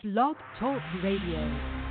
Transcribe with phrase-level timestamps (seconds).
[0.00, 1.81] Blog Talk Radio.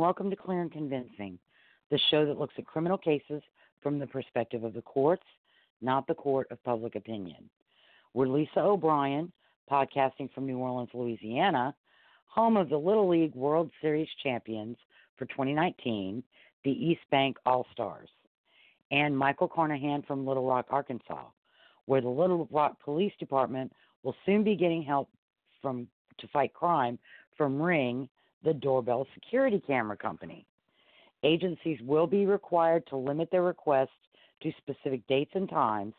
[0.00, 1.38] Welcome to Clear and Convincing,
[1.90, 3.42] the show that looks at criminal cases
[3.82, 5.26] from the perspective of the courts,
[5.82, 7.50] not the court of public opinion.
[8.14, 9.30] We're Lisa O'Brien,
[9.70, 11.74] podcasting from New Orleans, Louisiana,
[12.28, 14.78] home of the Little League World Series champions
[15.18, 16.22] for 2019,
[16.64, 18.08] the East Bank All Stars,
[18.90, 21.26] and Michael Carnahan from Little Rock, Arkansas,
[21.84, 23.70] where the Little Rock Police Department
[24.02, 25.10] will soon be getting help
[25.60, 25.86] from
[26.20, 26.98] to fight crime
[27.36, 28.08] from Ring,
[28.44, 30.46] the doorbell security camera company.
[31.22, 33.88] Agencies will be required to limit their requests
[34.42, 35.92] to specific dates and times,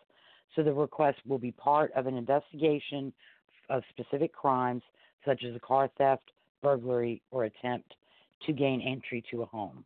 [0.56, 3.14] so the request will be part of an investigation
[3.70, 4.82] of specific crimes
[5.26, 7.94] such as a car theft, burglary, or attempt
[8.46, 9.86] to gain entry to a home.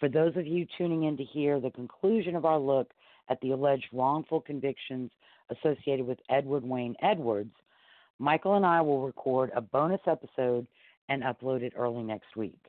[0.00, 2.90] For those of you tuning in to hear the conclusion of our look
[3.28, 5.10] at the alleged wrongful convictions
[5.50, 7.52] associated with Edward Wayne Edwards,
[8.18, 10.66] Michael and I will record a bonus episode
[11.08, 12.60] and upload it early next week.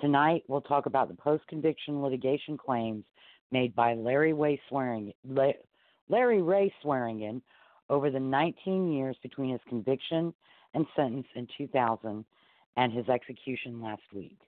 [0.00, 3.04] Tonight, we'll talk about the post conviction litigation claims
[3.50, 5.12] made by Larry Way Swearing,
[6.08, 7.42] Larry Ray Swearingen
[7.88, 10.34] over the 19 years between his conviction
[10.74, 12.24] and sentence in 2000
[12.76, 14.38] and his execution last week.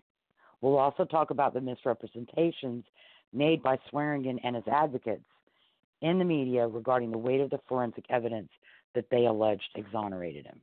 [0.61, 2.85] We'll also talk about the misrepresentations
[3.33, 5.25] made by Swearingen and his advocates
[6.03, 8.51] in the media regarding the weight of the forensic evidence
[8.95, 10.61] that they alleged exonerated him.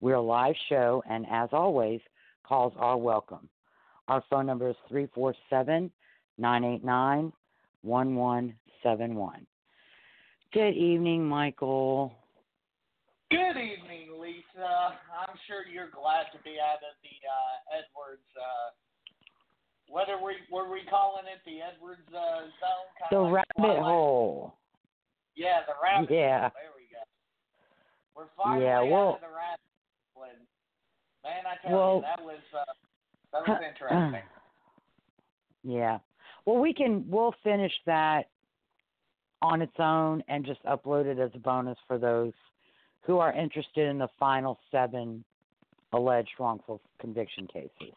[0.00, 2.00] We're a live show, and as always,
[2.46, 3.48] calls are welcome.
[4.06, 5.90] Our phone number is 347
[6.38, 7.32] 989
[7.82, 9.46] 1171.
[10.52, 12.12] Good evening, Michael.
[13.30, 14.96] Good evening, Lisa.
[15.12, 18.24] I'm sure you're glad to be out of the uh, Edwards.
[18.32, 18.70] Uh,
[19.88, 20.34] what are we?
[20.50, 22.88] Were we calling it the Edwards uh, zone?
[22.96, 24.54] Kinda The like rabbit hole.
[25.36, 26.48] Yeah, the rabbit Yeah.
[26.48, 26.50] hole.
[26.56, 27.02] There we go.
[28.16, 29.67] We're finally Yeah, well- out of the rabbit
[31.24, 32.64] Man, I tell Well- you, that was uh,
[33.32, 34.22] that was interesting.
[35.64, 35.98] Yeah.
[36.46, 38.28] Well, we can we'll finish that
[39.42, 42.32] on its own and just upload it as a bonus for those
[43.02, 45.24] who are interested in the final seven
[45.92, 47.94] alleged wrongful conviction cases.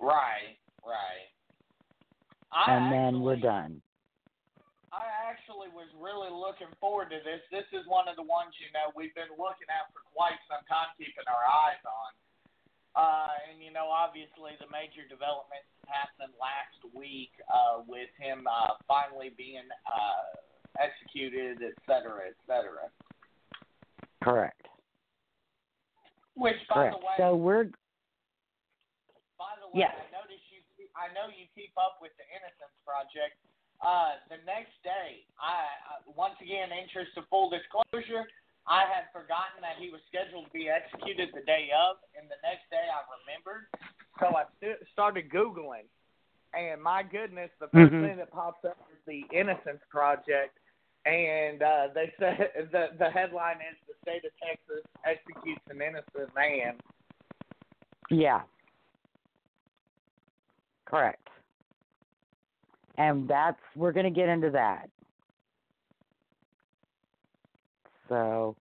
[0.00, 1.28] Right, right.
[2.52, 3.80] I and then we're done.
[4.94, 7.42] I actually was really looking forward to this.
[7.50, 10.62] This is one of the ones, you know, we've been looking at for quite some
[10.70, 12.10] time, keeping our eyes on.
[12.94, 18.78] Uh, and, you know, obviously the major developments happened last week uh, with him uh,
[18.86, 20.30] finally being uh,
[20.78, 22.86] executed, et cetera, et cetera.
[24.22, 24.62] Correct.
[26.38, 26.94] Which, by Correct.
[26.94, 27.66] the way, So we're
[29.34, 29.98] By the way, Yes.
[29.98, 30.62] I noticed you.
[30.94, 33.34] I know you keep up with the Innocence Project.
[33.84, 38.24] Uh, the next day, I uh, once again, interest of full disclosure,
[38.66, 42.40] I had forgotten that he was scheduled to be executed the day of, and the
[42.40, 43.68] next day I remembered.
[44.20, 45.84] So I st- started googling,
[46.56, 48.00] and my goodness, the 1st Mhm.
[48.08, 50.56] thing that pops up is the Innocence Project.
[51.04, 56.32] And uh, they said the the headline is the state of Texas executes an innocent
[56.34, 56.80] man.
[58.08, 58.40] yeah.
[60.86, 61.28] Correct.
[62.96, 64.88] And that's we're going to get into that.
[68.08, 68.56] So?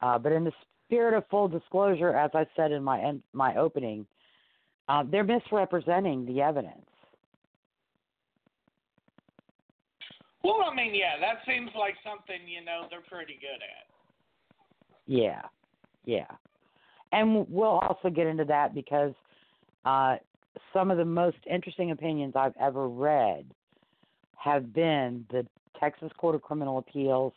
[0.00, 0.52] Uh, but in the
[0.86, 4.06] spirit of full disclosure, as I said in my en- my opening,
[4.88, 6.84] uh, they're misrepresenting the evidence.
[10.42, 13.86] Well, I mean, yeah, that seems like something you know they're pretty good at.
[15.06, 15.42] Yeah,
[16.04, 16.26] yeah,
[17.12, 19.12] and we'll also get into that because
[19.84, 20.16] uh,
[20.72, 23.46] some of the most interesting opinions I've ever read
[24.42, 25.46] have been the
[25.78, 27.32] Texas Court of Criminal Appeals,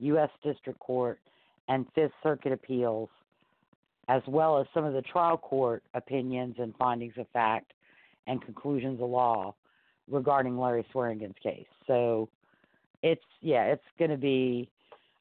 [0.00, 0.30] U.S.
[0.42, 1.18] District Court
[1.68, 3.08] and Fifth Circuit appeals,
[4.08, 7.72] as well as some of the trial court opinions and findings of fact
[8.26, 9.54] and conclusions of law
[10.08, 11.66] regarding Larry Swearingen's case.
[11.86, 12.28] So
[13.02, 14.68] it's yeah, it's going to be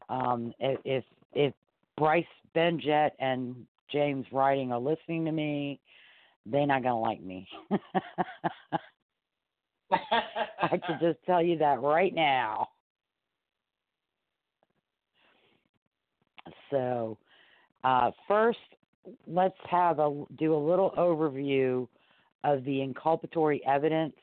[0.09, 1.03] um, if
[1.33, 1.53] if
[1.97, 2.25] Bryce
[2.55, 5.79] Benjet and James Rytting are listening to me,
[6.45, 7.47] they're not going to like me.
[10.61, 12.67] I can just tell you that right now.
[16.69, 17.17] So,
[17.83, 18.59] uh, first,
[19.27, 21.87] let's have a do a little overview
[22.43, 24.15] of the inculpatory evidence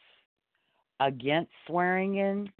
[0.98, 2.50] against Swearingen,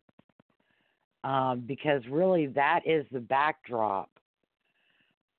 [1.25, 4.11] um, because really that is the backdrop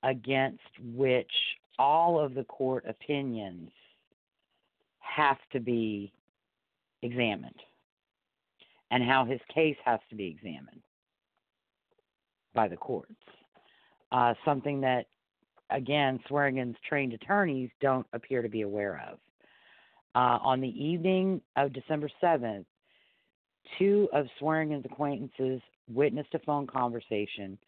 [0.02, 0.60] against
[0.94, 1.30] which
[1.78, 3.70] all of the court opinions
[4.98, 6.12] have to be
[7.02, 7.60] examined
[8.90, 10.82] and how his case has to be examined
[12.54, 13.14] by the courts.
[14.12, 15.06] Uh, something that,
[15.70, 19.18] again, Swearingen's trained attorneys don't appear to be aware of.
[20.14, 22.66] Uh, on the evening of December 7th,
[23.78, 27.58] two of Swearingen's acquaintances witnessed a phone conversation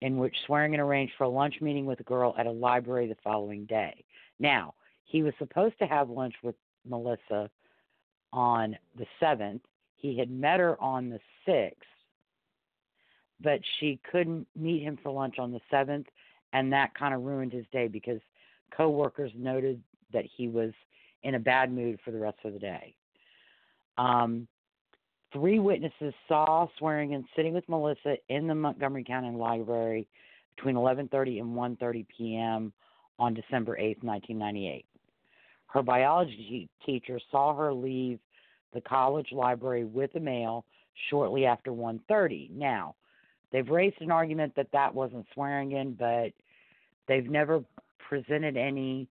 [0.00, 3.16] in which Swearingen arranged for a lunch meeting with a girl at a library the
[3.22, 4.04] following day.
[4.40, 4.74] Now,
[5.04, 7.48] he was supposed to have lunch with Melissa
[8.34, 9.60] on the 7th.
[9.96, 11.72] He had met her on the 6th,
[13.40, 16.06] but she couldn't meet him for lunch on the 7th,
[16.52, 18.20] and that kind of ruined his day because
[18.76, 19.80] coworkers noted
[20.12, 20.72] that he was
[21.22, 22.94] in a bad mood for the rest of the day.
[23.96, 24.46] Um,
[25.32, 30.08] three witnesses saw Swearingen sitting with Melissa in the Montgomery County Library
[30.56, 32.72] between 11:30 and 1:30 p.m.
[33.18, 34.84] on December 8, 1998.
[35.74, 38.20] Her biology teacher saw her leave
[38.72, 40.64] the college library with a male
[41.10, 42.48] shortly after 1:30.
[42.50, 42.94] Now,
[43.50, 46.32] they've raised an argument that that wasn't Swearingen, but
[47.08, 47.64] they've never
[47.98, 49.08] presented any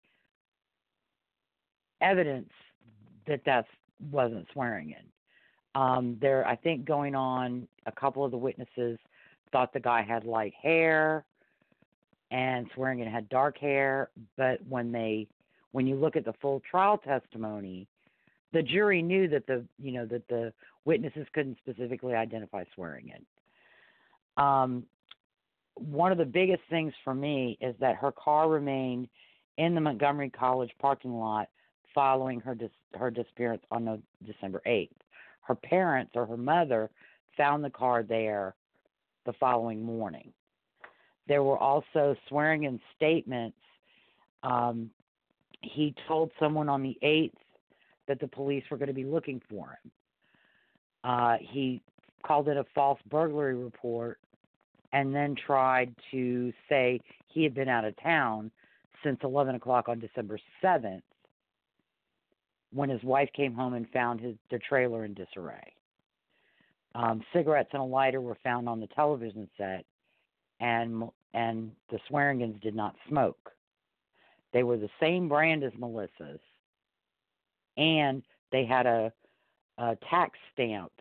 [2.00, 2.52] evidence
[3.26, 3.66] that that
[4.12, 5.12] wasn't Swearingen.
[5.74, 9.00] Um, there, I think, going on, a couple of the witnesses
[9.52, 11.26] thought the guy had light hair,
[12.30, 14.12] and Swearingen had dark hair.
[14.38, 15.28] But when they
[15.72, 17.88] when you look at the full trial testimony,
[18.54, 20.54] the jury knew that the you know that the
[20.86, 23.26] witnesses couldn't specifically identify Swearingen.
[24.38, 24.84] Um,
[25.76, 29.08] one of the biggest things for me is that her car remained
[29.58, 31.50] in the Montgomery College parking lot
[31.94, 34.90] following her dis- her disappearance on no- December 8th.
[35.42, 36.90] Her parents or her mother
[37.38, 38.56] found the car there
[39.26, 40.32] the following morning.
[41.28, 43.58] There were also Swearingen statements
[44.44, 44.90] um,
[45.62, 47.34] he told someone on the 8th
[48.08, 49.92] that the police were going to be looking for him.
[51.04, 51.82] Uh, he
[52.24, 54.20] called it a false burglary report
[54.94, 58.52] and then tried to say he had been out of town
[59.04, 61.02] since 11 o'clock on December 7th
[62.74, 65.74] when his wife came home and found his the trailer in disarray.
[66.94, 69.86] Um, cigarettes and a lighter were found on the television set,
[70.60, 71.04] and
[71.34, 73.52] and the Swearingens did not smoke.
[74.54, 76.40] They were the same brand as Melissa's,
[77.78, 78.22] and
[78.52, 79.12] they had a,
[79.78, 80.92] a tax stamp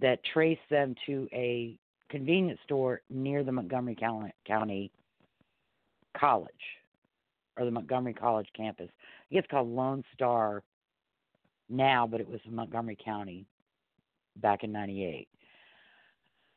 [0.00, 1.76] that traced them to a
[2.10, 3.96] convenience store near the Montgomery
[4.46, 4.90] County
[6.16, 6.50] College
[7.58, 8.88] or the Montgomery College campus.
[9.30, 10.62] I guess it's called Lone Star
[11.68, 13.46] now, but it was Montgomery County
[14.36, 15.28] back in '98.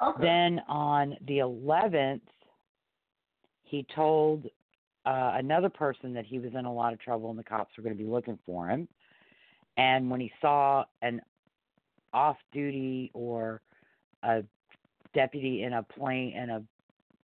[0.01, 0.21] Okay.
[0.21, 2.21] Then on the 11th,
[3.63, 4.45] he told
[5.05, 7.83] uh, another person that he was in a lot of trouble and the cops were
[7.83, 8.87] going to be looking for him.
[9.77, 11.21] And when he saw an
[12.13, 13.61] off duty or
[14.23, 14.43] a
[15.13, 16.63] deputy in a plane in a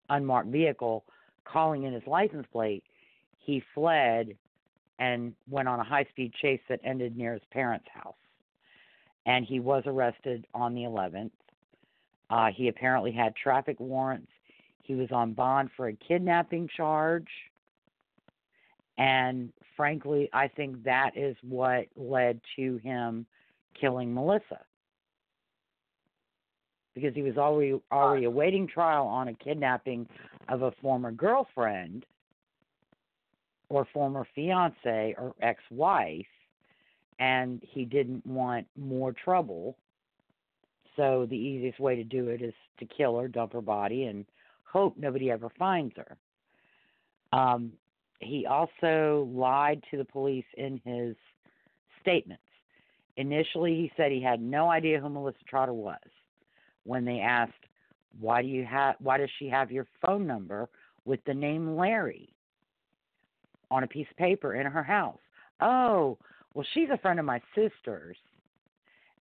[0.08, 1.04] unmarked vehicle
[1.44, 2.84] calling in his license plate,
[3.38, 4.36] he fled
[4.98, 8.14] and went on a high speed chase that ended near his parents' house.
[9.26, 11.30] And he was arrested on the 11th.
[12.28, 14.30] Uh, he apparently had traffic warrants.
[14.82, 17.28] He was on bond for a kidnapping charge.
[18.98, 23.26] And frankly, I think that is what led to him
[23.80, 24.60] killing Melissa.
[26.94, 30.08] Because he was already already awaiting trial on a kidnapping
[30.48, 32.04] of a former girlfriend
[33.68, 36.26] or former fiance or ex-wife
[37.20, 39.76] and he didn't want more trouble.
[40.96, 44.24] So the easiest way to do it is to kill her, dump her body and
[44.64, 46.16] hope nobody ever finds her.
[47.32, 47.72] Um,
[48.20, 51.16] he also lied to the police in his
[52.00, 52.42] statements.
[53.16, 55.98] Initially, he said he had no idea who Melissa Trotter was
[56.84, 57.52] when they asked
[58.18, 60.68] why do you have why does she have your phone number
[61.04, 62.28] with the name Larry
[63.70, 65.20] on a piece of paper in her house?
[65.60, 66.18] Oh,
[66.54, 68.16] well she's a friend of my sister's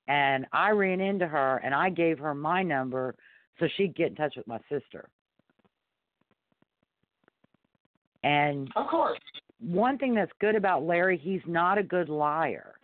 [0.08, 3.16] and I ran into her and I gave her my number
[3.60, 5.10] so she'd get in touch with my sister.
[8.24, 9.20] And Of course.
[9.60, 12.76] one thing that's good about Larry, he's not a good liar.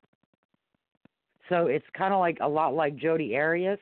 [1.50, 3.80] So it's kind of like a lot like Jodi Arias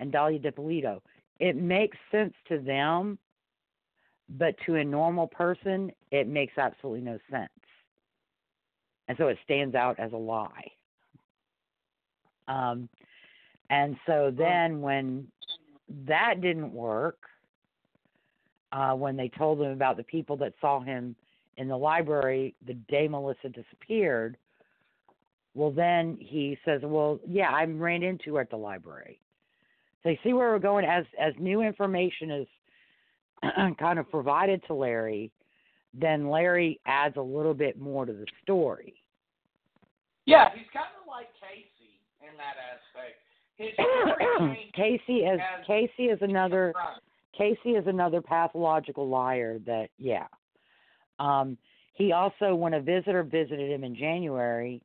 [0.00, 1.02] and Dalia Dippolito.
[1.40, 3.18] It makes sense to them,
[4.30, 7.50] but to a normal person, it makes absolutely no sense.
[9.08, 10.70] And so it stands out as a lie.
[12.48, 12.88] Um,
[13.70, 15.26] and so then when
[16.06, 17.18] that didn't work,
[18.74, 21.14] uh, when they told him about the people that saw him
[21.56, 24.36] in the library the day Melissa disappeared,
[25.54, 29.20] well, then he says, "Well, yeah, I ran into her at the library."
[30.02, 32.46] So you see where we're going as as new information is
[33.78, 35.30] kind of provided to Larry,
[35.94, 38.94] then Larry adds a little bit more to the story.
[40.26, 43.20] Yeah, he's kind of like Casey in that aspect.
[43.56, 43.70] His
[44.74, 46.98] Casey is Casey is another Right.
[47.36, 50.26] Casey is another pathological liar that yeah.
[51.18, 51.58] Um
[51.94, 54.82] he also when a visitor visited him in January,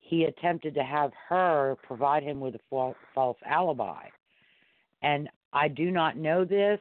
[0.00, 4.08] he attempted to have her provide him with a fal- false alibi.
[5.02, 6.80] And I do not know this,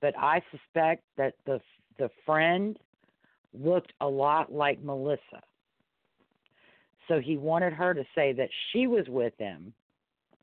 [0.00, 1.60] but I suspect that the
[1.98, 2.78] the friend
[3.52, 5.42] looked a lot like Melissa.
[7.08, 9.72] So he wanted her to say that she was with him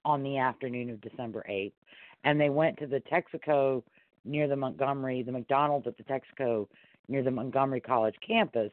[0.03, 1.71] on the afternoon of December 8th
[2.23, 3.83] and they went to the Texaco
[4.25, 6.67] near the Montgomery, the McDonald's at the Texaco
[7.07, 8.71] near the Montgomery College campus,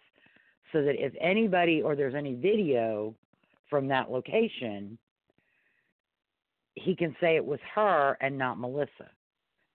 [0.72, 3.14] so that if anybody or there's any video
[3.70, 4.98] from that location,
[6.74, 9.10] he can say it was her and not Melissa,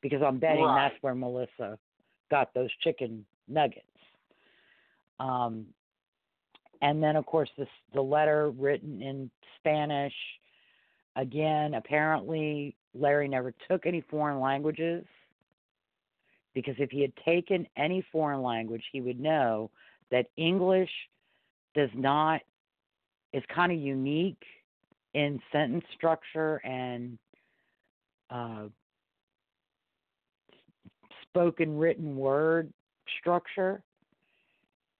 [0.01, 0.89] because I'm betting Right.
[0.89, 1.79] that's where Melissa
[2.29, 3.85] got those chicken nuggets.
[5.19, 5.67] Um,
[6.81, 10.13] and then of course this the letter written in Spanish.
[11.15, 15.05] Again, apparently Larry never took any foreign languages
[16.53, 19.69] because if he had taken any foreign language, he would know
[20.11, 20.89] that English
[21.75, 22.41] does not
[23.31, 24.43] is kind of unique
[25.13, 27.17] in sentence structure and
[28.31, 28.63] uh,
[31.27, 32.71] spoken written word
[33.19, 33.81] structure.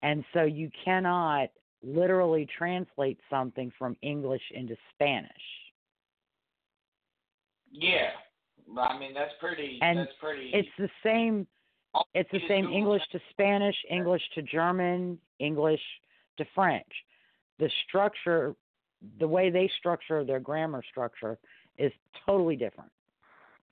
[0.02, 1.50] And so you cannot
[1.84, 5.30] literally translate something from English into Spanish.
[7.72, 8.10] Yeah.
[8.78, 11.48] I mean that's pretty And that's pretty It's the same
[12.14, 15.82] it's the same English to Spanish, English to German, English
[16.38, 16.88] to French.
[17.58, 18.56] The structure,
[19.20, 21.38] the way they structure their grammar structure
[21.78, 21.92] is
[22.26, 22.92] totally different.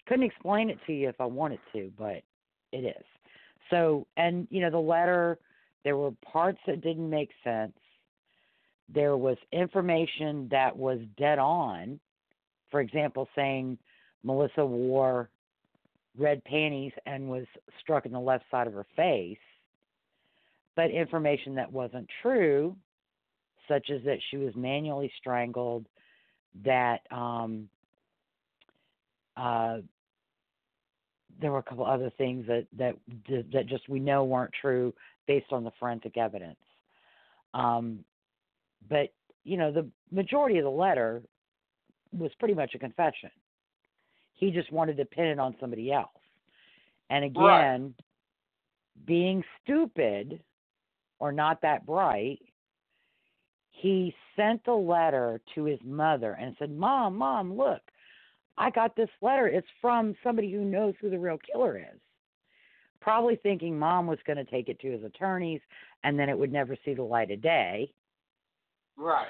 [0.08, 2.24] Couldn't explain it to you if I wanted to, but
[2.72, 3.06] it is.
[3.70, 5.38] So, and you know, the letter,
[5.84, 7.78] there were parts that didn't make sense.
[8.94, 12.00] There was information that was dead on.
[12.72, 13.78] For example, saying
[14.28, 15.30] Melissa wore
[16.18, 17.46] red panties and was
[17.80, 19.38] struck in the left side of her face,
[20.76, 22.76] but information that wasn't true,
[23.70, 25.86] such as that she was manually strangled,
[26.66, 27.70] that um,
[29.38, 29.78] uh,
[31.40, 32.96] there were a couple other things that that
[33.54, 34.94] that just we know weren't true
[35.26, 36.58] based on the forensic evidence.
[37.54, 38.04] Um,
[38.90, 39.14] but
[39.46, 41.22] you know, the majority of the letter
[42.12, 43.30] was pretty much a confession.
[44.38, 46.10] He just wanted to pin it on somebody else.
[47.10, 49.06] And again, Right.
[49.06, 50.42] being stupid
[51.20, 52.40] or not that bright,
[53.72, 57.82] he sent the letter to his mother and said, Mom, Mom, look,
[58.58, 59.48] I got this letter.
[59.48, 62.00] It's from somebody who knows who the real killer is.
[63.00, 65.62] Probably thinking mom was going to take it to his attorneys
[66.04, 67.92] and then it would never see the light of day
[68.98, 69.28] right.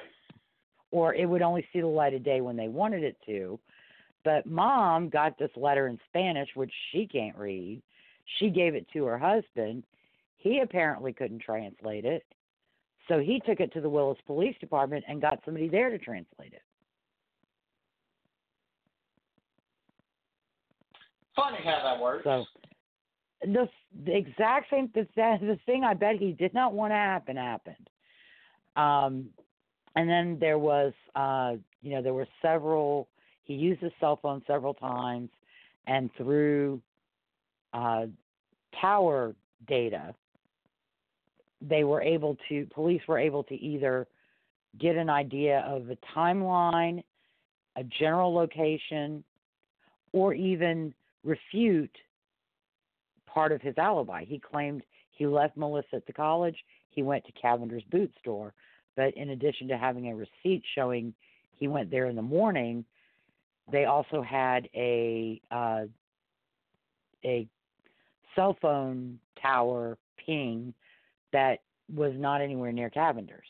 [0.92, 3.60] or it would only see the light of day when they wanted it to.
[4.24, 7.82] But mom got this letter in Spanish, which she can't read.
[8.40, 9.84] She gave it to her husband.
[10.38, 12.26] He apparently couldn't translate it.
[13.08, 16.54] So he took it to the Willis Police Department and got somebody there to translate
[16.54, 16.62] it.
[21.36, 22.24] Funny how that works.
[22.24, 22.44] So
[23.42, 23.70] the
[24.06, 27.90] the exact same the, the thing I bet he did not want to happen happened.
[28.76, 29.30] Um,
[29.96, 33.08] and then there was uh, you know there were several.
[33.48, 35.30] He used his cell phone several times,
[35.88, 36.82] and through
[37.74, 38.08] uh,
[38.80, 39.34] tower
[39.68, 40.14] data,
[41.62, 44.06] they were able to police were able to either
[44.78, 47.02] get an idea of a timeline,
[47.78, 49.24] a general location,
[50.12, 51.96] or even refute
[53.26, 54.26] part of his alibi.
[54.26, 56.58] He claimed he left Melissa at the college,
[56.90, 58.54] he went to Cavender's boot store,
[58.96, 61.14] but in addition to having a receipt showing
[61.58, 62.84] he went there in the morning,
[63.72, 65.86] they also had a uh,
[67.26, 67.48] a
[68.36, 70.74] cell phone tower ping
[71.34, 71.60] that
[71.94, 73.48] was not anywhere near Cavender's.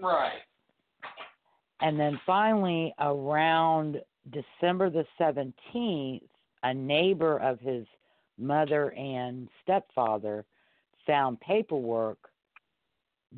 [0.00, 0.40] Right.
[1.80, 6.22] And then finally, around December the 17th,
[6.62, 7.86] a neighbor of his
[8.38, 10.44] mother and stepfather
[11.06, 12.18] found paperwork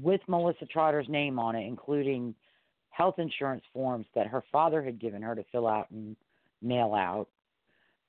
[0.00, 2.34] with Melissa Trotter's name on it, including
[2.98, 6.16] health insurance forms that her father had given her to fill out and
[6.60, 7.28] mail out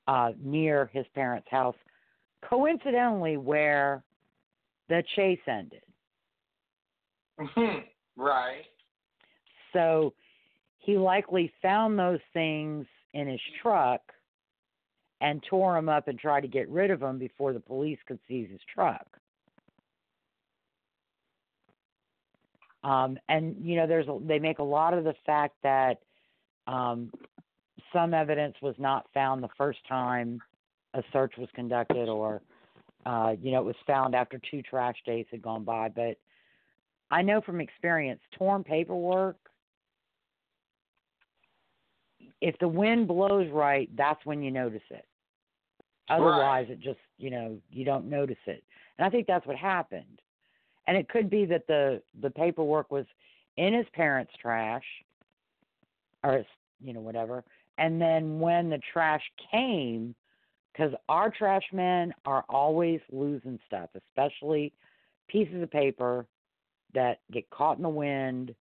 [0.08, 1.76] uh, near his parents' house,
[2.48, 4.02] coincidentally, where
[4.88, 5.82] the chase ended.
[8.16, 8.64] right.
[9.72, 10.12] So
[10.78, 14.00] he likely found those things in his truck
[15.20, 18.18] and tore them up and tried to get rid of them before the police could
[18.26, 19.06] seize his truck.
[22.82, 25.98] Um, and you know, there's a, they make a lot of the fact that
[26.66, 27.10] um,
[27.92, 30.40] some evidence was not found the first time
[30.94, 32.42] a search was conducted, or
[33.06, 35.88] uh, you know, it was found after two trash days had gone by.
[35.88, 36.16] But
[37.10, 39.36] I know from experience, torn paperwork.
[42.40, 45.04] If the wind blows right, that's when you notice it.
[46.08, 46.70] Otherwise, Right.
[46.70, 48.64] it just you know you don't notice it.
[48.98, 50.20] And I think that's what happened.
[50.86, 53.06] And it could be that the the paperwork was
[53.56, 54.84] in his parents' trash,
[56.24, 56.46] or his,
[56.82, 57.44] you know whatever.
[57.78, 60.14] And then when the trash came,
[60.72, 64.72] because our trash men are always losing stuff, especially
[65.28, 66.26] pieces of paper
[66.94, 68.54] that get caught in the wind,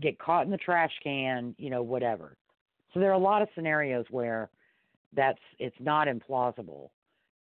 [0.00, 2.36] get caught in the trash can, you know, whatever.
[2.92, 4.48] So there are a lot of scenarios where
[5.14, 6.88] that's it's not implausible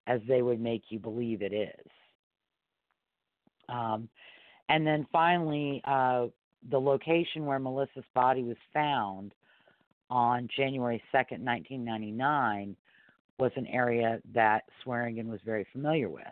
[0.07, 1.91] as they would make you believe it is.
[3.69, 4.09] Um,
[4.69, 6.27] and then finally, uh,
[6.69, 9.33] the location where Melissa's body was found
[10.09, 12.75] on January 2nd, 1999,
[13.39, 16.23] was an area that Swearingen was very familiar with.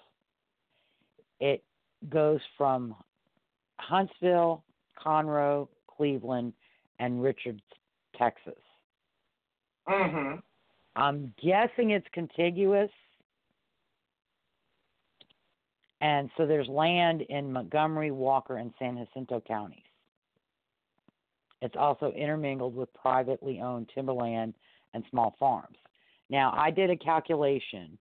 [1.39, 1.63] It
[2.09, 2.95] goes from
[3.79, 4.63] Huntsville,
[5.03, 6.53] Conroe, Cleveland,
[6.99, 7.61] and Richards,
[8.17, 8.53] Texas.
[9.87, 10.39] Mm-hmm.
[10.95, 12.89] I'm guessing it's contiguous.
[16.01, 19.81] And so there's land in Montgomery, Walker, and San Jacinto counties.
[21.61, 24.53] It's also intermingled with privately owned timberland
[24.93, 25.77] and small farms.
[26.29, 27.97] Now, I did a calculation.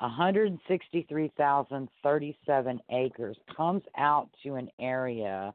[0.00, 5.52] 163,037 acres comes out to an area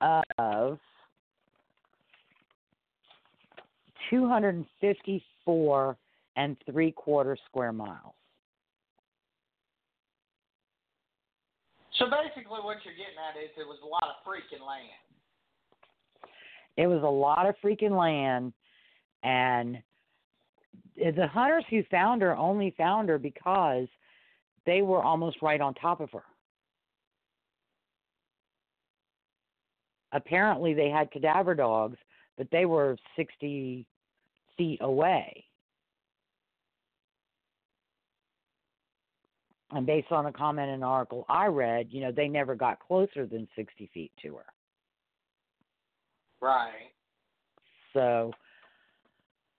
[0.00, 0.80] of
[4.10, 5.96] 254
[6.36, 8.12] and three quarter square miles.
[11.98, 14.86] So basically, what you're getting at is it was a lot of freaking land.
[16.76, 18.52] It was a lot of freaking land,
[19.22, 19.82] and
[21.00, 23.86] the hunters who found her only found her because
[24.66, 26.22] they were almost right on top of her.
[30.12, 31.96] Apparently, they had cadaver dogs,
[32.36, 33.86] but they were 60
[34.56, 35.44] feet away.
[39.72, 42.80] And based on a comment in an article I read, you know, they never got
[42.80, 44.44] closer than 60 feet to her.
[46.40, 46.90] Right.
[47.92, 48.32] So,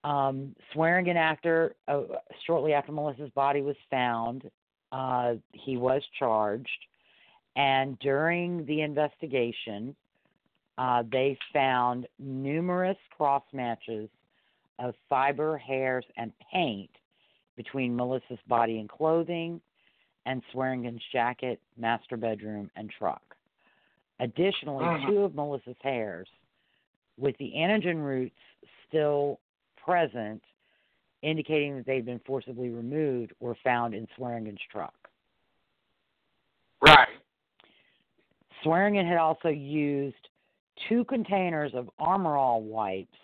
[0.04, 2.04] um, Swearingen, after uh,
[2.46, 4.50] shortly after Melissa's body was found,
[4.92, 6.70] uh, he was charged,
[7.56, 9.96] and during the investigation,
[10.78, 14.10] uh, they found numerous cross matches
[14.80, 16.90] of fiber, hairs, and paint
[17.56, 19.62] between Melissa's body and clothing,
[20.26, 23.22] and Swearingen's jacket, master bedroom, and truck.
[24.20, 25.08] Additionally, Mhm.
[25.08, 26.30] two of Melissa's hairs
[27.18, 28.40] with the anagen roots
[28.88, 29.40] still
[29.84, 30.42] present,
[31.22, 34.94] indicating that they've been forcibly removed, were found in Swearingen's truck.
[36.82, 37.08] Right.
[38.64, 40.30] Swearingen had also used
[40.90, 43.18] two containers of Armor All wipes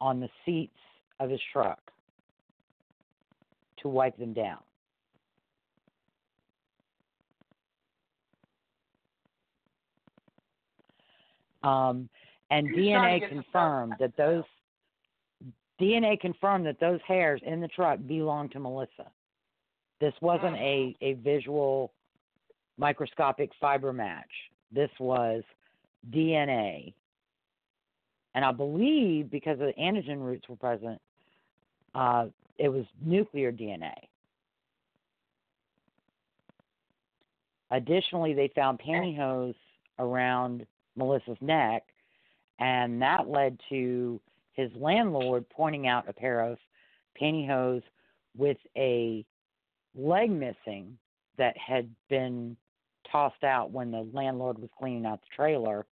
[0.00, 0.76] on the seats
[1.18, 1.78] of his truck
[3.82, 4.58] to wipe them down.
[11.62, 12.08] Um,
[12.50, 14.44] and DNA to get the confirmed that those
[15.80, 19.10] DNA confirmed that those hairs in the truck belonged to Melissa.
[20.00, 21.92] This wasn't a, a visual
[22.78, 24.30] microscopic fiber match.
[24.72, 25.42] This was
[26.10, 26.94] DNA.
[28.34, 31.00] And I believe because the anagen roots were present,
[31.94, 32.26] uh,
[32.58, 33.94] it was nuclear DNA.
[37.70, 39.54] Additionally, they found pantyhose
[39.98, 40.66] around
[40.96, 41.82] Melissa's neck,
[42.58, 44.20] and that led to
[44.52, 46.58] his landlord pointing out a pair of
[47.20, 47.82] pantyhose
[48.36, 49.24] with a
[49.94, 50.98] leg missing
[51.36, 52.56] that had been
[53.10, 55.86] tossed out when the landlord was cleaning out the trailer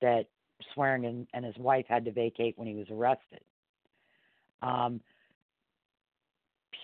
[0.00, 0.26] that
[0.74, 3.40] Swearingen and his wife had to vacate when he was arrested.
[4.60, 5.00] Um,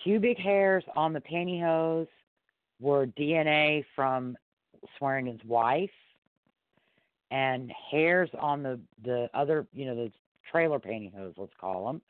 [0.03, 2.07] pubic hairs on the pantyhose
[2.79, 4.37] were DNA from
[4.97, 5.89] Swearingen's wife,
[7.31, 10.11] and hairs on the the other, you know, the
[10.51, 12.01] trailer pantyhose, let's call them,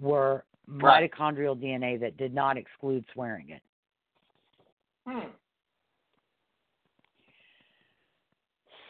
[0.00, 1.10] were Right.
[1.10, 3.60] mitochondrial DNA that did not exclude Swearingen.
[5.06, 5.28] Hmm.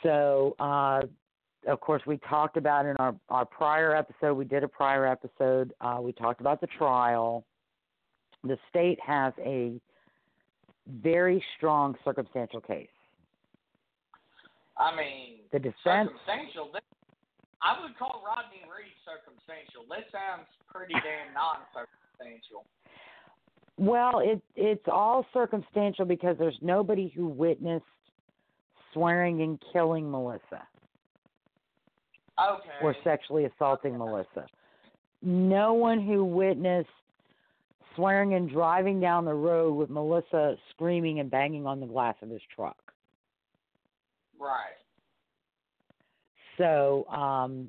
[0.03, 1.03] So, uh,
[1.67, 5.73] of course, we talked about in our, our prior episode, we did a prior episode,
[5.81, 7.45] uh, we talked about the trial.
[8.45, 9.81] The state has a
[10.89, 12.89] very strong circumstantial case.
[14.79, 16.71] I mean, The defense, circumstantial.
[17.63, 19.85] I would call Rodney Reed circumstantial.
[19.89, 22.65] This sounds pretty damn non-circumstantial.
[23.77, 27.85] well, it, it's all circumstantial because there's nobody who witnessed
[28.93, 30.67] Swearingen killing Melissa.
[32.41, 32.71] Okay.
[32.83, 34.47] or sexually assaulting Melissa.
[35.21, 36.89] No one who witnessed
[37.95, 42.41] Swearingen driving down the road with Melissa screaming and banging on the glass of his
[42.55, 42.79] truck.
[44.39, 44.80] Right.
[46.61, 47.69] So um,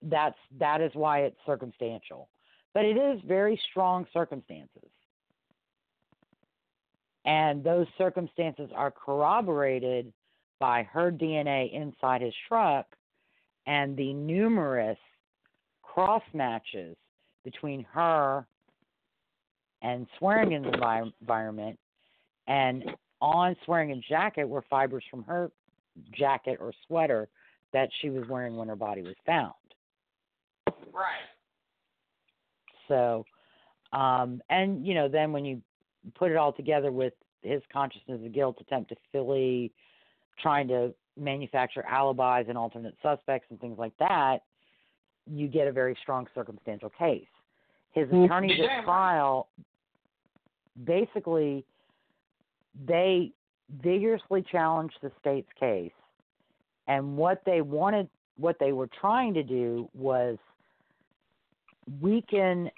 [0.00, 2.28] that's that is why it's circumstantial,
[2.72, 4.88] but it is very strong circumstances,
[7.24, 10.12] and those circumstances are corroborated
[10.60, 12.86] by her DNA inside his truck
[13.66, 14.98] and the numerous
[15.82, 16.96] cross matches
[17.44, 18.46] between her
[19.82, 21.76] and Swearingen's envi- environment,
[22.46, 22.84] and
[23.20, 25.50] on Swearingen's jacket were fibers from her
[26.16, 27.28] jacket or sweater
[27.72, 29.52] that she was wearing when her body was found.
[30.92, 31.28] Right.
[32.88, 33.24] So,
[33.92, 35.62] um, and you know, then when you
[36.14, 39.72] put it all together with his consciousness of guilt, attempt to fully
[40.40, 44.38] trying to manufacture alibis and alternate suspects and things like that,
[45.26, 47.26] you get a very strong circumstantial case.
[47.92, 48.24] His Mhm.
[48.24, 49.48] attorneys Yeah, at trial
[50.84, 51.64] basically
[52.86, 53.32] they
[53.68, 55.92] vigorously challenged the state's case
[56.86, 60.38] and what they wanted what they were trying to do was
[62.00, 62.70] weaken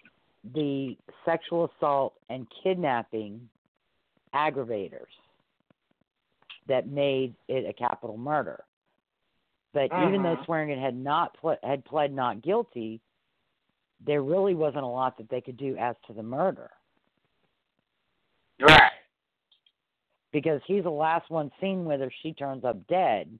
[0.53, 3.49] the sexual assault and kidnapping
[4.35, 5.13] aggravators
[6.67, 8.65] that made it a capital murder.
[9.73, 10.45] But even though Mhm.
[10.45, 13.01] Swearingen had not ple- had pled not guilty,
[14.01, 16.71] there really wasn't a lot that they could do as to the murder
[18.61, 18.93] Right.
[20.31, 22.11] because he's the last one seen with her.
[22.11, 23.39] She turns up dead.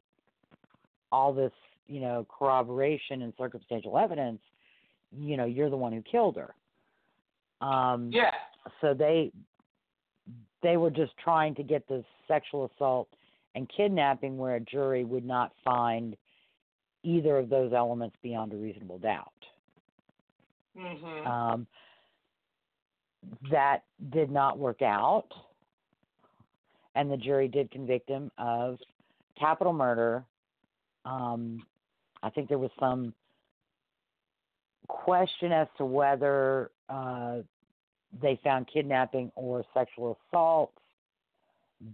[1.15, 1.53] All this,
[1.87, 4.41] you know, corroboration and circumstantial evidence.
[5.17, 6.55] You know, you're the one who killed her.
[7.65, 8.35] Um, Yeah.
[8.81, 9.31] so they
[10.63, 13.09] they were just trying to get the sexual assault
[13.55, 16.17] and kidnapping where a jury would not find
[17.03, 19.29] either of those elements beyond a reasonable doubt.
[20.77, 21.27] Mm-hmm.
[21.27, 21.67] Um,
[23.51, 25.29] that did not work out,
[26.95, 28.79] and the jury did convict him of
[29.39, 30.25] capital murder.
[31.05, 31.65] Um,
[32.23, 33.15] I think there was some
[34.89, 37.39] question as to whether uh,
[38.21, 40.73] they found kidnapping or sexual assault,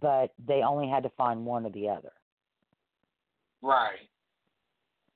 [0.01, 2.13] but they only had to find one or the other.
[3.63, 3.99] right.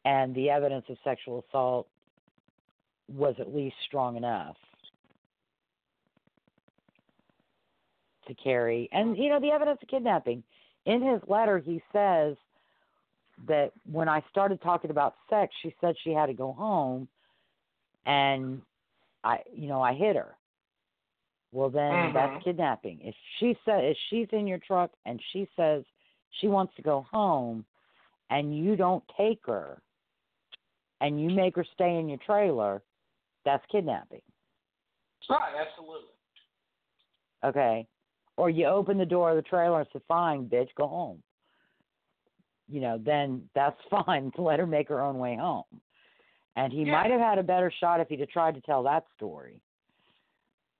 [0.07, 1.89] And the evidence of sexual assault
[3.09, 4.57] was at least strong enough
[8.27, 8.89] to carry.
[8.93, 10.43] And, you know, the evidence of kidnapping.
[10.85, 12.37] In his letter, he says
[13.47, 17.09] that when I started talking about sex, she said she had to go home,
[18.07, 18.63] and
[19.23, 20.37] I, you know, I hit her.
[21.53, 22.13] Well, then Mhm.
[22.13, 23.01] that's kidnapping.
[23.01, 25.85] If she said if she's in your truck and she says
[26.31, 27.65] she wants to go home,
[28.31, 29.81] and you don't take her,
[31.01, 32.83] and you make her stay in your trailer,
[33.45, 34.23] that's kidnapping.
[35.29, 36.11] Right, absolutely.
[37.45, 37.87] Okay.
[38.37, 41.23] Or you open the door of the trailer and say, Fine, bitch, go home.
[42.69, 45.65] You know, then that's fine to let her make her own way home.
[46.57, 46.93] And he Yeah.
[46.93, 49.61] might have had a better shot if he'd have tried to tell that story.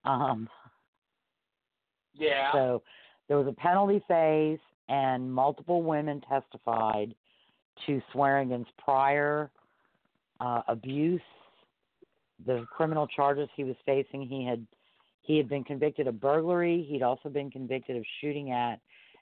[0.05, 0.49] Um
[2.15, 2.53] Yeah.
[2.53, 2.83] so
[3.29, 7.15] there was a penalty phase and multiple women testified
[7.87, 9.51] to Swearingen's prior
[10.41, 11.21] uh, abuse,
[12.47, 14.23] the criminal charges he was facing.
[14.23, 14.67] He had
[15.23, 16.87] he had been convicted of burglary.
[16.89, 18.79] He'd also been convicted of shooting at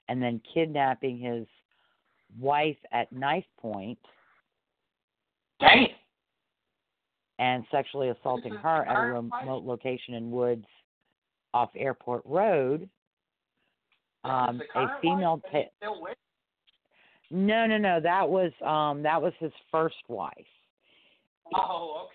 [0.09, 1.47] and then kidnapping his
[2.39, 3.99] wife at knife point
[5.59, 5.87] Damn.
[7.39, 10.65] and sexually assaulting her at a remote location in Woods
[11.53, 12.89] off Airport Road.
[14.23, 15.41] Um, a female.
[15.51, 15.69] Ta-
[17.29, 17.99] no, no, no.
[17.99, 20.31] That was um, that was his first wife.
[21.53, 22.07] Oh,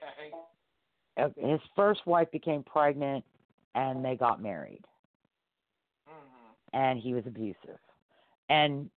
[1.18, 1.30] okay.
[1.36, 3.24] His first wife became pregnant,
[3.74, 4.84] and they got married.
[6.08, 6.54] Mhm.
[6.72, 7.78] and he was abusive.
[8.48, 8.90] And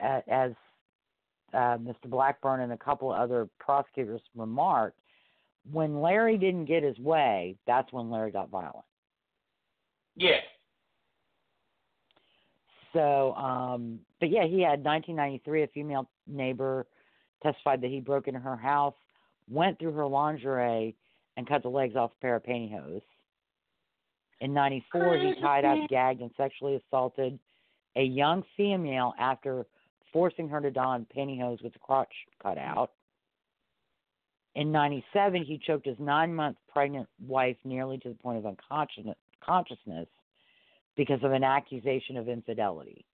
[0.00, 0.52] as
[1.52, 2.06] uh, Mr.
[2.06, 4.98] Blackburn and a couple of other prosecutors remarked,
[5.70, 8.84] when Larry didn't get his way, that's when Larry got violent.
[10.16, 10.40] Yeah.
[12.92, 15.62] So, um, but yeah, he had 1993.
[15.62, 16.86] A female neighbor
[17.42, 18.94] testified that he broke into her house,
[19.48, 20.96] went through her lingerie,
[21.36, 23.02] and cut the legs off a pair of pantyhose.
[24.40, 27.38] In 94, he tied up, gagged, and sexually assaulted
[27.96, 29.66] a young female after
[30.12, 32.92] forcing her to don pantyhose with the crotch cut out.
[34.54, 40.08] In 97, he choked his nine month pregnant wife nearly to the point of unconsciousness
[40.96, 43.04] because of an accusation of infidelity.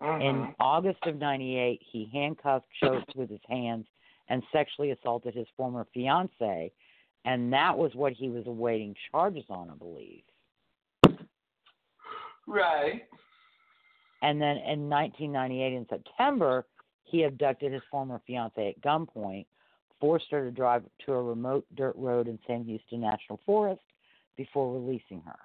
[0.00, 0.54] In Mhm.
[0.60, 3.86] August of 98, he handcuffed, choked with his hands,
[4.28, 6.72] and sexually assaulted his former fiancee,
[7.24, 10.24] and that was what he was awaiting charges on, I believe.
[12.46, 13.08] Right.
[14.24, 16.64] And then in 1998, in September,
[17.02, 19.44] he abducted his former fiancee at gunpoint,
[20.00, 23.82] forced her to drive to a remote dirt road in Sam Houston National Forest
[24.38, 25.38] before releasing her.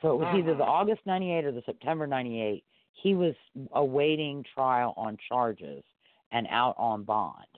[0.00, 0.68] So it was either the Mhm.
[0.68, 2.64] August 98 or the September 98.
[2.92, 3.34] He was
[3.72, 5.84] awaiting trial on charges
[6.30, 7.48] and out on bond.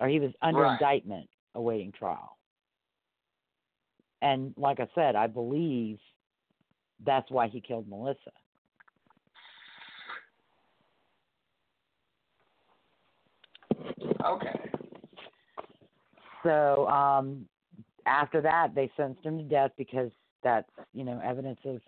[0.00, 0.72] Or he was under Right.
[0.72, 2.36] indictment awaiting trial.
[4.22, 6.00] And like I said, I believe
[7.04, 8.32] that's why he killed Melissa.
[14.24, 14.70] Okay.
[16.42, 17.46] So um,
[18.06, 20.10] after that, they sentenced him to death because
[20.42, 21.80] that's you know evidence of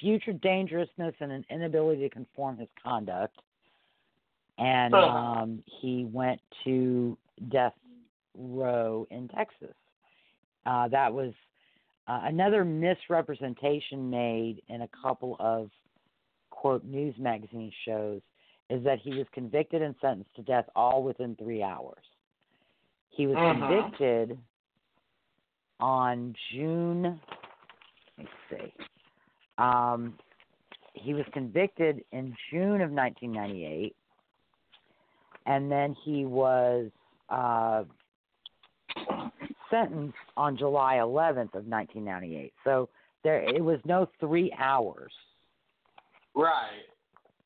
[0.00, 3.36] future dangerousness and an inability to conform his conduct.
[4.58, 7.16] And um, he went to
[7.50, 7.74] death
[8.36, 9.74] row in Texas.
[10.66, 11.32] Uh, that was
[12.08, 15.70] uh, another misrepresentation made in a couple of
[16.50, 18.20] quote news magazine shows
[18.70, 22.04] is that he was convicted and sentenced to death all within three hours.
[23.10, 23.68] He was Mhm.
[23.68, 24.38] convicted
[25.80, 27.02] on June.
[27.02, 27.20] Let
[28.18, 28.72] me see.
[29.58, 30.18] Um,
[30.94, 33.94] he was convicted in June of 1998,
[35.46, 36.90] and then he was
[37.28, 37.84] uh,
[39.70, 42.52] sentenced on July 11th of 1998.
[42.64, 42.88] So
[43.24, 45.12] there, it was no three hours.
[46.34, 46.84] Right.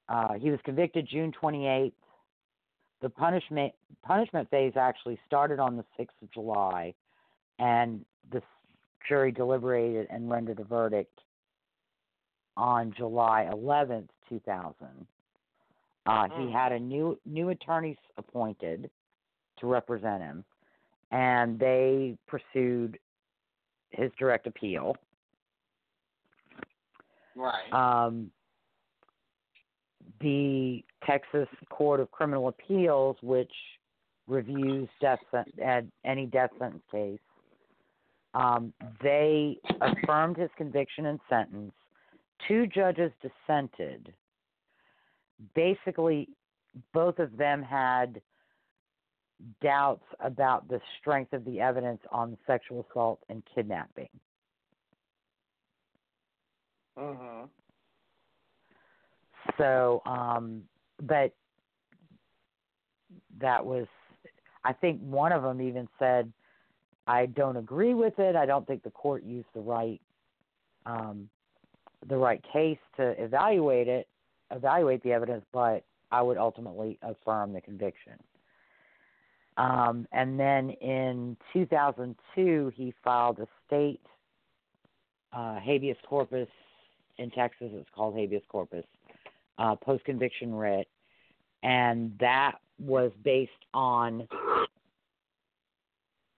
[0.08, 1.92] Uh, he was convicted June 28th.
[3.00, 3.72] The punishment
[4.04, 6.94] punishment phase actually started on the 6th of July,
[7.58, 8.42] and the
[9.08, 11.18] jury deliberated and rendered a verdict
[12.56, 15.06] on July 11th, 2000.
[16.06, 16.52] Uh, he Mm.
[16.52, 18.90] had a new new attorney appointed
[19.56, 20.44] to represent him,
[21.12, 22.98] and they pursued
[23.90, 24.96] his direct appeal.
[27.35, 27.72] Right.
[27.72, 28.31] um,
[30.20, 33.53] the Texas Court of Criminal Appeals, which
[34.29, 37.18] reviews death sen- any death sentence case,
[38.35, 38.72] um,
[39.03, 41.72] they affirmed his conviction and sentence.
[42.48, 44.12] Two judges dissented.
[45.55, 46.29] Basically,
[46.94, 48.20] both of them had
[49.61, 54.09] doubts about the strength of the evidence on sexual assault and kidnapping.
[56.96, 57.48] mhm.
[59.59, 60.62] So, um,
[61.02, 61.33] but
[63.40, 63.87] that was,
[64.64, 66.33] I think one of them even said,
[67.07, 68.37] I don't agree with it.
[68.37, 70.00] I don't think the court used the right,
[70.87, 71.28] um,
[72.09, 74.09] the right case to evaluate it,
[74.50, 78.14] evaluate the evidence, but I would ultimately affirm the conviction.
[79.62, 84.01] Um, and then in 2002, he filed a state
[85.33, 86.48] uh, habeas corpus
[87.18, 87.68] in Texas.
[87.72, 88.85] It's called habeas corpus,
[89.59, 90.88] uh, post conviction writ,
[91.62, 94.27] and that was based on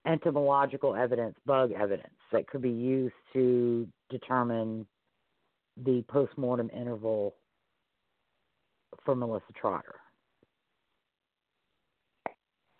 [0.05, 4.85] entomological evidence, bug evidence that could be used to determine
[5.83, 7.33] the post mortem interval
[9.03, 9.95] for Melissa Trotter.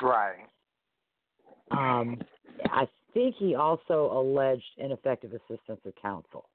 [0.01, 0.47] Right.
[1.71, 2.21] Um,
[2.65, 6.49] I think he also alleged ineffective assistance of counsel.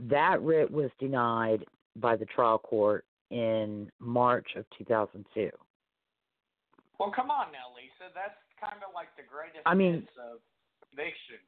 [0.00, 1.64] That writ was denied
[1.96, 5.50] by the trial court in March of 2002.
[6.98, 8.10] Well, come on now, Lisa.
[8.14, 10.40] That's kind of like the greatest I mean- hits of
[10.88, 11.38] conviction.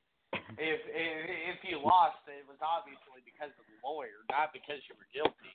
[0.58, 4.94] If, if if you lost, it was obviously because of the lawyer, not because you
[4.98, 5.54] were guilty.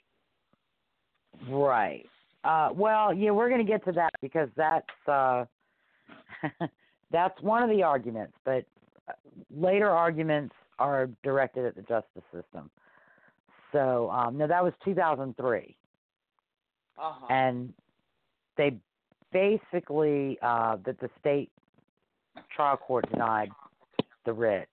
[1.47, 2.09] Right.
[2.43, 5.45] Uh, well, yeah, we're going to get to that because that's uh,
[7.11, 8.65] that's one of the arguments, but
[9.07, 9.13] uh,
[9.55, 12.69] later arguments are directed at the justice system.
[13.71, 15.75] So, um, no, that was 2003,
[16.97, 17.25] Uh huh.
[17.29, 17.73] and
[18.57, 18.75] they
[19.31, 21.51] basically uh, that the state
[22.53, 23.49] trial court denied
[24.25, 24.67] the writ.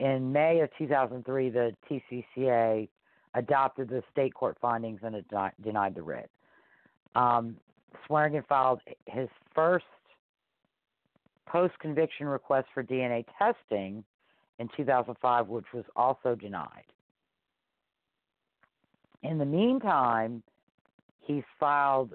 [0.00, 2.88] In May of 2003, the TCCA
[3.34, 5.24] adopted the state court findings and it
[5.62, 6.30] denied the writ.
[7.14, 7.56] Um,
[8.06, 9.84] Swearingen filed his first
[11.46, 14.04] post conviction request for DNA testing
[14.58, 16.84] in 2005, which was also denied.
[19.22, 20.42] In the meantime,
[21.20, 22.14] he's filed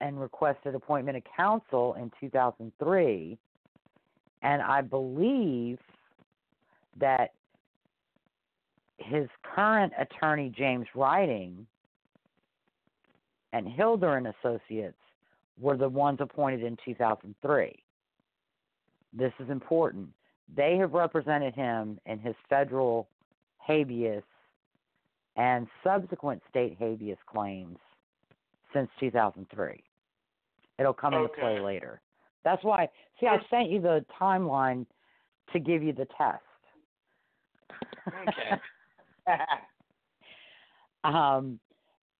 [0.00, 3.36] and requested appointment of counsel in 2003,
[4.42, 5.78] and I believe
[6.98, 7.32] that
[8.98, 11.64] his current attorney James Rytting
[13.52, 14.98] and Hilder and Associates
[15.58, 17.82] were the ones appointed in 2003.
[19.12, 20.08] This is important.
[20.54, 23.08] They have represented him in his federal
[23.58, 24.22] habeas
[25.36, 27.78] and subsequent state habeas claims
[28.72, 29.82] since 2003.
[30.78, 32.00] It'll come into play later.
[32.44, 34.86] That's why, see, I sent you the timeline
[35.52, 36.42] to give you the test.
[38.06, 38.60] Okay.
[41.04, 41.58] um,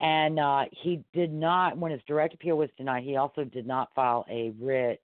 [0.01, 3.89] and uh, he did not, when his direct appeal was denied, he also did not
[3.95, 5.03] file a writ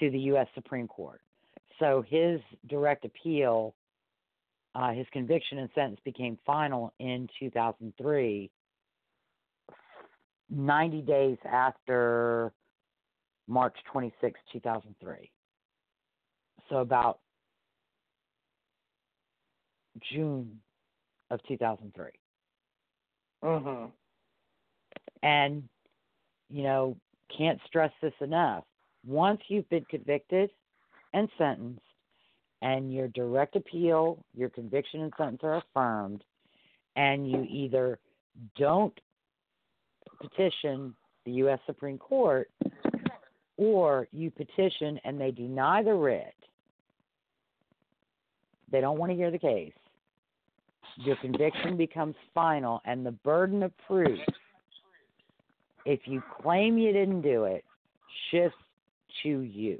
[0.00, 0.46] to the U.S.
[0.54, 1.20] Supreme Court.
[1.78, 3.74] So his direct appeal,
[4.74, 8.50] uh, his conviction and sentence became final in 2003,
[10.50, 12.52] 90 days after
[13.46, 15.30] March 26, 2003.
[16.70, 17.18] So about
[20.12, 20.60] June
[21.30, 22.06] of 2003.
[23.42, 23.90] Mhm.
[25.22, 25.68] And,
[26.48, 26.96] you know,
[27.36, 28.64] can't stress this enough.
[29.06, 30.50] Once you've been convicted
[31.12, 31.82] and sentenced,
[32.60, 36.24] and your direct appeal, your conviction and sentence are affirmed,
[36.96, 37.98] and you either
[38.56, 38.98] don't
[40.20, 41.60] petition the U.S.
[41.66, 42.50] Supreme Court
[43.56, 46.34] or you petition and they deny the writ,
[48.70, 49.72] they don't want to hear the case.
[50.98, 54.18] Your conviction becomes final, and the burden of proof
[55.84, 57.64] if you claim you didn't do it,
[58.30, 58.58] shifts
[59.22, 59.78] to you.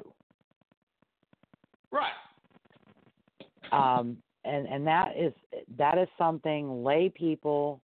[1.91, 2.13] Right.
[3.73, 5.33] Um, and and that is
[5.77, 7.81] that is something lay people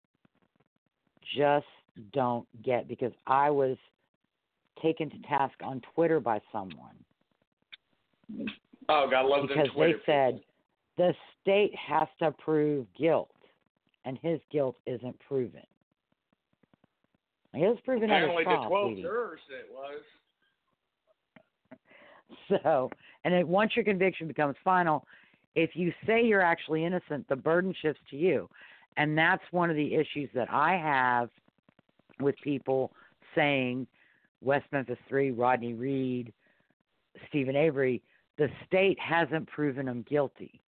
[1.37, 1.66] just
[2.12, 3.77] don't get because I was
[4.81, 6.94] taken to task on Twitter by someone
[8.88, 10.40] Oh, God, love them because Twitter they said
[10.96, 13.30] the state has to prove guilt,
[14.04, 15.62] and his guilt isn't proven.
[17.55, 19.03] He was proven Apparently, the trial, twelve sweetie.
[19.03, 20.03] jurors it was.
[22.49, 22.90] So,
[23.24, 25.07] and then once your conviction becomes final,
[25.55, 28.49] if you say you're actually innocent, the burden shifts to you.
[28.97, 31.30] And that's one of the issues that I have
[32.20, 32.92] with people
[33.34, 33.86] saying
[34.40, 36.32] West Memphis 3, Rodney Reed,
[37.28, 38.03] Steven Avery,
[38.36, 40.61] the state hasn't proven them guilty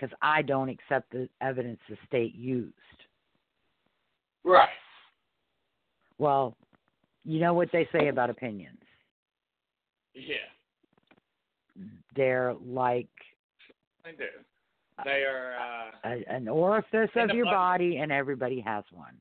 [0.00, 2.74] because I don't accept the evidence the state used.
[4.44, 4.68] Right.
[6.18, 6.56] Well,
[7.24, 8.78] you know what they say about opinions.
[10.14, 10.36] Yeah,
[12.16, 13.08] They're like
[14.04, 14.24] they do.
[15.04, 15.54] They are.
[15.54, 17.90] uh a, an orifice of your body.
[17.90, 19.14] body, and everybody has one.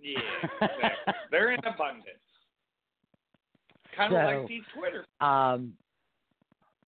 [0.00, 0.18] Yeah,
[0.62, 1.14] exactly.
[1.30, 2.06] they're in abundance.
[3.96, 5.04] Kind of So, like these Twitter.
[5.20, 5.74] Um,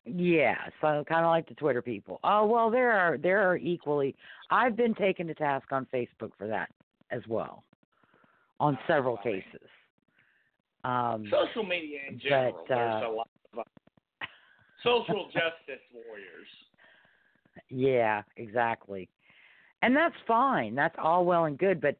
[0.06, 2.20] yeah, so kind of like the Twitter people.
[2.24, 4.14] Oh well, there are there are equally.
[4.50, 6.68] I've been taken to task on Facebook for that
[7.10, 7.64] as well,
[8.60, 9.68] on several cases.
[10.84, 12.64] Um, Social media in general.
[12.68, 13.62] But, uh, there's a lot of uh,
[14.82, 16.48] social justice warriors.
[17.70, 19.08] yeah, exactly,
[19.82, 20.74] and that's fine.
[20.74, 21.96] That's all well and good, but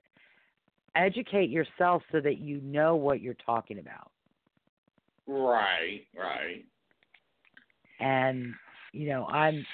[0.95, 4.11] educate yourself so that you know what you're talking about.
[5.27, 6.67] Right, right.
[8.01, 8.55] And
[8.93, 9.65] you know i'm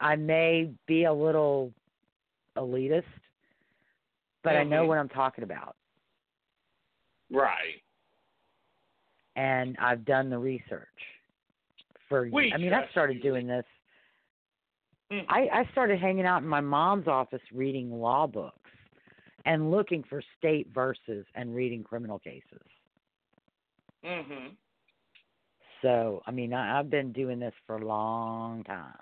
[0.00, 1.72] i may be a little
[2.56, 3.04] elitist
[4.42, 4.88] but i know Mhm.
[4.88, 5.76] what i'm talking about
[7.30, 7.82] Right.
[9.36, 10.88] and i've done the research
[12.08, 13.64] for We i mean i started doing this
[15.10, 15.24] Mhm.
[15.28, 18.70] i i started hanging out in my mom's office reading law books
[19.46, 22.62] and looking for state verses and reading criminal cases
[24.04, 24.56] Mhm.
[25.84, 28.94] So, I mean, I, I've been doing this for a long time.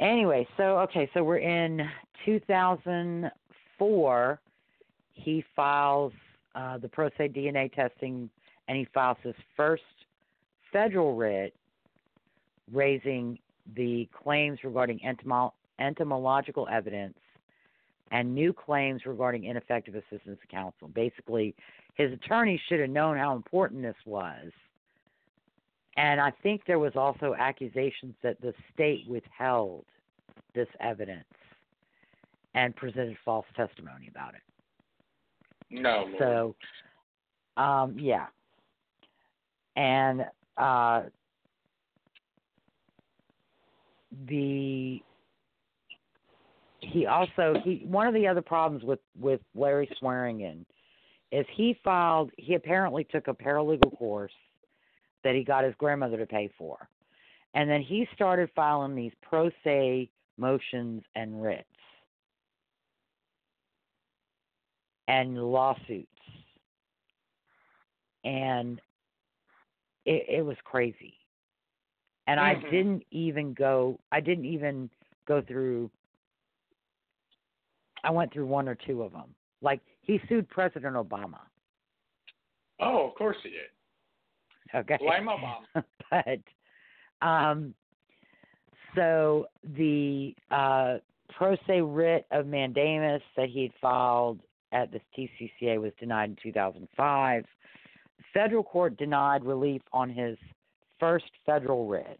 [0.00, 1.88] Anyway, so okay, so we're in
[2.24, 4.40] 2004.
[5.12, 6.12] He files
[6.56, 8.28] uh, the pro se DNA testing,
[8.66, 9.84] and he files his first
[10.72, 11.54] federal writ,
[12.72, 13.38] raising
[13.76, 17.14] the claims regarding entomo- entomological evidence
[18.10, 20.88] and new claims regarding ineffective assistance of counsel.
[20.88, 21.54] Basically,
[21.96, 24.52] his attorney should have known how important this was.
[25.96, 29.86] And I think there was also accusations that the state withheld
[30.54, 31.24] this evidence
[32.54, 34.42] and presented false testimony about it.
[35.70, 36.04] No.
[36.18, 36.54] Lord.
[37.56, 38.26] So, um, yeah.
[39.76, 40.26] And
[40.58, 41.02] uh,
[44.28, 45.00] the
[46.80, 50.64] he also he one of the other problems with with Larry Swearingen
[51.36, 54.32] is he filed he apparently took a paralegal course
[55.22, 56.88] that he got his grandmother to pay for.
[57.52, 61.68] And then he started filing these pro se motions and writs
[65.08, 66.08] and lawsuits.
[68.24, 68.80] And
[70.06, 71.14] it, it was crazy.
[72.28, 72.70] And I Mhm.
[72.70, 74.88] didn't even go I didn't even
[75.26, 75.90] go through
[78.04, 79.34] I went through one or two of them.
[79.60, 81.40] Like he sued President Obama.
[82.80, 84.74] oh, of course he did.
[84.74, 84.96] Okay.
[85.00, 85.28] Blame
[85.74, 85.84] Obama.
[86.10, 87.74] but um
[88.94, 89.46] so
[89.76, 90.98] the uh
[91.36, 94.40] pro se writ of mandamus that he had filed
[94.72, 97.44] at the TCCA was denied in 2005.
[98.34, 100.36] Federal court denied relief on his
[100.98, 102.18] first federal writ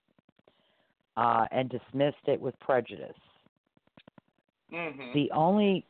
[1.17, 3.17] uh, and dismissed it with prejudice.
[4.73, 5.13] Mhm.
[5.15, 5.85] The only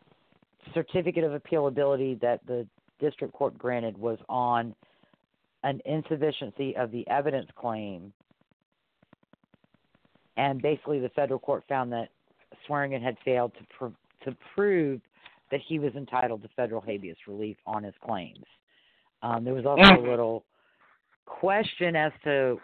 [0.74, 2.66] certificate of appealability that the
[3.00, 4.74] district court granted was on
[5.62, 8.12] an insufficiency of the evidence claim.
[10.36, 12.08] And basically, the federal court found that
[12.66, 15.00] Swearingen had failed to pr- to prove
[15.50, 18.44] that he was entitled to federal habeas relief on his claims.
[19.22, 20.44] Um, there was also a little
[21.24, 22.60] question as to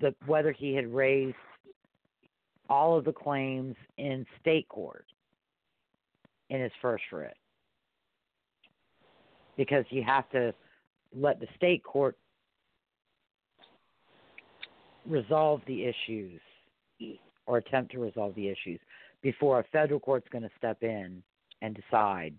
[0.00, 1.36] the whether he had raised
[2.68, 5.06] all of the claims in state court
[6.50, 7.36] in his first writ.
[9.56, 10.52] Because you have to
[11.16, 12.16] let the state court
[15.06, 16.40] resolve the issues
[17.46, 18.78] or attempt to resolve the issues
[19.22, 21.22] before a federal court's going to step in
[21.62, 22.34] and decide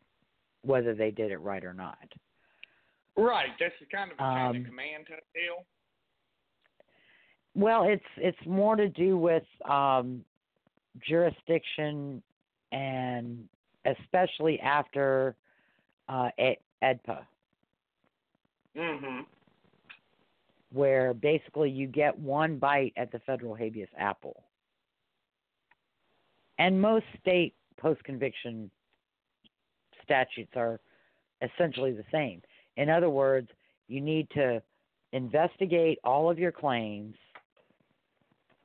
[0.64, 1.98] whether they did it right or not.
[3.18, 3.50] Right.
[3.60, 5.66] This is kind of Um, of command type deal.
[7.54, 10.24] Well, it's it's more to do with um,
[11.06, 12.24] jurisdiction
[12.72, 13.50] and
[13.86, 15.36] especially after
[16.08, 16.30] uh,
[16.82, 17.26] EDPA,
[18.76, 19.26] Mhm.
[20.72, 24.44] where basically you get one bite at the federal habeas apple.
[26.58, 28.70] And most state post conviction
[30.04, 30.80] statutes are
[31.42, 32.42] essentially the same.
[32.78, 33.50] In other words,
[33.88, 34.62] you need to
[35.12, 37.16] investigate all of your claims,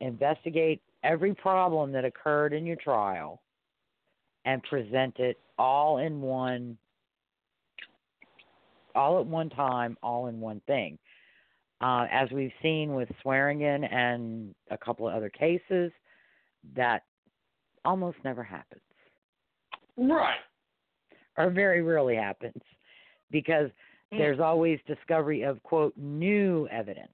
[0.01, 3.43] investigate every problem that occurred in your trial,
[4.47, 6.79] and present it all in one
[8.95, 10.99] all at one time, all in one thing.
[11.83, 15.93] Uh, as we've seen with Swearingen and a couple of other cases,
[16.75, 17.03] that
[17.85, 18.81] almost never happens,
[19.99, 20.41] Right.
[21.37, 22.63] or very rarely happens,
[23.31, 23.71] because
[24.11, 24.19] Mm.
[24.19, 27.13] there's always discovery of quote new evidence.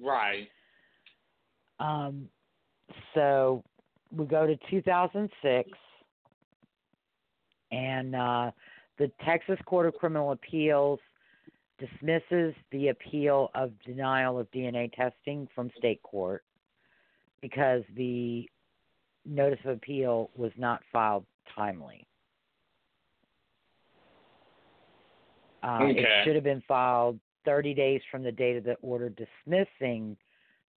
[0.00, 0.50] Right.
[1.78, 2.30] Um,
[3.12, 3.62] so
[4.16, 5.70] we go to 2006,
[7.70, 8.50] and uh,
[8.98, 11.00] the Texas Court of Criminal Appeals
[11.78, 16.42] dismisses the appeal of denial of DNA testing from state court
[17.40, 18.48] because the
[19.24, 22.06] notice of appeal was not filed timely.
[25.62, 30.16] Uh, It should have been filed 30 days from the date of the order dismissing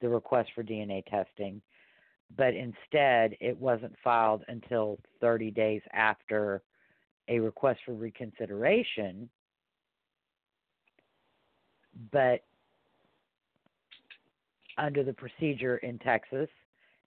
[0.01, 1.61] the request for DNA testing,
[2.37, 6.61] but instead it wasn't filed until 30 days after
[7.27, 9.29] a request for reconsideration.
[12.11, 12.43] But
[14.77, 16.49] under the procedure in Texas,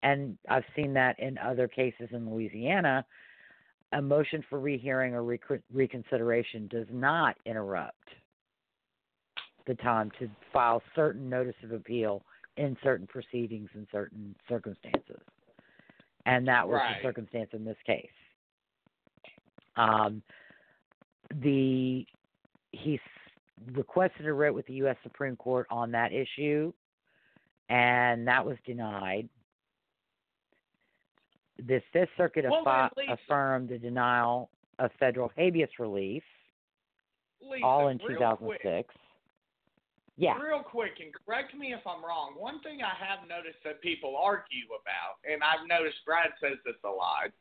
[0.03, 3.05] and I've seen that in other cases in Louisiana,
[3.93, 8.09] a motion for rehearing or recon- reconsideration does not interrupt
[9.66, 12.25] the time to file certain notice of appeal
[12.61, 15.21] in certain proceedings in certain circumstances.
[16.27, 16.97] And that was Right.
[16.99, 18.13] the circumstance in this case.
[19.77, 20.23] Um,
[21.31, 22.07] the
[22.73, 23.01] he
[23.73, 24.97] requested a writ with the U.S.
[25.03, 26.73] Supreme Court on that issue,
[27.69, 29.29] and that was denied.
[31.59, 36.23] The Fifth Circuit Well, affi- Lisa- affirmed the denial of federal habeas relief,
[37.41, 38.95] Lisa, all in real 2006.
[40.21, 40.37] Yeah.
[40.37, 42.37] Real quick, and correct me if I'm wrong.
[42.37, 46.77] One thing I have noticed that people argue about, and I've noticed Brad says this
[46.85, 47.33] a lot.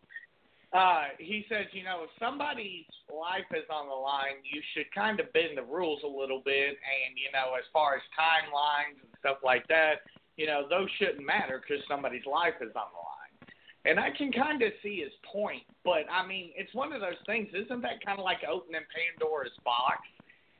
[0.71, 5.19] Uh, he says, you know, if somebody's life is on the line, you should kind
[5.19, 9.11] of bend the rules a little bit, and you know, as far as timelines and
[9.19, 10.07] stuff like that,
[10.39, 13.36] you know, those shouldn't matter because somebody's life is on the line.
[13.84, 17.19] And I can kind of see his point, but I mean, it's one of those
[17.27, 17.51] things.
[17.51, 19.99] Isn't that kind of like opening Pandora's box?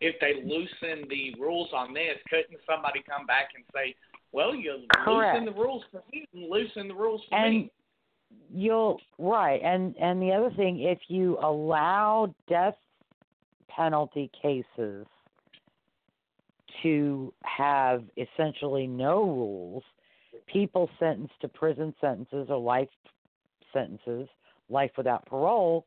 [0.02, 3.96] If they loosen the rules on this, couldn't somebody come back and say,
[4.32, 7.72] "Well, you loosen the rules for me, and loosen the rules for and me"?
[8.54, 12.76] you'll right and and the other thing if you allow death
[13.68, 15.06] penalty cases
[16.84, 19.84] to have essentially no rules
[20.48, 22.90] people sentenced to prison sentences or life
[23.74, 24.28] sentences
[24.70, 25.86] life without parole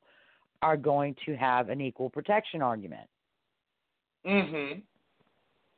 [0.63, 3.09] are going to have an equal protection argument
[4.27, 4.81] Mm-hmm.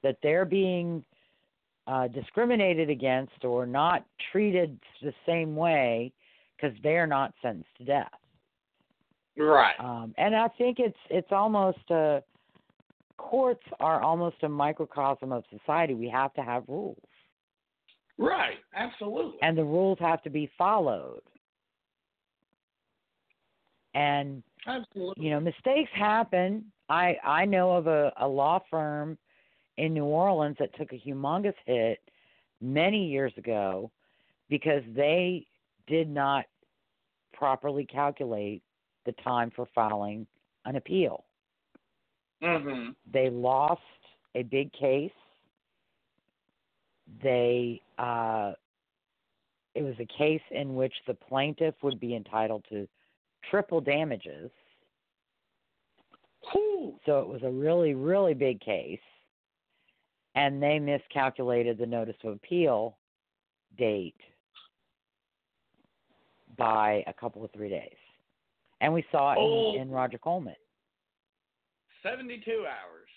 [0.02, 1.04] that they're being
[1.86, 6.12] uh, discriminated against or not treated the same way
[6.56, 8.08] because they're not sentenced to death.
[9.36, 9.74] Right.
[9.78, 12.22] Um, and I think it's it's almost a
[13.16, 15.94] courts are almost a microcosm of society.
[15.94, 16.98] We have to have rules,
[18.18, 18.58] Right.
[18.74, 19.38] Absolutely.
[19.42, 21.22] and the rules have to be followed.
[23.94, 25.24] And Absolutely.
[25.24, 29.16] you know mistakes happen i i know of a a law firm
[29.76, 31.98] in new orleans that took a humongous hit
[32.60, 33.90] many years ago
[34.48, 35.46] because they
[35.86, 36.44] did not
[37.32, 38.62] properly calculate
[39.04, 40.26] the time for filing
[40.64, 41.24] an appeal.
[42.42, 42.90] Mm-hmm.
[43.10, 43.80] they lost
[44.34, 45.10] a big case.
[47.22, 48.52] They uh
[49.74, 52.86] it was a case in which the plaintiff would be entitled to
[53.50, 54.50] triple damages
[56.52, 58.98] So it was a really, really big case.
[60.34, 62.96] And they miscalculated the notice of appeal
[63.78, 64.16] date
[66.56, 67.96] by a couple of three days.
[68.80, 69.74] And we saw it Oh.
[69.74, 70.56] in, in Roger Coleman.
[72.02, 73.08] Seventy-two hours.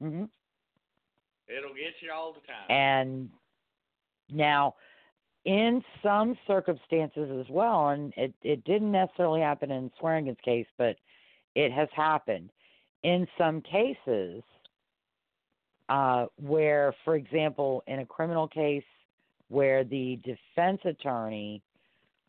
[0.00, 0.24] hmm
[1.46, 2.70] It'll get you all the time.
[2.70, 3.30] And
[4.30, 4.74] now,
[5.44, 10.96] in some circumstances as well, and it, it didn't necessarily happen in Swearingen's case, but
[11.54, 12.50] it has happened.
[13.02, 14.42] In some cases
[15.88, 18.84] uh, where, for example, in a criminal case
[19.48, 21.62] where the defense attorney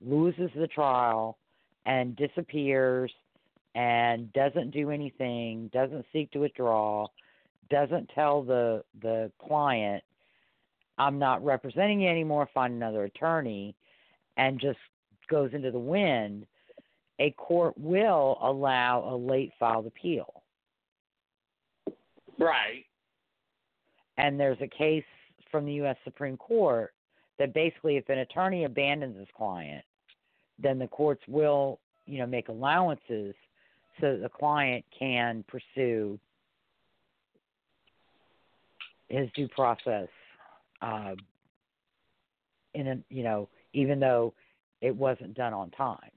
[0.02, 1.38] loses the trial
[1.86, 3.12] and disappears
[3.74, 7.08] and doesn't do anything, doesn't seek to withdraw,
[7.70, 10.04] doesn't tell the the client,
[10.98, 13.76] I'm not representing you anymore, find another attorney,
[14.38, 14.80] and just
[15.30, 16.46] goes into the wind,
[17.20, 20.44] a court will allow a late filed appeal.
[22.40, 22.86] right.
[24.18, 25.04] And there's a case
[25.52, 25.98] from the U.S.
[26.04, 26.94] Supreme Court
[27.38, 29.84] that basically, if an attorney abandons his client,
[30.58, 33.36] then the courts will, you know, make allowances
[34.00, 36.18] so that the client can pursue
[39.10, 40.08] his due process.
[40.82, 41.16] Uh,
[42.74, 44.34] in a, you know, even though
[44.82, 46.12] it wasn't done on time.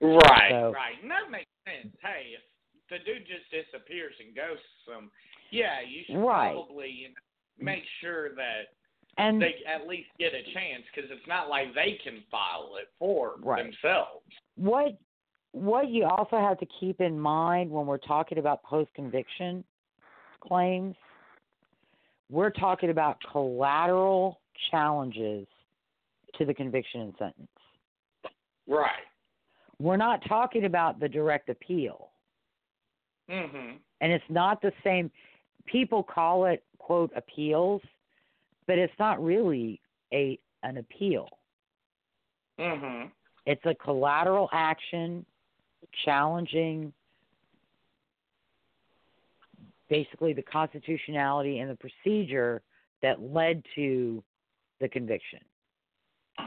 [0.00, 0.50] Right.
[0.50, 1.00] So- right.
[1.02, 1.94] And that makes sense.
[2.02, 2.42] Hey, if
[2.88, 5.10] the dude just disappears and goes some,
[5.50, 6.52] yeah, you should Right.
[6.52, 7.14] probably you know,
[7.58, 8.74] make sure that
[9.16, 12.88] And they at least get a chance because it's not like they can file it
[12.98, 13.64] for Right.
[13.64, 14.24] themselves.
[14.56, 14.96] what
[15.52, 19.64] what you also have to keep in mind when we're talking about post conviction
[20.40, 20.94] claims,
[22.30, 24.40] we're talking about collateral
[24.70, 25.48] challenges
[26.34, 27.48] to the conviction and sentence.
[28.66, 29.07] Right.
[29.80, 32.10] We're not talking about the direct appeal.
[33.28, 33.78] Mhm.
[34.00, 35.10] And it's not the same.
[35.66, 37.82] People call it, quote, appeals,
[38.66, 39.80] but it's not really
[40.12, 41.28] a an appeal.
[42.58, 43.12] Mhm.
[43.46, 45.24] It's a collateral action
[46.04, 46.92] challenging
[49.88, 52.62] basically the constitutionality and the procedure
[53.00, 54.22] that led to
[54.80, 55.40] the conviction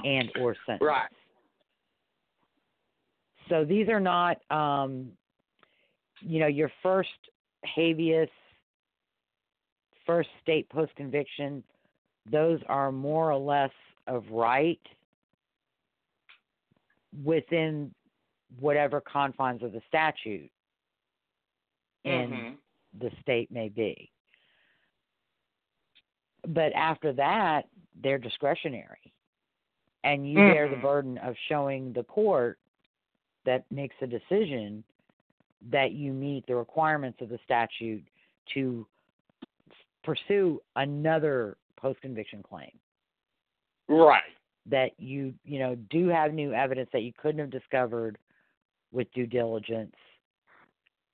[0.06, 0.82] and or sentence.
[0.82, 1.10] Right.
[3.52, 5.12] So these are not um
[6.22, 7.10] you know your first
[7.66, 8.30] habeas
[10.06, 11.64] first state post conviction
[12.32, 13.72] those are more or less
[14.08, 14.80] of right
[17.24, 17.94] within
[18.60, 20.50] whatever confines of the statute
[22.06, 22.58] in Mhm.
[23.00, 24.12] the state may be.
[26.48, 27.68] But after that,
[28.02, 29.14] they're discretionary.
[30.04, 30.82] And you bear the Mhm.
[30.82, 32.58] burden of showing the court
[33.46, 34.84] that makes a decision
[35.70, 38.04] that you meet the requirements of the statute
[38.54, 38.86] to
[40.04, 42.72] pursue another post conviction claim
[43.88, 44.22] Right.
[44.68, 48.18] that you you know do have new evidence that you couldn't have discovered
[48.92, 49.96] with due diligence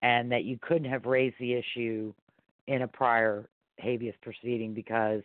[0.01, 2.13] and that you couldn't have raised the issue
[2.67, 3.49] in a prior
[3.79, 5.21] habeas proceeding because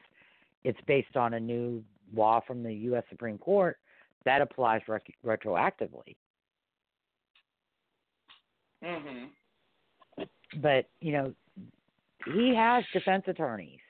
[0.65, 1.83] it's based on a new
[2.15, 3.79] law from the US Supreme Court
[4.25, 6.17] that applies rec- retroactively
[8.83, 9.29] Mhm.
[10.61, 11.33] but you know
[12.35, 13.81] he has defense attorneys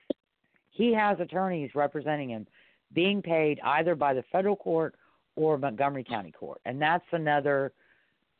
[0.70, 2.46] he has attorneys representing him
[2.94, 4.94] being paid either by the federal court
[5.36, 6.60] or Montgomery County Court.
[6.64, 7.72] And that's another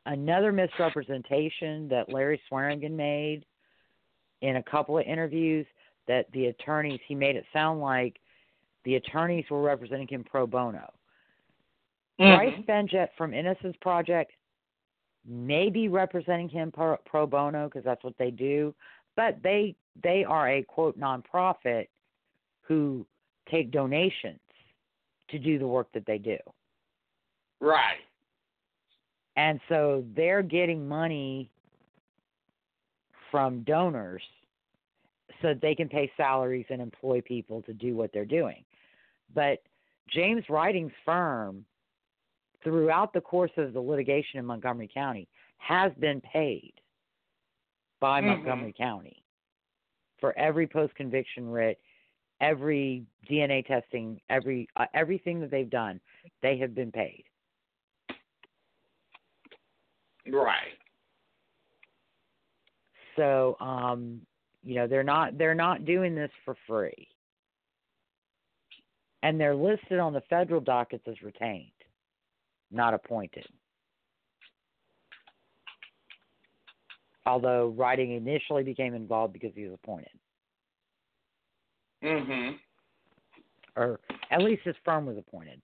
[0.07, 3.45] another misrepresentation that Larry Swearingen made
[4.41, 5.65] in a couple of interviews
[6.09, 8.19] that the attorneys he made it sound like
[8.85, 10.93] the attorneys were representing him pro bono.
[12.19, 12.67] Bryce Mhm.
[12.67, 14.33] Benjet from Innocence Project
[15.27, 18.75] may be representing him pro, pro bono because that's what they do,
[19.17, 21.89] but they they are a quote nonprofit
[22.63, 23.07] who
[23.51, 24.41] take donations
[25.29, 26.39] to do the work that they do.
[27.61, 27.99] Right.
[29.37, 31.51] And so they're getting money
[33.31, 34.23] from donors
[35.41, 38.65] so that they can pay salaries and employ people to do what they're doing.
[39.35, 39.63] But
[40.09, 41.65] James Rytting's firm,
[42.63, 46.73] throughout the course of the litigation in Montgomery County, has been paid
[48.01, 48.27] by Mhm.
[48.27, 49.23] Montgomery County
[50.19, 51.81] for every post conviction writ,
[52.41, 56.01] every DNA testing, every uh, everything that they've done.
[56.41, 57.25] They have been paid.
[60.27, 60.79] Right.
[63.17, 64.25] So, um,
[64.63, 67.09] you know, they're not they're not doing this for free.
[69.25, 71.71] And they're listed on the federal dockets as retained,
[72.73, 73.47] not appointed.
[77.25, 80.11] Although Rytting initially became involved because he was appointed.
[82.03, 82.57] Mm-hmm.
[83.77, 84.01] Or
[84.31, 85.61] at least his firm was appointed.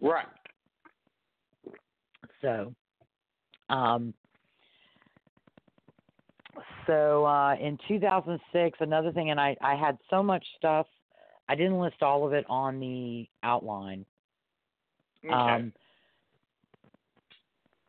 [0.00, 0.26] Right.
[2.40, 2.72] So,
[3.68, 4.14] um,
[6.86, 10.86] so uh, in 2006, another thing, and I, I had so much stuff,
[11.48, 14.06] I didn't list all of it on the outline.
[15.24, 15.32] Okay.
[15.32, 15.72] Um,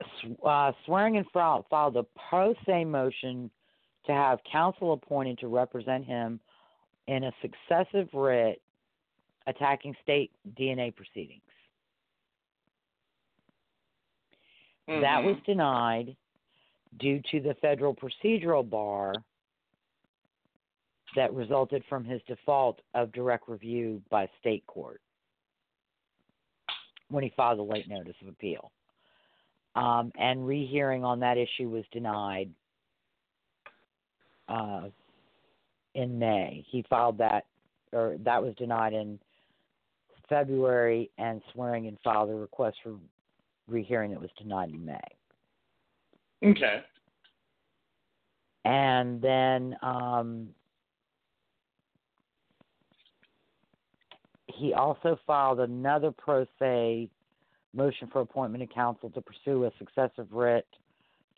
[0.01, 3.49] S- uh, Swearingen filed, filed a pro se motion
[4.05, 6.39] to have counsel appointed to represent him
[7.07, 8.61] in a successive writ
[9.47, 11.41] attacking state DNA proceedings.
[14.87, 15.25] That Mhm.
[15.25, 16.15] was denied
[16.97, 19.13] due to the federal procedural bar
[21.15, 25.01] that resulted from his default of direct review by state court
[27.11, 28.71] when he filed a late notice of appeal.
[29.75, 32.49] Um, and rehearing on that issue was denied
[34.49, 34.87] uh,
[35.95, 36.65] in May.
[36.69, 37.45] He filed that,
[37.93, 39.19] or that was denied in
[40.27, 42.95] February, and Swearingen filed a request for
[43.67, 44.99] rehearing that was denied in May.
[46.43, 46.81] Okay.
[48.65, 50.49] And then um,
[54.57, 57.09] he also filed another pro se
[57.73, 60.67] motion for appointment of counsel to pursue a successive writ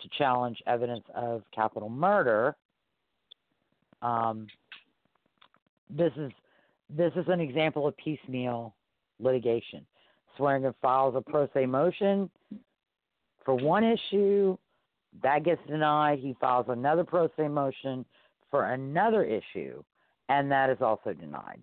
[0.01, 2.55] to challenge evidence of capital murder.
[4.01, 4.47] Um,
[5.89, 6.31] this is
[6.89, 8.75] this is an example of piecemeal
[9.19, 9.85] litigation.
[10.37, 12.29] Swearingen files a pro se motion
[13.45, 14.57] for one issue,
[15.21, 16.19] that gets denied.
[16.19, 18.05] He files another pro se motion
[18.49, 19.83] for another issue,
[20.29, 21.61] and that is also denied.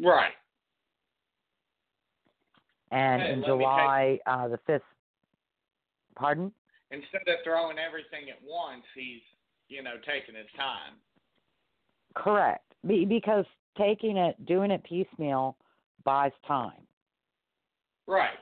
[0.00, 0.32] Right.
[2.90, 4.82] And Hey, in July uh, the fifth,
[6.16, 6.52] pardon?
[6.90, 9.20] Instead of throwing everything at once, he's
[9.68, 10.94] you know taking his time.
[12.14, 12.64] Correct.
[12.86, 13.44] Be- because
[13.76, 15.56] taking it, doing it piecemeal,
[16.04, 16.72] buys time.
[18.06, 18.38] Right.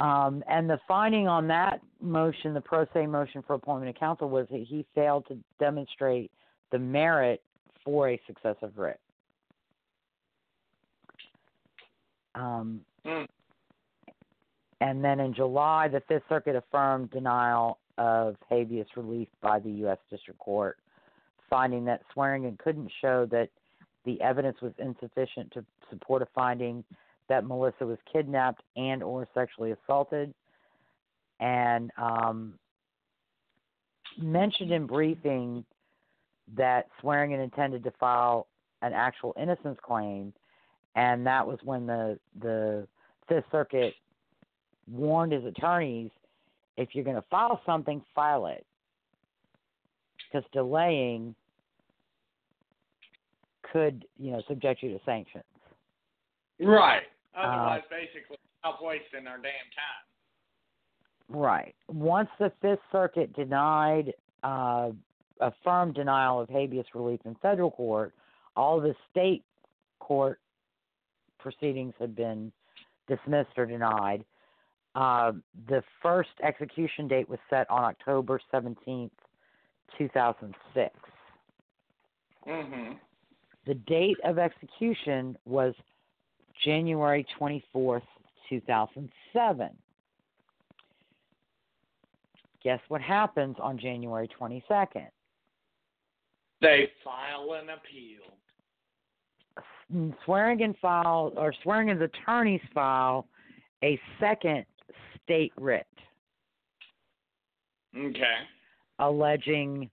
[0.00, 4.28] Um, and the finding on that motion, the pro se motion for appointment of counsel,
[4.28, 6.32] was that he failed to demonstrate
[6.72, 7.42] the merit
[7.84, 9.00] for a successive writ.
[12.34, 13.28] Um, Mm.
[14.80, 19.98] and then in July, the Fifth Circuit affirmed denial of habeas relief by the U.S.
[20.10, 20.78] District Court,
[21.48, 23.50] finding that Swearingen couldn't show that
[24.04, 26.82] the evidence was insufficient to support a finding
[27.28, 30.34] that Melissa was kidnapped and or sexually assaulted,
[31.40, 32.58] and um,
[34.18, 35.64] mentioned in briefing
[36.56, 38.46] that swearing Swearingen intended to file
[38.82, 40.32] an actual innocence claim,
[40.94, 42.86] and that was when the the
[43.28, 43.94] Fifth Circuit
[44.90, 46.10] warned his attorneys,
[46.76, 48.66] if you're going to file something, file it,
[50.30, 51.34] because delaying
[53.72, 55.44] could, you know, subject you to sanctions.
[56.60, 57.02] Right.
[57.36, 60.04] Uh, Otherwise, basically, stop wasting our damn time.
[61.28, 61.74] Right.
[61.88, 64.90] Once the Fifth Circuit denied, uh,
[65.40, 68.14] affirmed denial of habeas relief in federal court,
[68.56, 69.44] all the state
[69.98, 70.40] court
[71.38, 72.52] proceedings had been
[73.08, 74.24] dismissed or denied.
[74.94, 75.32] Uh,
[75.68, 79.10] the first execution date was set on October 17th,
[79.98, 80.94] 2006.
[82.46, 82.98] Mhm.
[83.64, 85.74] The date of execution was
[86.64, 88.06] January 24th,
[88.48, 89.76] 2007.
[92.62, 95.10] Guess what happens on January 22nd?
[96.60, 98.34] They file an appeal.
[100.24, 103.26] Swearingen file or Swearingen's attorneys file
[103.82, 104.64] a second
[105.22, 105.86] state writ
[107.96, 108.38] Okay.
[108.98, 109.90] alleging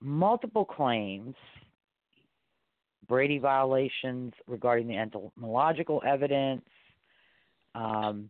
[0.00, 1.34] multiple claims,
[3.08, 6.64] Brady violations regarding the entomological evidence,
[7.74, 8.28] um,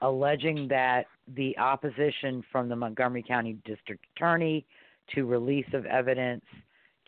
[0.00, 1.06] alleging that
[1.36, 4.66] the opposition from the Montgomery County District Attorney
[5.14, 6.44] to release of evidence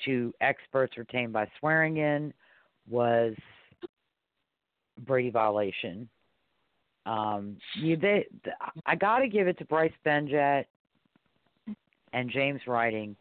[0.05, 2.33] to experts retained by Swearingen
[2.89, 3.35] was
[5.07, 6.09] Brady violation.
[7.07, 8.27] Um, you, they,
[8.87, 10.65] I got to give it to Bryce Benjet
[12.13, 13.17] and James Rytting.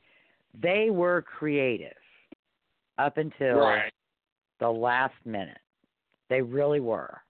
[0.61, 1.93] They were creative
[2.97, 3.91] up until Right.
[4.59, 5.57] the last minute.
[6.29, 7.21] They really were.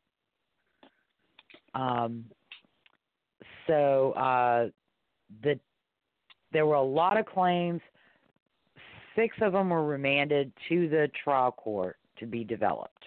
[1.73, 2.25] Um,
[3.67, 4.69] so uh,
[5.43, 5.59] the
[6.51, 7.81] there were a lot of claims.
[9.15, 13.05] Six of them were remanded to the trial court to be developed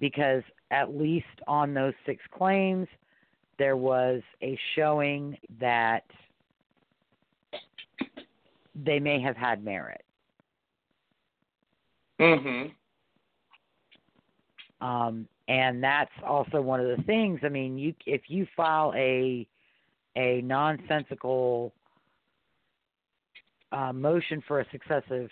[0.00, 2.86] because at least on those six claims
[3.58, 6.04] there was a showing that
[8.84, 10.04] they may have had merit.
[12.18, 12.74] Mhm.
[14.80, 17.40] Um, and that's also one of the things.
[17.42, 19.46] I mean, you if you file a
[20.16, 21.72] a nonsensical
[23.72, 25.28] uh, motion for a successive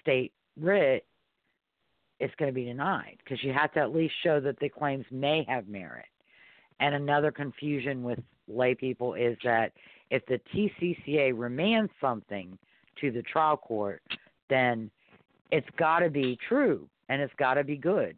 [0.00, 1.06] state writ,
[2.18, 5.06] it's going to be denied because you have to at least show that the claims
[5.10, 6.06] may have merit.
[6.80, 9.72] And another confusion with lay people is that
[10.10, 12.58] if the TCCA remands something
[13.00, 14.02] to the trial court,
[14.48, 14.90] then
[15.52, 18.16] it's got to be true and it's got to be good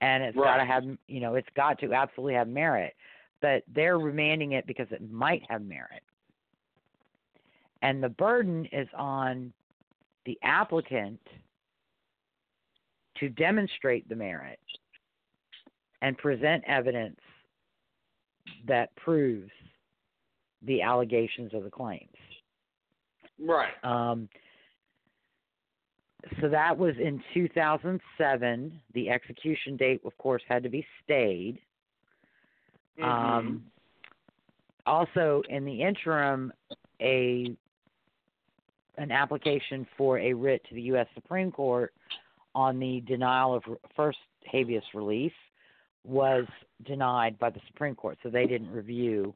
[0.00, 2.94] and it's got to have you know it's got to absolutely have merit
[3.40, 6.02] but they're remanding it because it might have merit.
[7.82, 9.52] And the burden is on
[10.26, 11.20] the applicant
[13.18, 14.58] to demonstrate the merit
[16.02, 17.18] and present evidence
[18.66, 19.50] that proves
[20.62, 22.08] the allegations of the claims.
[23.42, 23.72] Right.
[23.84, 24.28] um,
[26.40, 28.80] so that was in 2007.
[28.94, 31.58] The execution date, of course, had to be stayed.
[32.98, 33.04] Mhm.
[33.04, 33.70] Um,
[34.86, 36.52] also, in the interim,
[37.00, 37.56] a
[38.96, 41.06] an application for a writ to the U.S.
[41.14, 41.94] Supreme Court
[42.54, 43.64] on the denial of
[43.96, 45.32] first habeas relief
[46.04, 46.46] was
[46.84, 49.34] denied by the Supreme Court, so they didn't review.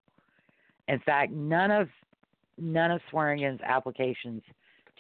[0.89, 1.89] In fact, none of
[2.59, 4.43] none of Swearingen's applications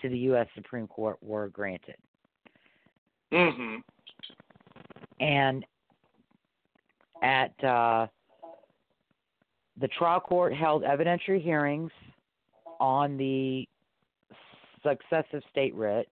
[0.04, 0.46] to the U.S.
[0.54, 1.96] Supreme Court were granted.
[3.32, 3.76] Mm-hmm.
[5.18, 5.64] And
[7.22, 8.06] at uh,
[9.80, 11.90] the trial court held evidentiary hearings
[12.80, 13.66] on the
[14.82, 16.06] successive state writ,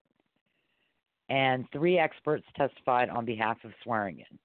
[1.29, 4.39] and three experts testified on behalf of Swearingen.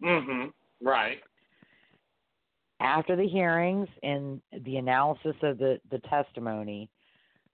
[0.00, 0.52] Mhm.
[0.80, 1.18] Right.
[2.78, 6.88] After the hearings and the analysis of the, the testimony,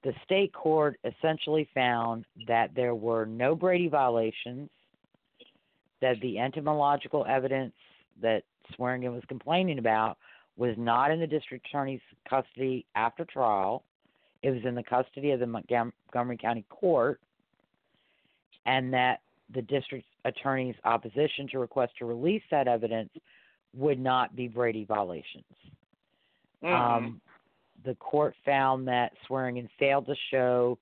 [0.05, 4.71] the state court essentially found that there were no Brady violations,
[6.01, 7.75] that the entomological evidence
[8.23, 8.45] that
[8.75, 10.19] Swearingen was complaining about
[10.57, 13.83] was not in the district attorney's custody after trial.
[14.43, 17.21] It was in the custody of the Montgomery County Court,
[18.67, 19.21] and that
[19.53, 23.11] the district attorney's opposition to request to release that evidence
[23.75, 25.45] would not be Brady violations.
[26.63, 26.73] Mhm.
[26.73, 27.21] Um,
[27.85, 30.79] the court found that Swearingen failed to show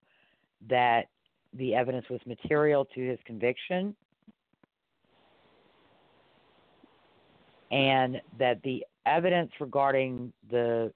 [0.68, 1.07] that
[1.55, 3.94] the evidence was material to his conviction
[7.70, 10.92] and that the evidence regarding the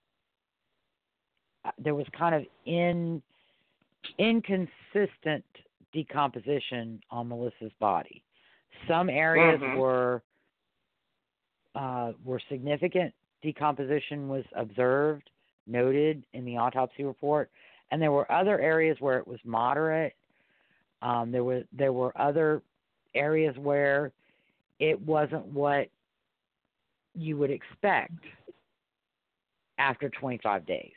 [1.64, 3.22] uh, there was kind of in
[4.18, 5.44] inconsistent
[5.92, 8.22] decomposition on Melissa's body.
[8.88, 9.76] Some areas Mhm.
[9.76, 10.22] were
[11.74, 15.30] uh, were significant decomposition was observed,
[15.70, 17.50] noted in the autopsy report,
[17.90, 20.14] and there were other areas where it was moderate.
[21.02, 22.62] Um, there were there were other
[23.14, 24.12] areas where
[24.78, 25.88] it wasn't what
[27.14, 28.24] you would expect
[29.78, 30.92] after 25 days.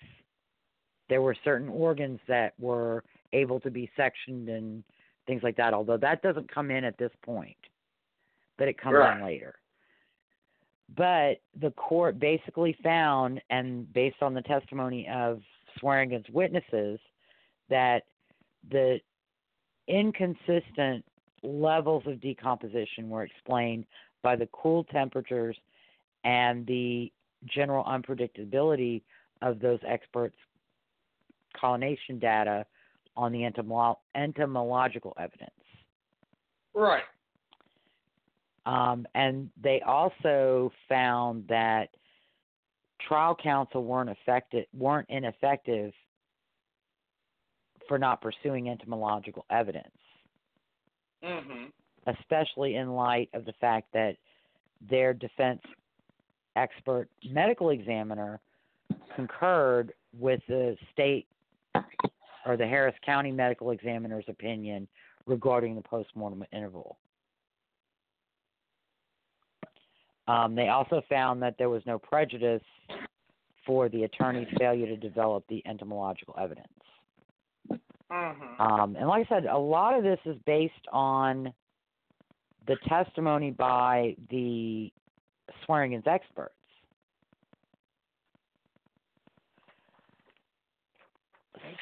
[1.09, 3.03] There were certain organs that were
[3.33, 4.83] able to be sectioned and
[5.25, 7.57] things like that, although that doesn't come in at this point,
[8.57, 9.17] but it comes Right.
[9.17, 9.55] in later.
[10.95, 15.41] But the court basically found, and based on the testimony of
[15.79, 16.99] Swearingen's witnesses,
[17.69, 18.03] that
[18.69, 18.99] the
[19.87, 21.03] inconsistent
[21.41, 23.85] levels of decomposition were explained
[24.21, 25.57] by the cool temperatures
[26.23, 27.11] and the
[27.45, 29.01] general unpredictability
[29.41, 30.37] of those experts'
[31.59, 32.65] colonization data
[33.17, 35.51] on the entomolo- entomological evidence.
[36.73, 37.03] Right.
[38.65, 41.89] Um, and they also found that
[43.01, 45.93] trial counsel weren't effective weren't ineffective
[47.87, 49.97] for not pursuing entomological evidence,
[51.21, 51.73] Mhm.
[52.07, 54.17] especially in light of the fact that
[54.79, 55.61] their defense
[56.55, 58.39] expert medical examiner
[59.15, 61.27] concurred with the state
[62.45, 64.87] or the Harris County medical examiner's opinion
[65.25, 66.97] regarding the postmortem interval.
[70.27, 72.61] Um, they also found that there was no prejudice
[73.65, 76.67] for the attorney's failure to develop the entomological evidence.
[78.09, 78.59] Mhm.
[78.59, 81.53] Um, and like I said, a lot of this is based on
[82.67, 84.91] the testimony by the
[85.63, 86.53] Swearingen's experts.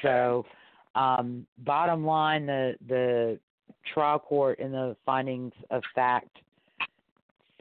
[0.00, 0.46] So,
[0.94, 3.40] um, bottom line, the the
[3.92, 6.38] trial court in the findings of fact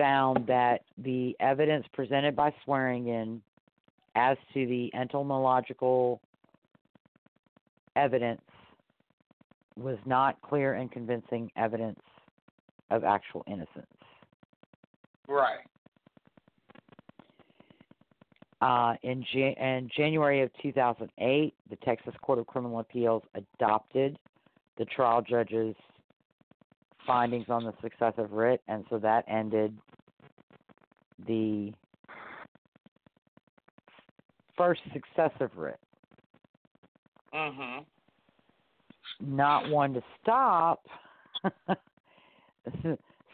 [0.02, 3.40] found that the evidence presented by Swearingen
[4.16, 6.20] as to the entomological
[7.96, 8.42] evidence
[9.78, 12.00] was not clear and convincing evidence
[12.90, 13.86] of actual innocence.
[15.28, 15.60] Right.
[18.60, 24.18] Uh, in, Jan- in January of 2008, the Texas Court of Criminal Appeals adopted
[24.80, 25.76] the trial judge's
[27.06, 29.78] findings on the successive writ, and so that ended
[31.28, 31.74] the
[34.58, 35.80] first successive writ.
[37.34, 37.86] Mhm.
[39.22, 40.86] not one to stop,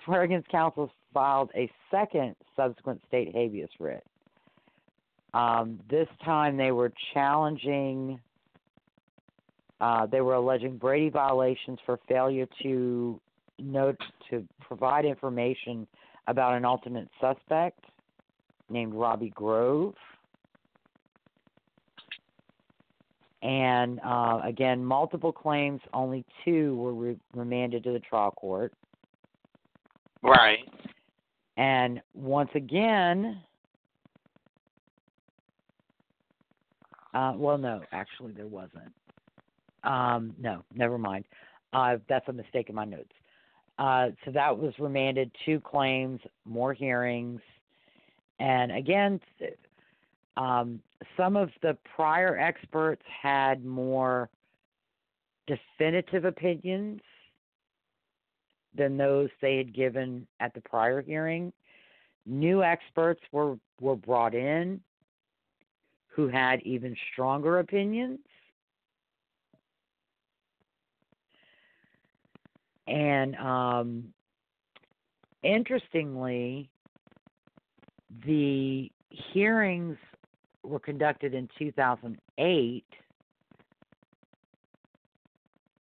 [0.05, 4.05] Swearingen's counsel filed a second subsequent state habeas writ.
[5.33, 8.19] Um, this time they were challenging,
[9.81, 13.19] uh, they were alleging Brady violations for failure to
[13.59, 13.97] note
[14.29, 15.87] to provide information
[16.27, 17.79] about an alternate suspect
[18.69, 19.95] named Robbie Grove.
[23.41, 28.73] And uh, again, multiple claims, only two were re- remanded to the trial court.
[30.21, 30.67] Right.
[31.55, 33.41] And once again,
[37.13, 38.93] uh, well, no, actually, there wasn't.
[39.83, 41.25] Um, no, never mind.
[41.73, 43.11] Uh, that's a mistake in my notes.
[43.77, 47.41] Uh, so that was remanded, two claims, more hearings.
[48.39, 49.19] And again,
[50.35, 50.81] um,
[51.15, 54.29] some of the prior experts had more
[55.47, 57.01] definitive opinions
[58.75, 61.51] than those they had given at the prior hearing.
[62.25, 64.81] New experts were, were brought in
[66.17, 68.19] who had even stronger opinions.
[72.87, 74.13] And um,
[75.43, 76.69] interestingly,
[78.25, 79.97] the hearings
[80.63, 82.85] were conducted in 2008.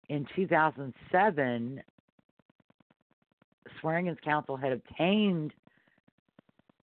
[0.08, 1.82] In 2007,
[3.80, 5.52] Swearingen's counsel had obtained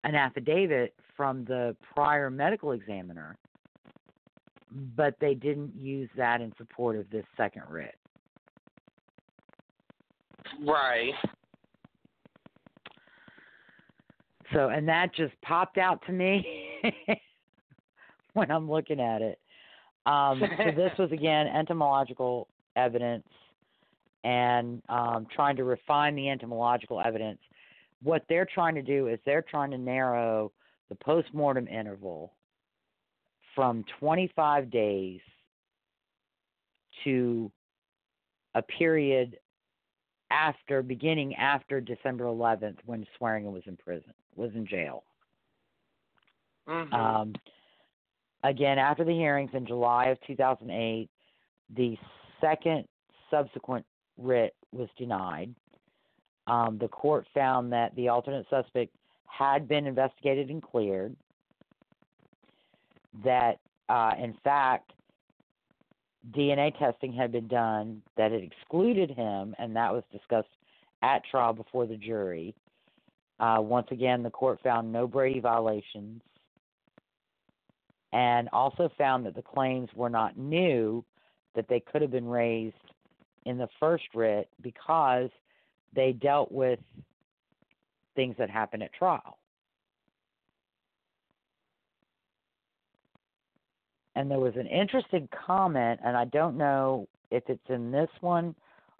[0.03, 3.37] an affidavit from the prior medical examiner,
[4.95, 7.95] but they didn't use that in support of this second writ.
[10.65, 11.13] Right.
[14.53, 16.45] So, and that just popped out to me
[18.33, 19.39] when I'm looking at it.
[20.05, 23.27] Um, so, this was again entomological evidence
[24.23, 27.39] and um, trying to refine the entomological evidence.
[28.03, 30.51] What they're trying to do is they're trying to narrow
[30.89, 32.33] the postmortem interval
[33.55, 35.19] from 25 days
[37.03, 37.51] to
[38.55, 39.37] a period
[40.31, 45.03] after beginning after December 11th when Swearingen was in prison, was in jail.
[46.67, 46.93] Mm-hmm.
[46.93, 47.33] Um,
[48.43, 51.09] again, after the hearings in July of 2008,
[51.75, 51.97] the
[52.39, 52.85] second
[53.29, 53.85] subsequent
[54.17, 55.53] writ was denied.
[56.47, 58.93] Um, the court found that the alternate suspect
[59.25, 61.15] had been investigated and cleared.
[63.23, 63.59] That,
[63.89, 64.93] uh, in fact,
[66.29, 70.49] DNA testing had been done that had excluded him, and that was discussed
[71.01, 72.53] at trial before the jury.
[73.39, 76.21] Uh, once again, the court found no Brady violations
[78.13, 81.03] and also found that the claims were not new,
[81.55, 82.75] that they could have been raised
[83.45, 85.29] in the first writ because
[85.95, 86.79] they dealt with
[88.15, 89.37] things that happened at trial.
[94.21, 98.53] And there was an interesting comment, and I don't know if it's in this one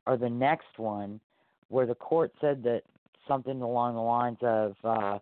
[0.07, 1.19] or the next one,
[1.67, 2.81] where the court said that
[3.27, 5.19] something along the lines of uh,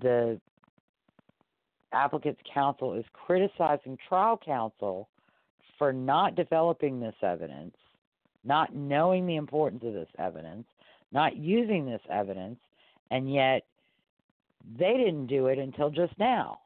[0.00, 0.40] the
[1.92, 5.08] applicant's counsel is criticizing trial counsel
[5.78, 7.76] for not developing this evidence,
[8.42, 10.66] not knowing the importance of this evidence,
[11.12, 12.58] not using this evidence,
[13.12, 13.62] and yet
[14.76, 16.58] they didn't do it until just now.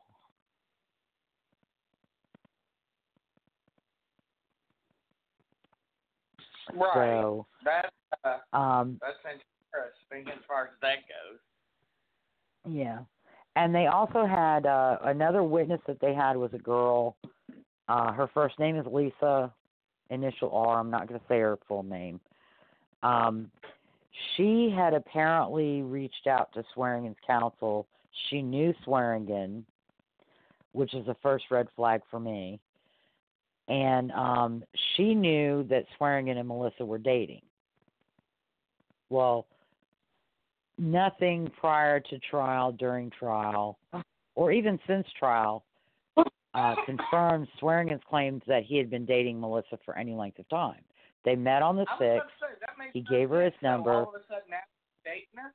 [6.75, 7.21] Right.
[7.23, 7.89] So, That's
[8.25, 11.39] uh, um, that's interesting as far as that goes.
[12.75, 13.01] Yeah.
[13.57, 17.17] And they also had uh, another witness that they had was a girl.
[17.89, 19.53] Uh, her first name is Lisa,
[20.11, 20.79] initial R.
[20.79, 22.21] I'm not going to say her full name.
[23.03, 23.51] Um,
[24.37, 27.87] she had apparently reached out to Swearingen's counsel.
[28.29, 29.65] She knew Swearingen,
[30.73, 32.61] which is the first red flag for me.
[33.69, 34.65] And um,
[34.97, 37.43] she knew that Swearingen and Melissa were dating.
[39.11, 39.47] Well,
[40.79, 43.79] nothing prior to trial, during trial,
[44.35, 45.65] or even since trial
[46.55, 50.81] uh, confirmed Swearingen's claims that he had been dating Melissa for any length of time.
[51.25, 52.01] They met on the sixth.
[52.01, 53.93] about to say, that makes He gave her his number.
[53.93, 54.57] all of a sudden now
[55.37, 55.53] her?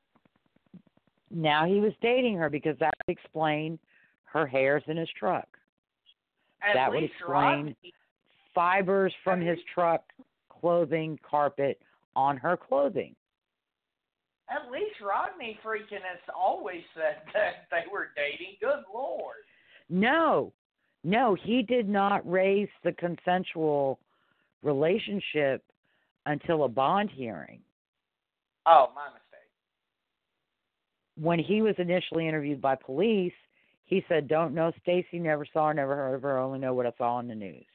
[1.32, 3.80] Now he was dating her because that would explain
[4.26, 5.48] her hairs in his truck.
[6.62, 7.76] At That would explain Rodney-
[8.54, 10.04] Fibers from his truck,
[10.50, 11.82] clothing, carpet
[12.16, 13.16] on her clothing.
[14.50, 18.56] At least Rodney freaking has always said that they were dating.
[18.62, 19.38] Good lord.
[19.90, 20.54] No,
[21.04, 24.00] no, he did not raise the consensual
[24.62, 25.64] relationship
[26.26, 27.60] until a bond hearing.
[28.66, 29.20] Oh, my mistake.
[31.20, 33.34] When he was initially interviewed by police,
[33.86, 36.88] he said, "Don't know Stacy, never saw her, never heard of her, only know what
[36.88, 37.66] I saw on the news."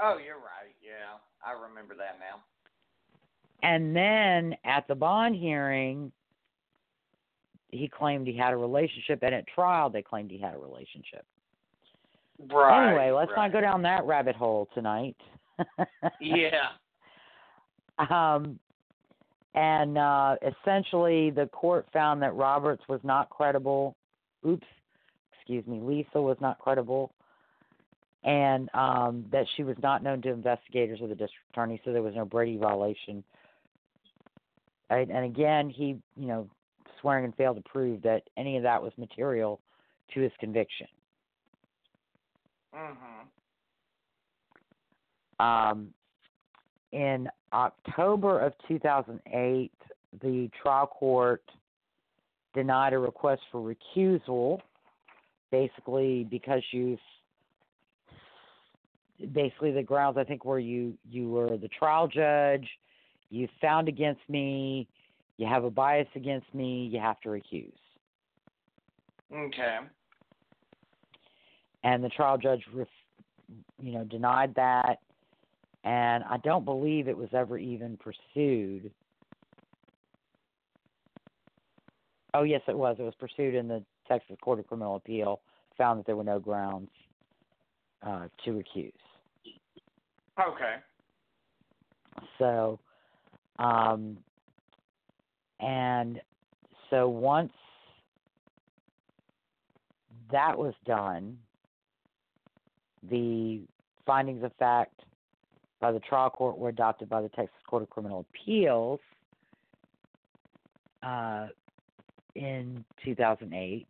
[0.00, 0.74] Oh, you're right.
[0.82, 2.42] Yeah, I remember that now.
[3.62, 6.12] And then at the bond hearing,
[7.70, 11.24] he claimed he had a relationship, and at trial, they claimed he had a relationship.
[12.52, 12.88] Right.
[12.88, 13.44] anyway, let's right.
[13.44, 15.16] not go down that rabbit hole tonight.
[16.20, 16.68] Yeah.
[17.98, 18.58] Um,
[19.54, 23.96] and uh, essentially, the court found that Roberts was not credible.
[24.46, 24.66] Oops,
[25.32, 27.12] excuse me, Lisa was not credible,
[28.24, 32.02] and um, that she was not known to investigators or the district attorney, so there
[32.02, 33.22] was no Brady violation.
[34.88, 36.48] And, and again, he, you know,
[37.00, 39.60] Swearingen failed to prove that any of that was material
[40.14, 40.86] to his conviction.
[42.74, 43.28] Mm-hmm.
[45.44, 45.88] Um,
[46.92, 49.70] in October of 2008,
[50.22, 51.42] the trial court
[52.54, 54.60] denied a request for recusal,
[55.50, 57.00] basically because you've
[59.32, 62.68] basically the grounds I think where you you were the trial judge,
[63.30, 64.88] you found against me,
[65.36, 67.72] you have a bias against me, you have to recuse.
[69.32, 69.78] Okay.
[71.82, 72.88] And the trial judge, ref,
[73.82, 75.00] you know, denied that,
[75.84, 78.90] and I don't believe it was ever even pursued.
[82.32, 82.96] Oh yes, it was.
[82.98, 85.40] It was pursued in the Texas Court of Criminal Appeal.
[85.78, 86.90] Found that there were no grounds
[88.04, 88.92] uh, to recuse.
[90.40, 90.76] Okay.
[92.38, 92.78] So,
[93.58, 94.18] um,
[95.60, 96.20] and
[96.90, 97.52] so once
[100.30, 101.38] that was done,
[103.10, 103.60] the
[104.06, 105.00] findings of fact
[105.80, 109.00] by the trial court were adopted by the Texas Court of Criminal Appeals
[111.02, 111.48] uh,
[112.34, 113.86] in 2008.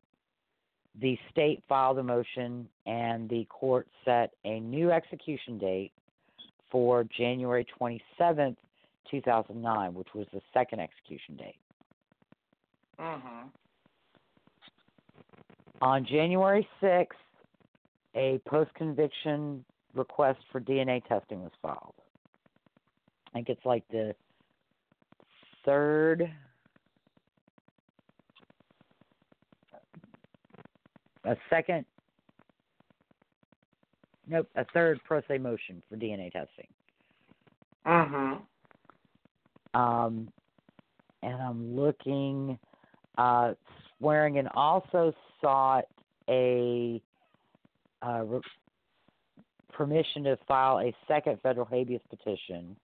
[1.01, 5.93] The state filed a motion, and the court set a new execution date
[6.71, 8.57] for January 27th,
[9.11, 11.59] 2009, which was the second execution date.
[12.99, 13.51] Mhm.
[15.81, 17.19] On January 6th,
[18.15, 21.95] a post conviction request for DNA testing was filed.
[23.29, 24.15] I think it's like the
[25.65, 26.33] third,
[31.25, 31.85] a second,
[34.29, 36.69] nope, a third pro se motion for DNA testing.
[37.87, 38.41] Mhm.
[39.75, 40.33] Um,
[41.23, 42.59] and I'm looking.
[43.19, 43.55] Uh,
[43.99, 45.85] Swearingen also sought
[46.29, 47.01] a
[48.03, 48.41] uh, re-
[49.73, 52.77] permission to file a second federal habeas petition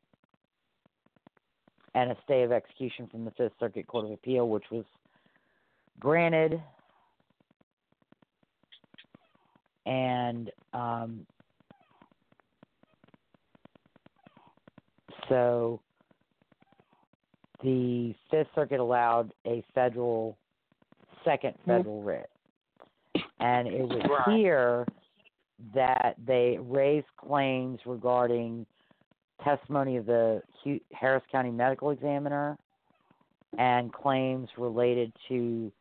[1.94, 4.84] and a stay of execution from the Fifth Circuit Court of Appeal, which was
[5.98, 6.60] granted.
[9.86, 11.26] And um,
[15.28, 15.80] so
[17.62, 20.36] the Fifth Circuit allowed a federal,
[21.24, 22.30] second federal writ.
[23.40, 24.36] And it was Right.
[24.36, 24.86] here
[25.74, 28.66] that they raised claims regarding
[29.42, 30.42] testimony of the
[30.92, 32.58] Harris County medical examiner
[33.58, 35.72] and claims related to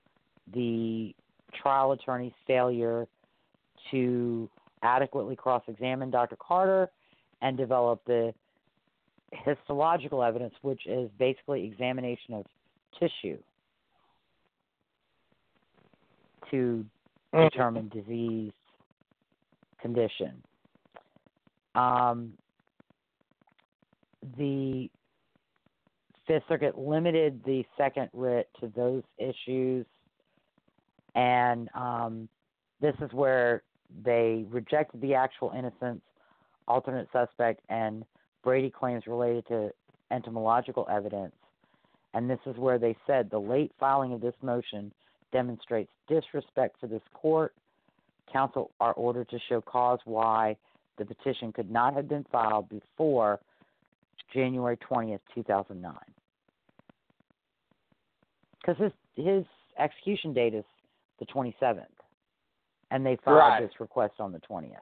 [0.54, 1.14] the
[1.54, 3.08] trial attorney's failure
[3.92, 4.50] to
[4.84, 6.38] adequately cross examine Dr.
[6.38, 6.90] Carter
[7.42, 8.34] and develop the
[9.32, 12.46] histological evidence, which is basically examination of
[13.00, 13.38] tissue
[16.52, 16.86] to
[17.34, 18.52] determine disease
[19.82, 20.42] condition.
[21.76, 22.34] Um,
[24.38, 24.90] the
[26.28, 29.86] Fifth Circuit limited the second writ to those issues,
[31.16, 32.28] and um,
[32.82, 33.64] this is where
[34.04, 36.02] they rejected the actual innocence,
[36.68, 38.06] alternate suspect, and
[38.44, 39.72] Brady claims related to
[40.12, 41.34] entomological evidence.
[42.14, 44.92] And this is where they said the late filing of this motion
[45.32, 47.54] demonstrates disrespect for this court.
[48.32, 50.56] Counsel are ordered to show cause why
[50.98, 53.40] the petition could not have been filed before
[54.34, 55.94] January 20th, 2009.
[58.60, 59.46] Because his, his
[59.78, 60.66] execution date is
[61.20, 61.86] the 27th,
[62.92, 63.62] and they filed Right.
[63.62, 64.82] this request on the 20th.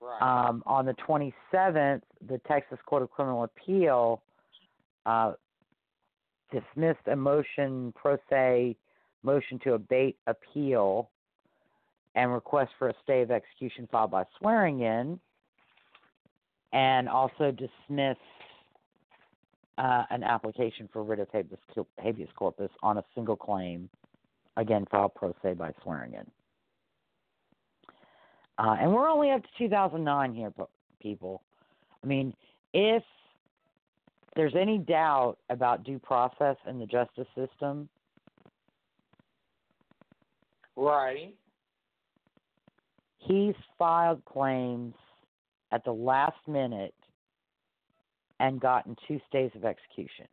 [0.00, 0.22] Right.
[0.22, 4.22] Um, on the 27th, the Texas Court of Criminal Appeal
[5.04, 5.32] uh,
[6.50, 8.76] dismissed a motion pro se
[9.22, 11.10] motion to abate appeal
[12.14, 15.20] and request for a stay of execution filed by Swearingen,
[16.72, 18.20] and also dismissed
[19.78, 21.58] uh, an application for writ of habeas,
[21.98, 23.88] habeas corpus on a single claim,
[24.56, 26.30] again filed pro se by Swearingen.
[28.58, 30.52] Uh, and we're only up to 2009 here,
[31.00, 31.42] people.
[32.02, 32.34] I mean,
[32.72, 33.02] if
[34.34, 37.88] there's any doubt about due process in the justice system,
[40.76, 41.34] right.
[43.18, 44.94] he's filed claims
[45.72, 46.94] at the last minute
[48.40, 50.26] and gotten two stays of execution.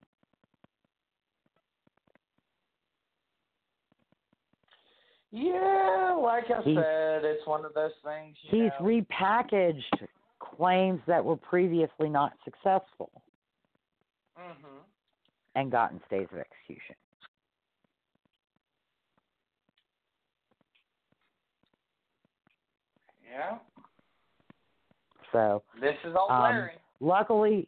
[5.35, 8.37] Yeah, like I He's- said, it's one of those things.
[8.43, 8.85] You He's know.
[8.85, 10.07] repackaged
[10.37, 13.09] claims that were previously not successful
[14.37, 14.83] Mhm.
[15.55, 16.95] and gotten stays of execution.
[23.29, 23.57] Yeah.
[25.31, 26.69] So, This is all Um,
[26.99, 27.67] luckily,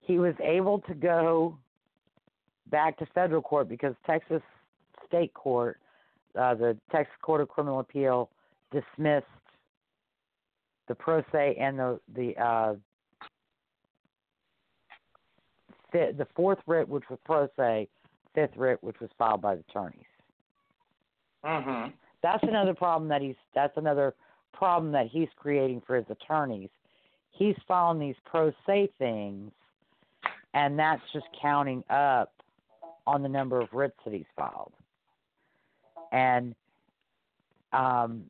[0.00, 1.58] he was able to go
[2.68, 4.42] back to federal court because Texas
[5.06, 5.78] state court,
[6.38, 8.30] uh, the Texas Court of Criminal Appeal,
[8.72, 9.26] dismissed
[10.88, 12.74] the pro se and the the uh,
[15.92, 17.88] th- the fourth writ, which was pro se,
[18.34, 20.00] fifth writ, which was filed by the attorneys.
[21.44, 21.90] Mm-hmm.
[22.22, 23.36] That's another problem that he's.
[23.54, 24.14] That's another
[24.52, 26.70] problem that he's creating for his attorneys.
[27.30, 29.52] He's filing these pro se things,
[30.54, 32.32] and that's just counting up
[33.06, 34.72] on the number of writs that he's filed.
[36.12, 36.54] And
[37.72, 38.24] um,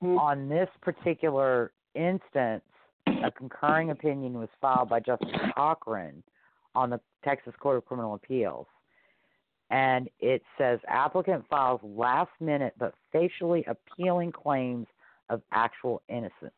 [0.00, 2.62] on this particular instance,
[3.06, 6.22] a concurring opinion was filed by Justice Cochran
[6.74, 8.66] on the Texas Court of Criminal Appeals.
[9.70, 14.86] And it says applicant files last minute but facially appealing claims
[15.30, 16.52] of actual innocence.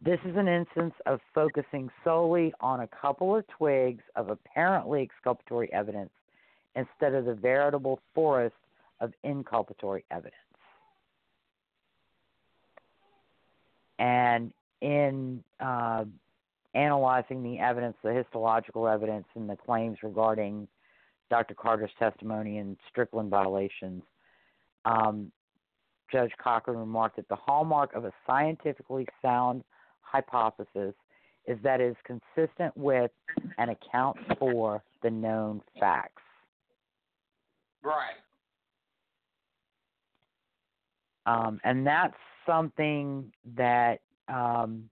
[0.00, 5.72] This is an instance of focusing solely on a couple of twigs of apparently exculpatory
[5.72, 6.10] evidence
[6.76, 8.56] instead of the veritable forest
[9.00, 10.34] of inculpatory evidence.
[13.98, 16.04] And in uh,
[16.74, 20.66] analyzing the evidence, the histological evidence, and the claims regarding
[21.30, 21.54] Dr.
[21.54, 24.02] Carter's testimony and Strickland violations,
[24.84, 25.30] um,
[26.12, 29.64] Judge Cochran remarked that the hallmark of a scientifically sound
[30.00, 30.94] hypothesis
[31.46, 33.10] is that it is consistent with
[33.58, 36.22] and accounts for the known facts.
[37.84, 38.14] Right.
[41.26, 42.16] Um, and that's
[42.46, 44.88] something that um,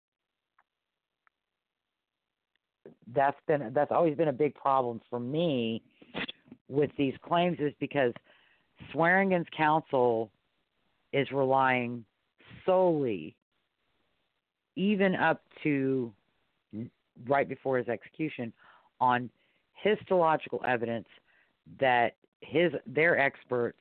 [3.16, 5.82] that's been that's always been a big problem for me
[6.68, 8.14] with these claims is because
[8.94, 10.30] Swearingen's counsel
[11.11, 12.06] is relying
[12.66, 13.36] solely,
[14.76, 16.11] even up to
[17.28, 18.53] right before his execution,
[19.02, 19.30] on
[19.74, 21.07] histological evidence
[21.80, 23.80] that his their experts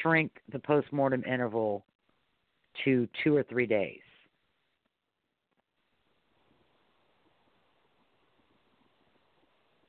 [0.00, 1.84] shrink the postmortem interval
[2.84, 4.00] to two or three days.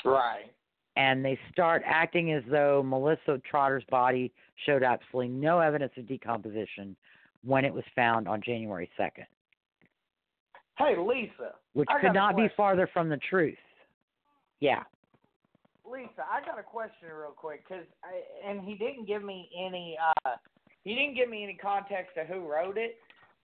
[0.03, 0.51] Right.
[0.97, 4.31] And they start acting as though Melissa Trotter's body
[4.65, 6.95] showed absolutely no evidence of decomposition
[7.43, 9.25] when it was found on January 2nd,
[10.77, 11.55] Hey, Lisa.
[11.73, 13.57] which I could not be farther from the truth.
[14.59, 14.83] Yeah.
[15.89, 19.97] Lisa, I got a question real quick, cause I, and he didn't give me any.
[20.25, 20.35] uh
[20.83, 22.97] He didn't give me any context of who wrote it,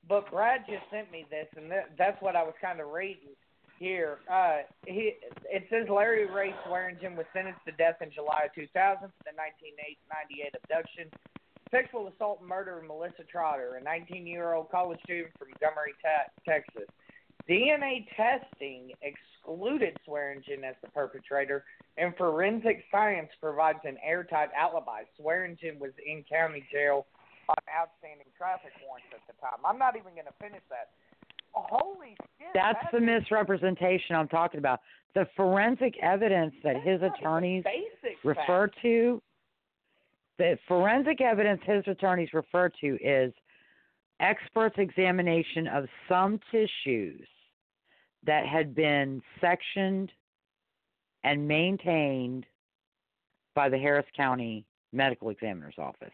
[0.08, 3.36] but Brad just sent me this, and that, that's what I was kind of reading
[3.80, 4.20] here.
[4.32, 5.14] Uh He
[5.50, 9.34] it says Larry Ray Swearingen was sentenced to death in July of 2000 for the
[9.38, 11.10] 1998 abduction,
[11.70, 16.90] sexual assault, and murder of Melissa Trotter, a 19-year-old college student from Montgomery, te- Texas.
[17.50, 21.64] DNA testing excluded Swearingen as the perpetrator,
[21.98, 25.04] and forensic science provides an airtight alibi.
[25.18, 27.06] Swearingen was in county jail
[27.50, 29.60] on outstanding traffic warrants at the time.
[29.66, 30.90] I'm not even going to finish that.
[31.54, 32.48] Holy shit!
[32.54, 34.80] That's that the is misrepresentation I'm talking about.
[35.16, 37.66] The forensic evidence that that's his attorneys
[38.24, 38.78] refer facts.
[38.84, 39.22] to,
[40.38, 43.34] the forensic evidence his attorneys refer to is
[44.22, 47.28] experts' examination of some tissues
[48.26, 50.12] that had been sectioned
[51.24, 52.46] and maintained
[53.54, 56.14] by the Harris County Medical Examiner's Office.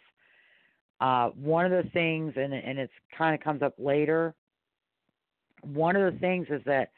[1.00, 4.34] Uh, one of the things, and, and it kind of comes up later,
[5.62, 6.92] one of the things is that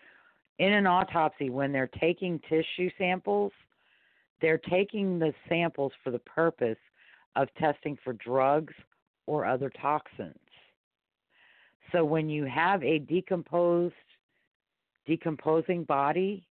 [0.57, 3.51] in an autopsy, when they're taking tissue samples,
[4.41, 6.77] they're taking the samples for the purpose
[7.35, 8.73] of testing for drugs
[9.25, 10.35] or other toxins.
[11.91, 13.93] So when you have a decomposed,
[15.05, 16.45] decomposing body,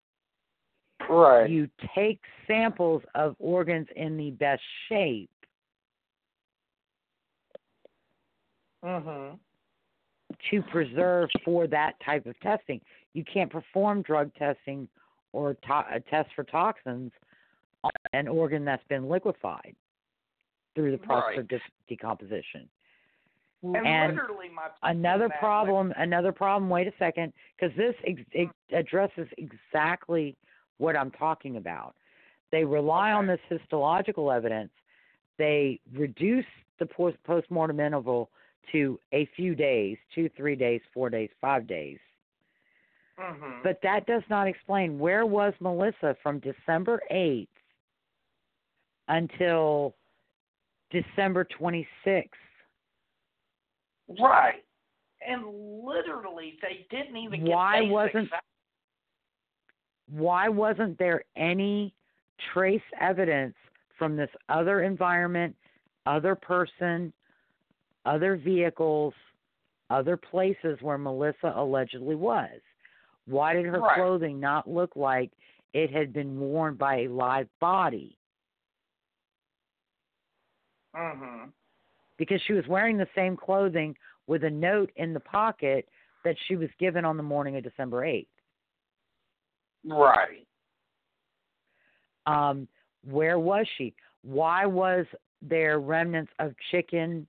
[1.10, 1.50] Right.
[1.50, 5.30] you take samples of organs in the best shape
[8.84, 9.40] Mhm.
[10.50, 12.82] to preserve for that type of testing.
[13.14, 14.90] You can't perform drug testing
[15.32, 17.12] or to- a test for toxins
[17.84, 19.76] on an organ that's been liquefied
[20.76, 22.70] through the process of de- decomposition.
[23.64, 28.54] And, And literally, my Another problem, another problem, wait a second, because this ex- ex-
[28.72, 30.38] addresses exactly
[30.78, 31.96] what I'm talking about.
[32.52, 34.72] They rely on this histological evidence.
[35.38, 36.46] They reduce
[36.80, 38.30] the post- mortem interval
[38.72, 42.00] to a few days, two, three days, four days, five days.
[43.18, 43.64] Mhm.
[43.64, 47.48] But that does not explain where was Melissa from December 8th
[49.08, 49.96] until
[50.92, 52.40] December 26th.
[54.20, 54.64] Right.
[55.22, 58.32] And literally, they didn't even get Why wasn't-.
[60.10, 61.94] Why wasn't there any
[62.54, 63.56] trace evidence
[63.98, 65.56] from this other environment,
[66.06, 67.12] other person,
[68.06, 69.14] other vehicles,
[69.90, 72.62] other places where Melissa allegedly was?
[73.26, 73.96] Why did her Right.
[73.96, 75.32] clothing not look like
[75.74, 78.18] it had been worn by a live body?
[80.96, 81.52] Mhm.
[82.18, 83.98] Because she was wearing the same clothing
[84.28, 85.90] with a note in the pocket
[86.24, 88.37] that she was given on the morning of December 8th.
[89.88, 90.46] Right.
[92.26, 92.68] Um,
[93.10, 93.94] where was she?
[94.22, 95.06] Why was
[95.42, 97.26] there remnants of chicken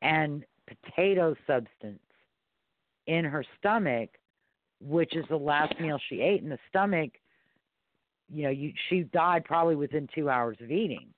[0.00, 2.00] and potato substance
[3.06, 4.10] in her stomach,
[4.80, 7.10] which is the last meal she ate in the stomach?
[8.32, 11.08] You know, you, she died probably within two hours of eating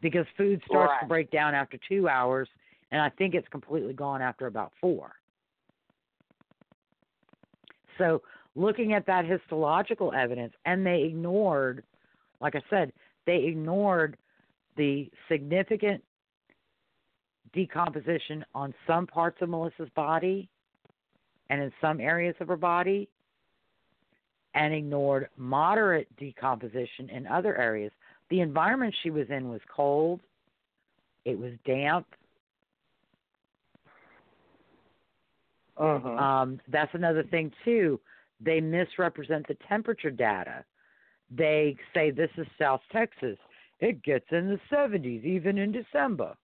[0.00, 2.48] because food starts to break down after two hours,
[2.92, 5.12] and I think it's completely gone after about four.
[7.98, 8.22] So,
[8.54, 11.84] looking at that histological evidence, and they ignored,
[12.40, 12.92] like I said,
[13.26, 14.16] they ignored
[14.76, 16.02] the significant
[17.52, 20.48] decomposition on some parts of Melissa's body
[21.48, 23.08] and in some areas of her body,
[24.54, 27.92] and ignored moderate decomposition in other areas.
[28.30, 30.20] The environment she was in was cold,
[31.24, 32.06] it was damp,
[35.78, 36.18] Mhm.
[36.18, 38.00] Um, that's another thing too.
[38.40, 40.64] They misrepresent the temperature data.
[41.30, 43.38] They say this is South Texas.
[43.80, 46.36] It gets in the 70s even in December.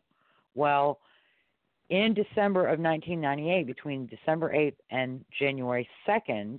[0.54, 1.00] Well,
[1.88, 6.58] in December of 1998, between December 8th and January 2nd,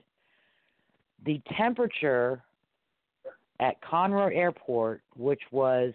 [1.25, 2.43] the temperature
[3.59, 5.93] at Conroe Airport, which was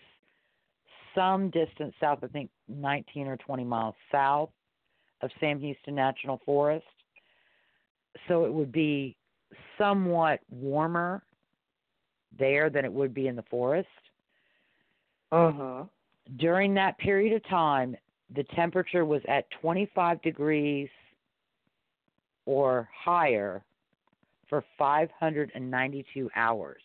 [1.14, 4.50] some distance south, I think 19 or 20 miles south
[5.20, 6.86] of Sam Houston National Forest.
[8.26, 9.16] So it would be
[9.76, 11.22] somewhat warmer
[12.38, 13.88] there than it would be in the forest.
[15.32, 15.88] Mhm.
[16.36, 17.96] During that period of time,
[18.30, 20.90] the temperature was at 25 degrees
[22.44, 23.64] or higher
[24.48, 26.82] for 592 hours.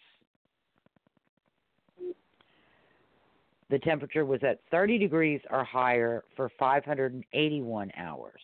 [3.73, 8.39] The temperature was at 30 degrees or higher for 581 hours.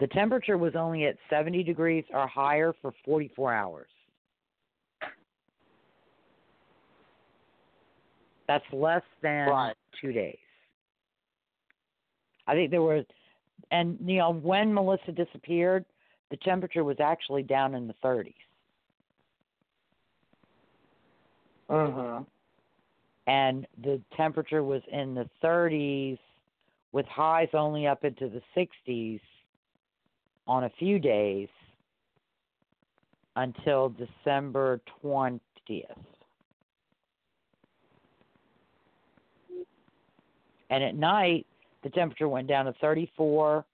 [0.00, 3.90] The temperature was only at 70 degrees or higher for 44 hours.
[8.48, 9.76] That's less than Right.
[10.00, 10.38] two days.
[12.46, 13.04] I think there was,
[13.70, 15.84] and you know, when Melissa disappeared,
[16.30, 18.34] the temperature was actually down in the 30s.
[21.68, 22.26] Mhm.
[23.26, 26.18] and the temperature was in the 30s
[26.92, 29.20] with highs only up into the 60s
[30.46, 31.48] on a few days
[33.36, 35.40] until December 20th.
[40.70, 41.46] And at night,
[41.82, 43.64] the temperature went down to 34,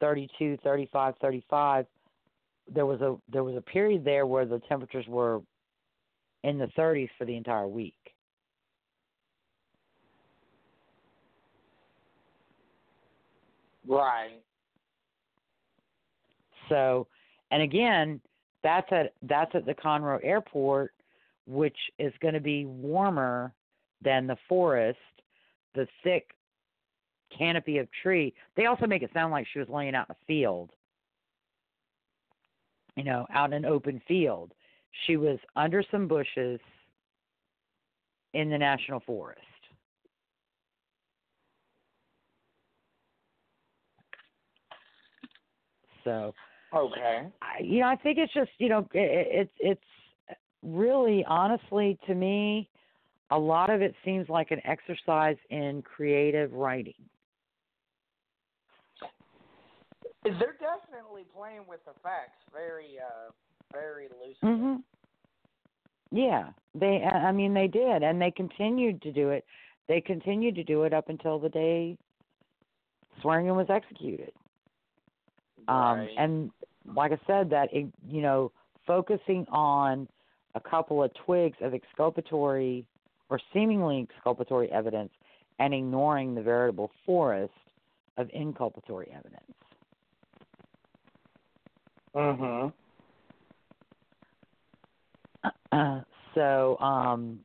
[0.00, 1.86] 32, 35, 35.
[2.72, 5.40] There was a there was a period there where the temperatures were
[6.44, 7.94] in the 30s for the entire week.
[13.88, 14.40] Right.
[16.68, 17.06] So,
[17.50, 18.20] and again,
[18.62, 20.92] that's at that's at the Conroe Airport,
[21.46, 23.52] which is going to be warmer
[24.02, 24.98] than the forest,
[25.74, 26.30] the thick
[27.36, 28.32] canopy of tree.
[28.56, 30.70] They also make it sound like she was laying out in a field,
[32.96, 34.52] you know, out in an open field.
[35.06, 36.60] She was under some bushes
[38.32, 39.40] in the national forest.
[46.04, 46.34] So,
[46.74, 47.28] Okay.
[47.40, 52.14] I, you know, I think it's just you know, it, it's it's really honestly to
[52.14, 52.68] me,
[53.30, 56.94] a lot of it seems like an exercise in creative writing.
[60.24, 63.30] They're definitely playing with the facts very, uh,
[63.74, 64.36] very loosely.
[64.42, 64.82] Mhm.
[66.10, 67.02] Yeah, they.
[67.02, 69.44] I mean, they did, and they continued to do it.
[69.88, 71.98] They continued to do it up until the day
[73.20, 74.32] Swearingen was executed.
[75.68, 76.14] Um, Right.
[76.16, 76.50] and
[76.86, 78.52] like I said, that it, you know,
[78.86, 80.08] focusing on
[80.54, 82.84] a couple of twigs of exculpatory
[83.30, 85.10] or seemingly exculpatory evidence,
[85.58, 87.54] and ignoring the veritable forest
[88.16, 89.54] of inculpatory evidence.
[92.14, 92.72] Mhm.
[96.34, 97.40] So um,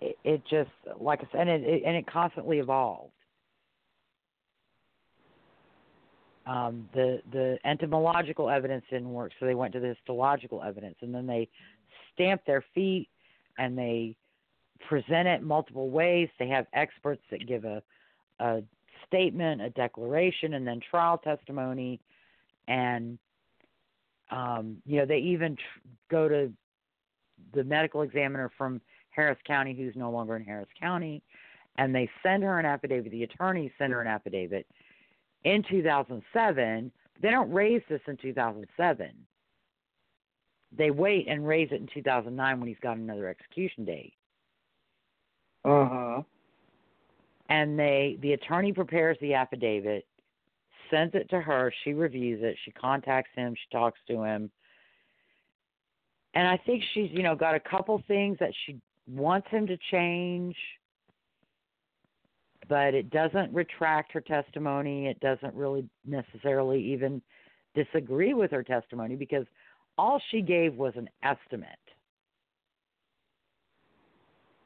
[0.00, 0.70] it, it just
[1.00, 3.12] like I said, and it, and it constantly evolved.
[6.46, 11.14] Um, the the entomological evidence didn't work, so they went to the histological evidence, and
[11.14, 11.48] then they
[12.12, 13.08] stamped their feet
[13.58, 14.16] and they
[14.88, 16.28] present it multiple ways.
[16.38, 17.82] They have experts that give a
[18.40, 18.62] a
[19.06, 22.00] statement, a declaration, and then trial testimony,
[22.68, 23.18] and
[24.30, 26.52] um, you know they even tr- go to
[27.52, 28.80] the medical examiner from
[29.10, 31.22] Harris County, who's no longer in Harris County,
[31.78, 33.12] and they send her an affidavit.
[33.12, 34.66] The attorneys send her an affidavit
[35.44, 36.92] in 2007.
[37.22, 39.10] They don't raise this in 2007.
[40.76, 44.14] They wait and raise it in 2009 when he's got another execution date.
[45.64, 46.22] Uh huh.
[47.48, 50.06] And they, the attorney prepares the affidavit,
[50.90, 51.72] sends it to her.
[51.84, 52.56] She reviews it.
[52.64, 53.54] She contacts him.
[53.54, 54.50] She talks to him.
[56.34, 59.76] And I think she's, you know, got a couple things that she wants him to
[59.90, 60.56] change,
[62.68, 65.06] but it doesn't retract her testimony.
[65.06, 67.22] It doesn't really necessarily even
[67.74, 69.46] disagree with her testimony because
[69.96, 71.68] all she gave was an estimate.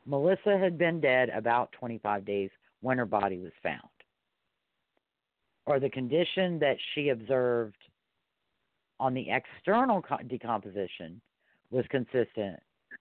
[0.07, 2.51] Melissa had been dead about 25 days
[2.81, 3.83] when her body was found.
[5.69, 7.77] Or the condition that she observed
[8.99, 11.21] on the external decomposition
[11.71, 12.59] was consistent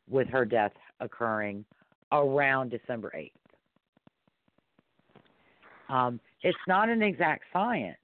[0.09, 1.63] with her death occurring
[2.11, 3.31] around December 8th.
[5.87, 7.95] Um, it's not an exact science.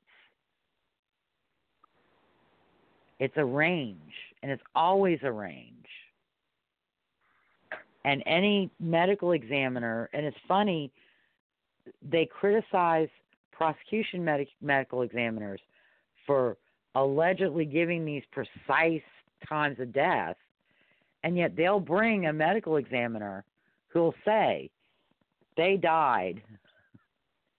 [3.20, 4.14] It's a range,
[4.44, 5.74] and it's always a range.
[8.06, 10.90] And any medical examiner, and it's funny,
[12.02, 13.10] they criticize
[13.56, 15.62] prosecution medic- medical examiners
[16.26, 16.58] for
[16.96, 19.02] allegedly giving these precise
[19.48, 20.36] times of death
[21.24, 23.44] and yet they'll bring a medical examiner
[23.88, 24.70] who'll say
[25.58, 26.42] they died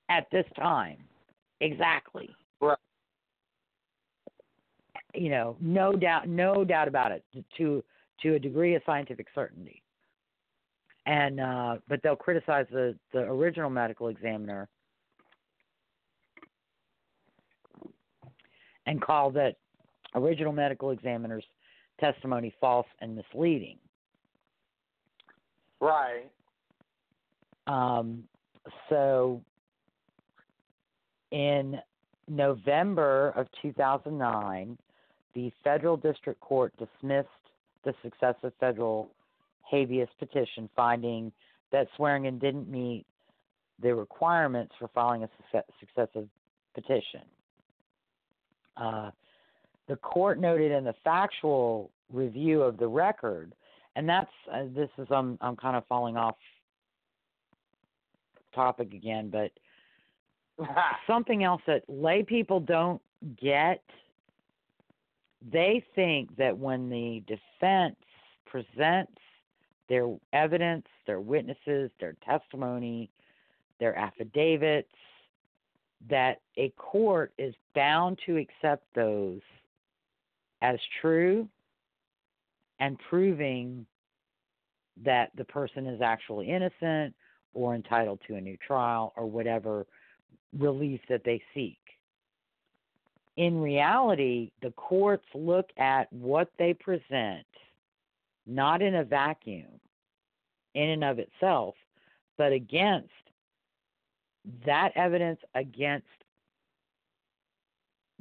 [0.08, 0.98] at this time.
[1.60, 2.28] Exactly.
[2.60, 2.78] Right.
[5.14, 7.24] You know no doubt no doubt about it
[7.56, 7.82] to
[8.22, 9.82] to a degree of scientific certainty.
[11.06, 14.68] And uh but they'll criticize the the original medical examiner
[18.86, 19.56] and called that
[20.14, 21.44] original medical examiner's
[22.00, 23.78] testimony false and misleading.
[25.80, 26.30] Right.
[27.66, 28.24] Um,
[28.88, 29.42] so
[31.30, 31.78] in
[32.28, 34.78] November of 2009,
[35.34, 37.28] the federal district court dismissed
[37.84, 39.10] the successive federal
[39.62, 41.32] habeas petition, finding
[41.72, 43.04] that Swearingen didn't meet
[43.82, 45.28] the requirements for filing a
[45.80, 46.28] successive
[46.74, 47.22] petition.
[48.76, 49.10] Uh,
[49.88, 53.52] the court noted in the factual review of the record,
[53.96, 56.36] and that's uh, this is I'm I'm kind of falling off
[58.54, 59.50] topic again, but
[61.06, 63.02] something else that lay people don't
[63.40, 63.82] get.
[65.52, 67.96] They think that when the defense
[68.46, 69.12] presents
[69.88, 73.10] their evidence, their witnesses, their testimony,
[73.78, 74.88] their affidavits,
[76.10, 79.40] that a court is bound to accept those
[80.62, 81.48] as true
[82.80, 83.86] and proving
[85.02, 87.14] that the person is actually innocent
[87.52, 89.86] or entitled to a new trial or whatever
[90.58, 91.78] relief that they seek.
[93.36, 97.46] In reality, the courts look at what they present,
[98.46, 99.80] not in a vacuum,
[100.74, 101.74] in and of itself,
[102.36, 103.10] but against
[104.66, 106.06] that evidence against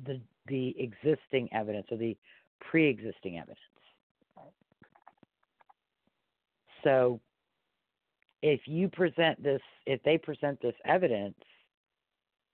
[0.05, 2.17] the the existing evidence or the
[2.59, 3.59] pre-existing evidence.
[6.83, 7.21] So
[8.41, 11.37] if you present this if they present this evidence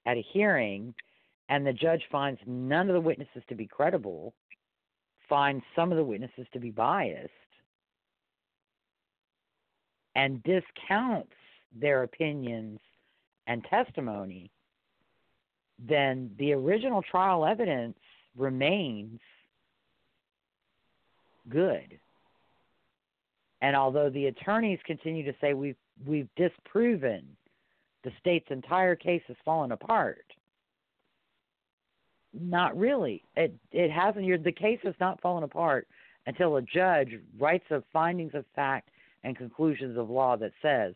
[0.05, 0.93] at a hearing
[1.49, 4.33] and the judge finds none of the witnesses to be credible,
[5.27, 7.31] finds some of the witnesses to be biased,
[10.15, 11.33] and discounts
[11.75, 12.79] their opinions
[13.49, 14.51] and testimony,
[15.79, 17.97] then the original trial evidence
[18.37, 19.19] remains
[21.49, 21.99] good.
[23.61, 27.25] And although the attorneys continue to say we've we've disproven
[28.03, 30.25] the state's entire case has fallen apart,
[32.33, 33.23] not really.
[33.35, 34.25] It it hasn't.
[34.25, 35.87] You're, the case has not fallen apart
[36.27, 38.89] until a judge writes a findings of fact
[39.23, 40.93] and conclusions of law that says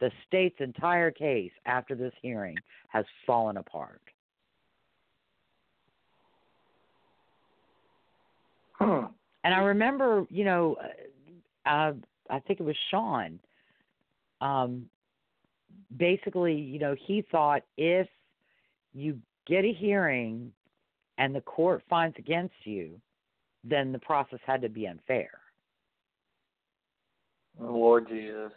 [0.00, 2.56] the state's entire case after this hearing
[2.88, 4.00] has fallen apart.
[8.72, 9.08] Huh.
[9.44, 10.76] And I remember, you know,
[11.66, 11.92] uh,
[12.30, 13.38] I think it was Sean.
[14.40, 14.86] Um,
[15.96, 18.08] basically, you know, he thought if
[18.92, 20.50] you get a hearing
[21.18, 23.00] and the court finds against you,
[23.62, 25.30] then the process had to be unfair.
[27.60, 28.52] Lord Jesus.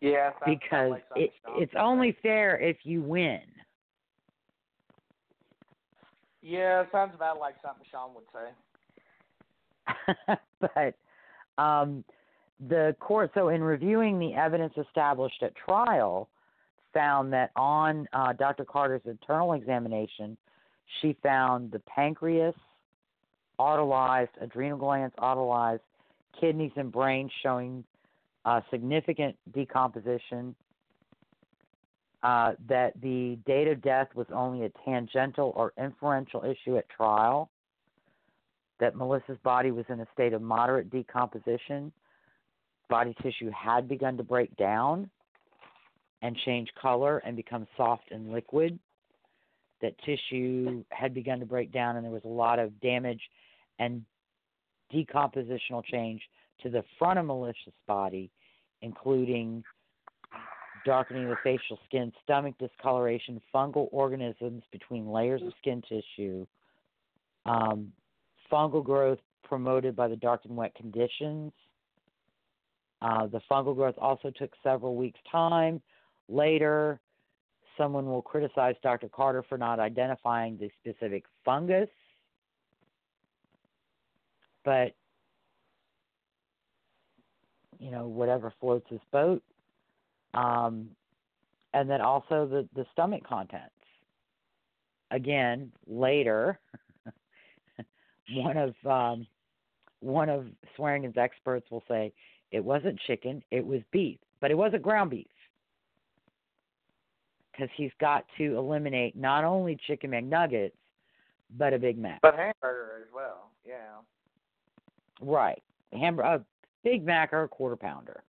[0.00, 3.40] Yeah, because like it, it's only fair if you win.
[6.42, 8.50] Yeah, sounds about like something Sean would say.
[10.60, 10.94] but
[11.62, 12.04] um,
[12.68, 16.28] the court, so in reviewing the evidence established at trial,
[16.92, 18.64] found that on uh, Dr.
[18.64, 20.36] Carter's internal examination,
[21.00, 22.54] she found the pancreas
[23.58, 25.80] autolyzed, adrenal glands autolyzed,
[26.40, 27.84] kidneys and brain showing
[28.44, 30.54] uh, significant decomposition,
[32.22, 37.50] uh, that the date of death was only a tangential or inferential issue at trial,
[38.80, 41.92] that Melissa's body was in a state of moderate decomposition,
[42.88, 45.08] body tissue had begun to break down
[46.22, 48.78] and change color and become soft and liquid,
[49.82, 53.20] that tissue had begun to break down and there was a lot of damage
[53.78, 54.02] and
[54.92, 56.22] decompositional change
[56.62, 58.30] to the front of Melissa's body,
[58.82, 59.62] including
[60.84, 66.46] darkening of the facial skin, stomach discoloration, fungal organisms between layers of skin tissue,
[67.46, 67.92] um,
[68.50, 71.52] fungal growth promoted by the dark and wet conditions.
[73.02, 75.80] Uh, the fungal growth also took several weeks' time.
[76.28, 77.00] Later,
[77.76, 79.08] someone will criticize Dr.
[79.08, 81.88] Carter for not identifying the specific fungus,
[84.64, 84.94] but
[87.84, 89.42] you know whatever floats his boat
[90.34, 90.88] um,
[91.72, 93.70] and then also the the stomach contents.
[95.10, 96.58] Again, later,
[98.32, 99.26] one of um,
[100.00, 100.46] one of
[100.76, 102.12] Swearingen's experts will say
[102.50, 105.26] it wasn't chicken, it was beef, but it wasn't ground beef
[107.52, 110.72] because he's got to eliminate not only chicken McNuggets,
[111.56, 112.20] but a Big Mac.
[112.22, 114.00] But hamburger as well, yeah.
[115.20, 115.62] Right,
[115.92, 116.44] hamburger, a
[116.84, 118.22] Big Mac or a quarter pounder.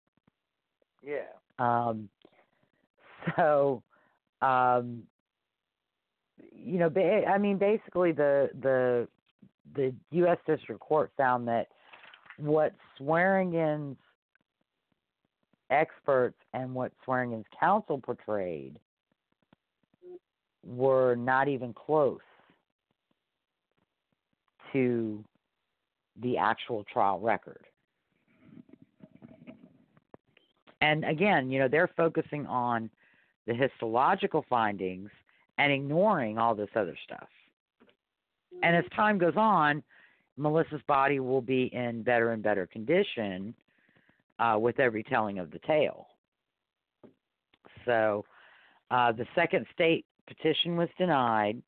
[1.04, 1.28] Yeah.
[1.60, 2.10] Um,
[3.36, 3.84] so,
[4.42, 5.04] um,
[6.54, 9.08] you know, ba- I mean, basically, the the
[9.76, 10.38] the U.S.
[10.48, 11.68] District Court found that
[12.38, 13.98] what Swearingen's
[15.70, 18.80] experts and what Swearingen's counsel portrayed
[20.66, 22.20] were not even close
[24.74, 25.24] to
[26.22, 27.66] the actual trial record.
[30.86, 32.92] And again, you know, they're focusing on
[33.48, 35.10] the histological findings
[35.58, 37.28] and ignoring all this other stuff.
[38.62, 39.82] And as time goes on,
[40.38, 43.56] Melissa's body will be in better and better condition
[44.38, 46.08] uh, with every telling of the tale.
[47.86, 48.24] So
[48.92, 51.62] uh, the second state petition was denied.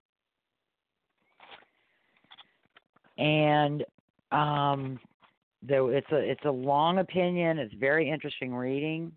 [3.17, 3.83] And
[4.31, 4.99] um,
[5.61, 7.57] there it's a it's a long opinion.
[7.57, 9.11] It's very interesting reading.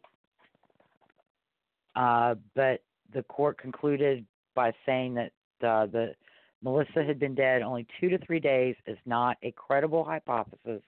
[1.96, 5.32] Uh, but the court concluded by saying that
[5.66, 6.14] uh, the
[6.62, 10.82] Melissa had been dead only two to three days is not a credible hypothesis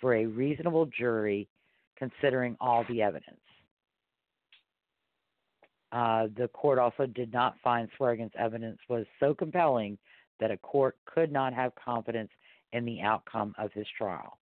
[0.00, 1.48] for a reasonable jury,
[1.96, 3.38] considering all the evidence.
[5.92, 9.98] Uh, the court also did not find Swearingen's evidence was so compelling
[10.40, 12.30] that a court could not have confidence
[12.72, 14.38] in the outcome of his trial.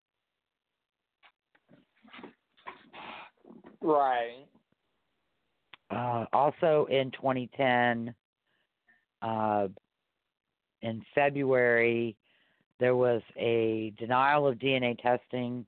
[3.81, 4.45] Right.
[5.89, 8.13] Uh, also in 2010,
[9.21, 9.67] uh,
[10.81, 12.15] in February,
[12.79, 15.65] there was a denial of DNA testing,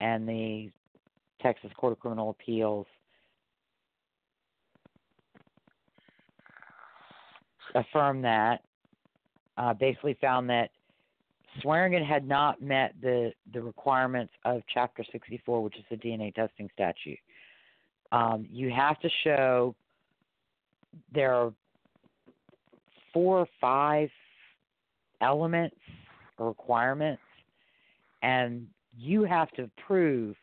[0.00, 0.70] and the
[1.40, 2.86] Texas Court of Criminal Appeals
[7.74, 8.62] affirmed that.
[9.56, 10.70] Uh, basically, found that
[11.60, 16.68] Swearingen had not met the the requirements of Chapter 64, which is the DNA testing
[16.72, 17.18] statute
[18.12, 19.74] um, you have to show
[21.14, 21.52] there are
[23.12, 24.10] four or five
[25.20, 25.76] elements
[26.38, 27.22] or requirements,
[28.22, 28.66] and
[28.96, 30.36] you have to prove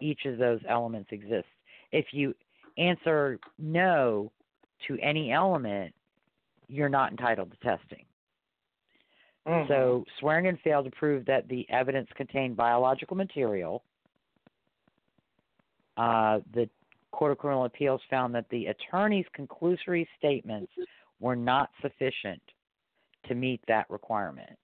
[0.00, 1.50] each of those elements exists.
[1.90, 2.34] If you
[2.76, 4.30] answer no
[4.86, 5.92] to any element,
[6.68, 8.04] you're not entitled to testing.
[9.46, 9.68] Mm-hmm.
[9.68, 13.82] So Swearingen failed to prove that the evidence contained biological material.
[15.96, 16.68] Uh, the
[17.12, 20.72] Court of Criminal Appeals found that the attorney's conclusory statements
[21.20, 22.42] were not sufficient
[23.26, 24.58] to meet that requirement.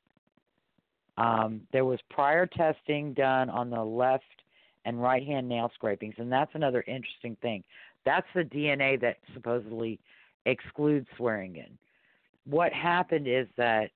[1.16, 4.24] Um, there was prior testing done on the left
[4.84, 7.62] and right hand nail scrapings, and that's another interesting thing.
[8.04, 9.98] That's the DNA that supposedly
[10.44, 11.78] excludes Swearingen.
[12.46, 13.90] What happened is that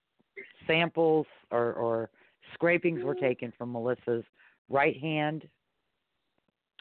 [0.67, 2.11] samples or, or
[2.55, 4.25] scrapings were taken from Melissa's
[4.71, 5.47] right hand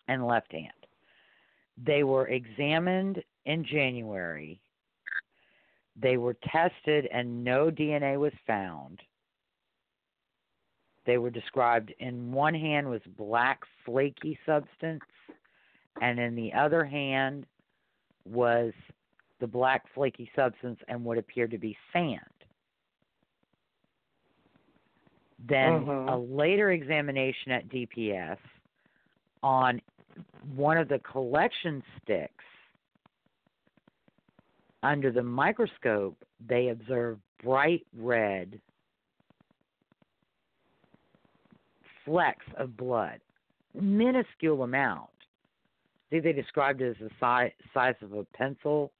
[0.07, 0.71] and left hand.
[1.77, 4.59] They were examined in January.
[5.95, 9.01] They were tested and no DNA was found.
[11.05, 15.03] They were described in one hand was black flaky substance
[16.01, 17.45] and in the other hand
[18.25, 18.73] was
[19.39, 22.19] the black flaky substance and what appeared to be sand.
[25.39, 26.11] Then Mhm.
[26.11, 28.39] a later examination at DPS
[29.43, 29.81] on
[30.55, 32.43] one of the collection sticks
[34.83, 36.17] under the microscope,
[36.47, 38.59] they observed bright red
[42.05, 43.19] flecks of blood,
[43.73, 45.09] minuscule amount.
[46.11, 48.93] I they described it as the size size of a pencil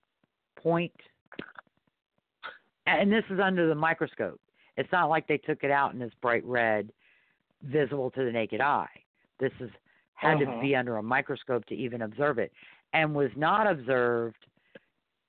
[0.62, 0.92] point.
[2.86, 4.42] And this is under the microscope.
[4.76, 6.92] It's not like they took it out and it's bright red,
[7.64, 8.90] visible to the naked eye.
[9.40, 9.70] This is
[10.18, 10.62] had to Uh-huh.
[10.62, 12.52] be under a microscope to even observe it,
[12.94, 14.46] and was not observed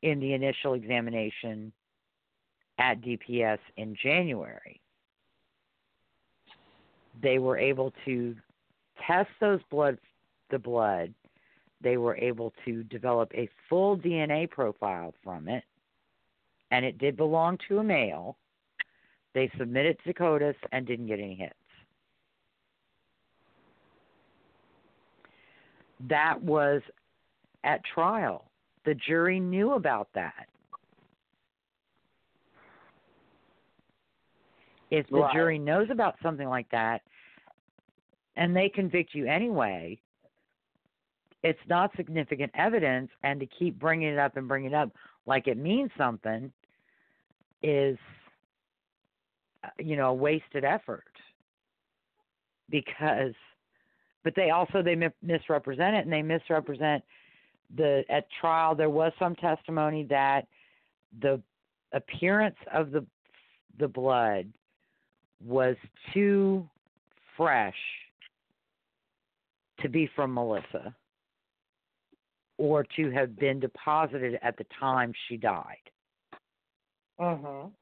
[0.02, 1.72] in the initial examination
[2.78, 4.80] at DPS in January.
[7.20, 8.36] They were able to
[9.06, 9.98] test those blood
[10.50, 11.12] the blood.
[11.80, 15.64] They were able to develop a full DNA profile from it,
[16.70, 18.38] and it did belong to a male.
[19.34, 21.57] They submitted to CODIS and didn't get any hits.
[26.00, 26.82] That was
[27.64, 28.50] at trial.
[28.84, 30.48] The jury knew about that.
[34.90, 35.32] If the Right.
[35.32, 37.02] jury knows about something like that
[38.36, 40.00] and they convict you anyway,
[41.42, 44.90] it's not significant evidence, and to keep bringing it up and bringing it up
[45.26, 46.52] like it means something
[47.62, 47.98] is,
[49.62, 51.04] uh, you know, a wasted effort.
[52.70, 53.34] Because,
[54.24, 57.02] but they also they misrepresent it, and they misrepresent
[57.76, 58.74] the at trial.
[58.74, 60.46] There was some testimony that
[61.20, 61.40] the
[61.92, 63.04] appearance of the
[63.78, 64.52] the blood
[65.44, 65.76] was
[66.12, 66.68] too
[67.36, 67.76] fresh
[69.80, 70.94] to be from Melissa
[72.58, 75.90] or to have been deposited at the time she died.
[77.20, 77.72] Mhm.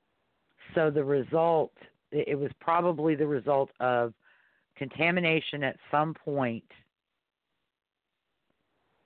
[0.75, 1.73] So the result,
[2.11, 4.13] it it was probably the result of
[4.77, 6.65] contamination at some point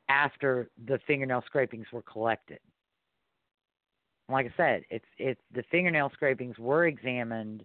[0.08, 2.58] after the fingernail scrapings were collected.
[4.28, 7.64] Like I said, if if the fingernail scrapings were examined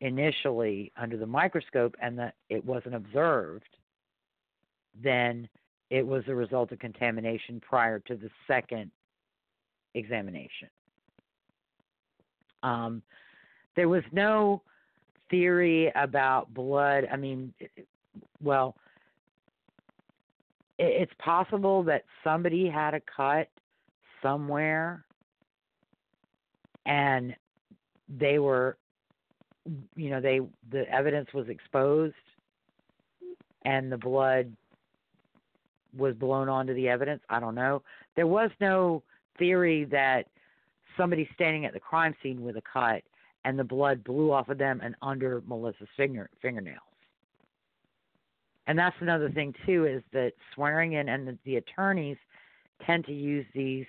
[0.00, 3.76] initially under the microscope and that it wasn't observed,
[5.02, 5.48] then
[5.90, 8.90] it was a result of contamination prior to the second
[9.94, 10.68] examination.
[12.62, 13.02] Um,
[13.76, 14.62] there was no
[15.30, 17.08] theory about blood.
[17.10, 17.52] I mean,
[18.42, 18.76] well,
[20.78, 23.48] it, it's possible that somebody had a cut
[24.22, 25.04] somewhere
[26.86, 27.34] and
[28.08, 28.76] they were
[29.96, 30.40] you know they
[30.70, 32.14] the evidence was exposed
[33.64, 34.54] and the blood
[35.96, 37.82] was blown onto the evidence i don't know
[38.14, 39.02] there was no
[39.38, 40.26] theory that
[40.96, 43.02] somebody standing at the crime scene with a cut
[43.46, 46.80] and the blood blew off of them and under melissa's finger fingernails
[48.66, 52.16] and that's another thing too is that Swearingen and the, the attorneys
[52.84, 53.86] tend to use these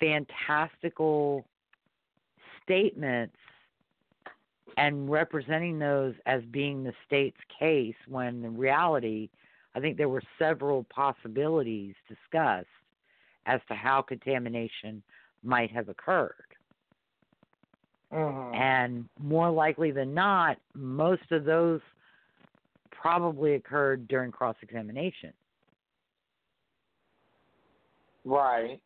[0.00, 1.46] fantastical
[2.62, 3.36] statements
[4.76, 9.28] and representing those as being the state's case when in reality
[9.74, 12.66] I think there were several possibilities discussed
[13.46, 15.02] as to how contamination
[15.42, 16.47] might have occurred.
[18.12, 18.54] Mhm.
[18.54, 21.80] And more likely than not, most of those
[22.90, 25.32] probably occurred during cross examination.
[28.24, 28.80] Right.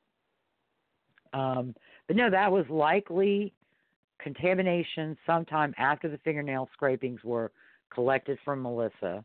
[1.32, 1.74] Um,
[2.06, 3.52] but no, that was likely
[4.18, 7.50] contamination sometime after the fingernail scrapings were
[7.90, 9.24] collected from Melissa,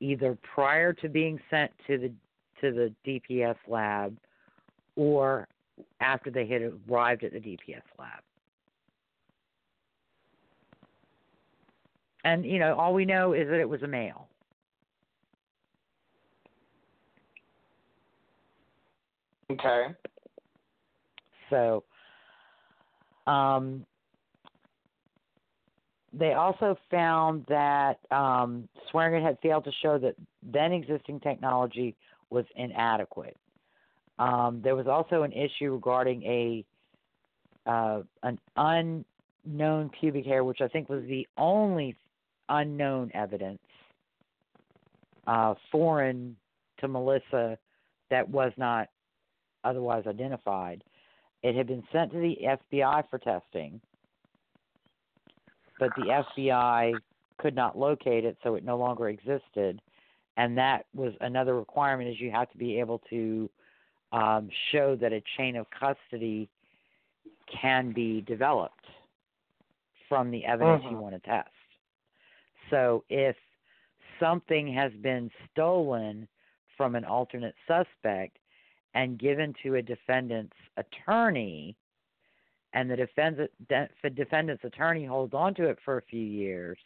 [0.00, 2.12] either prior to being sent to the
[2.60, 4.16] to the DPS lab
[4.94, 5.48] or
[6.00, 8.22] after they had arrived at the DPS lab.
[12.24, 14.28] And you know, all we know is that it was a male.
[19.50, 19.86] Okay.
[21.48, 21.82] So,
[23.26, 23.84] um,
[26.12, 31.96] they also found that um, Swearingen had failed to show that then existing technology
[32.30, 33.36] was inadequate.
[34.20, 36.64] Um, there was also an issue regarding a
[37.66, 41.96] uh, an unknown pubic hair, which I think was the only
[42.48, 43.60] unknown evidence
[45.26, 46.36] uh, foreign
[46.80, 47.56] to Melissa
[48.10, 48.88] that was not
[49.64, 50.84] otherwise identified.
[51.42, 53.80] It had been sent to the FBI for testing,
[55.78, 56.92] but the FBI
[57.38, 59.80] could not locate it, so it no longer existed.
[60.36, 63.48] And that was another requirement: is you have to be able to
[64.12, 66.48] um, show that a chain of custody
[67.46, 68.86] can be developed
[70.08, 70.90] from the evidence Mhm.
[70.90, 71.50] you want to test.
[72.68, 73.36] So if
[74.18, 76.28] something has been stolen
[76.76, 78.38] from an alternate suspect
[78.94, 81.76] and given to a defendant's attorney,
[82.72, 86.78] and the defendant, the defendant's attorney holds on to it for a few years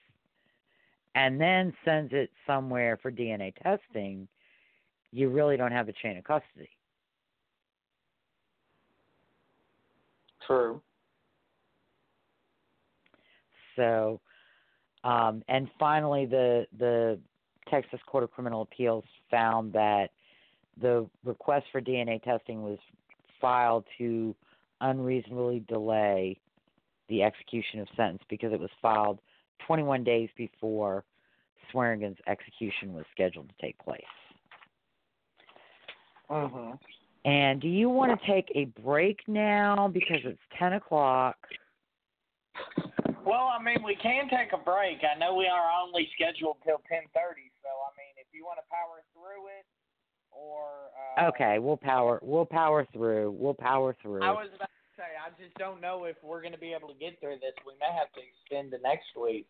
[1.15, 4.27] and then sends it somewhere for DNA testing,
[5.13, 6.74] you really don't have a chain of custody.
[10.47, 10.81] True.
[13.77, 14.21] So,
[15.03, 17.19] um, and finally, the the
[17.69, 20.11] Texas Court of Criminal Appeals found that
[20.81, 22.79] the request for DNA testing was
[23.41, 24.35] filed to
[24.81, 26.39] unreasonably delay
[27.09, 29.21] the execution of sentence because it was filed
[29.67, 31.05] 21 days before
[31.73, 34.03] Swearingen's execution was scheduled to take place.
[36.31, 36.79] Mhm.
[37.25, 41.37] And do you want to take a break now because it's 10 o'clock?
[43.25, 44.99] Well, I mean, we can take a break.
[45.03, 48.59] I know we are only scheduled till ten thirty, so I mean, if you want
[48.61, 49.65] to power through it,
[50.31, 53.35] or uh, Okay, we'll power we'll power through.
[53.39, 54.23] We'll power through.
[54.23, 56.89] I was about to say, I just don't know if we're going to be able
[56.89, 57.55] to get through this.
[57.67, 59.47] We may have to extend to next week.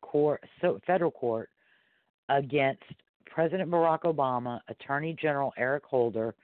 [0.00, 1.50] court, so federal court
[2.32, 2.82] against
[3.26, 6.34] President Barack Obama, Attorney General Eric Holder,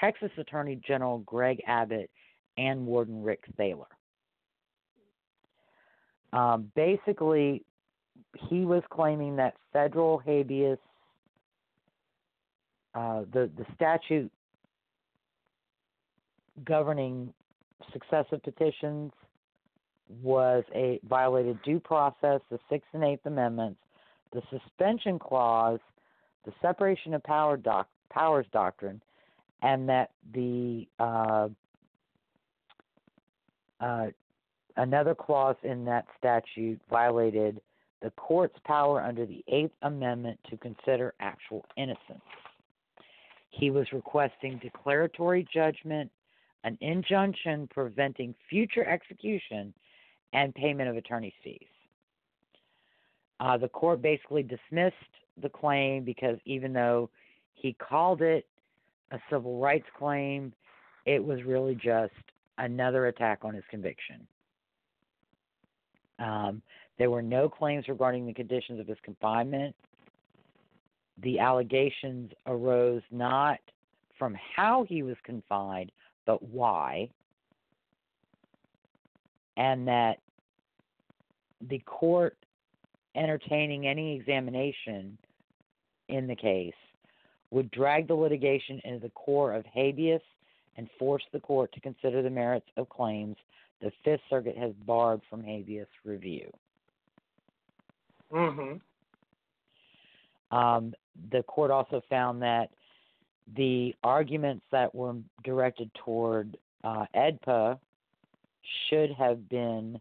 [0.00, 2.10] Texas Attorney General Greg Abbott,
[2.58, 3.86] and Warden Rick Thaler.
[6.32, 7.64] Um, basically,
[8.48, 10.78] he was claiming that federal habeas,
[12.94, 14.30] uh, the the statute
[16.64, 17.32] governing
[17.92, 19.12] successive petitions,
[20.22, 23.80] was a violated due process, the Sixth and Eighth Amendments,
[24.32, 25.80] the suspension clause,
[26.44, 29.00] the separation of power doc, powers doctrine,
[29.62, 31.48] and that the uh,
[33.80, 34.06] uh,
[34.76, 37.60] another clause in that statute violated
[38.02, 42.22] the court's power under the Eighth Amendment to consider actual innocence.
[43.50, 46.10] He was requesting declaratory judgment,
[46.64, 49.72] an injunction preventing future execution,
[50.32, 51.66] and payment of attorney's fees.
[53.42, 54.94] Uh, the court basically dismissed
[55.42, 57.10] the claim because even though
[57.54, 58.46] he called it
[59.10, 60.52] a civil rights claim,
[61.06, 62.12] it was really just
[62.58, 64.24] another attack on his conviction.
[66.20, 66.62] Um,
[66.98, 69.74] there were no claims regarding the conditions of his confinement.
[71.20, 73.58] The allegations arose not
[74.20, 75.90] from how he was confined,
[76.26, 77.08] but why.
[79.56, 80.18] And that
[81.68, 82.36] the court
[83.14, 85.16] entertaining any examination
[86.08, 86.72] in the case
[87.50, 90.22] would drag the litigation into the core of habeas
[90.76, 93.36] and force the court to consider the merits of claims
[93.80, 96.50] the Fifth Circuit has barred from habeas review.
[98.30, 98.80] Mhm.
[100.50, 100.94] Um,
[101.30, 102.70] the court also found that
[103.54, 107.78] the arguments that were directed toward uh, AEDPA
[108.88, 110.00] should have been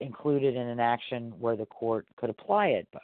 [0.00, 3.00] included in an action where the court could apply AEDPA.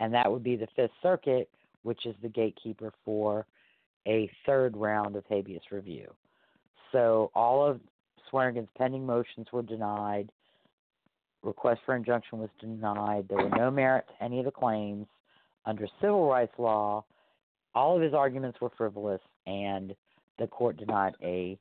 [0.00, 1.48] And that would be the Fifth Circuit,
[1.82, 3.46] which is the gatekeeper for
[4.06, 6.12] a third round of habeas review.
[6.92, 7.80] So all of
[8.30, 10.30] Swearingen's pending motions were denied.
[11.42, 13.26] Request for injunction was denied.
[13.28, 15.06] There were no merit to any of the claims.
[15.66, 17.04] Under civil rights law,
[17.74, 19.94] all of his arguments were frivolous, and
[20.38, 21.58] the court denied a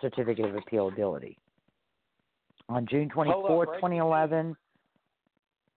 [0.00, 1.36] certificate of appealability.
[2.70, 4.56] On June twenty fourth, breaking 2011,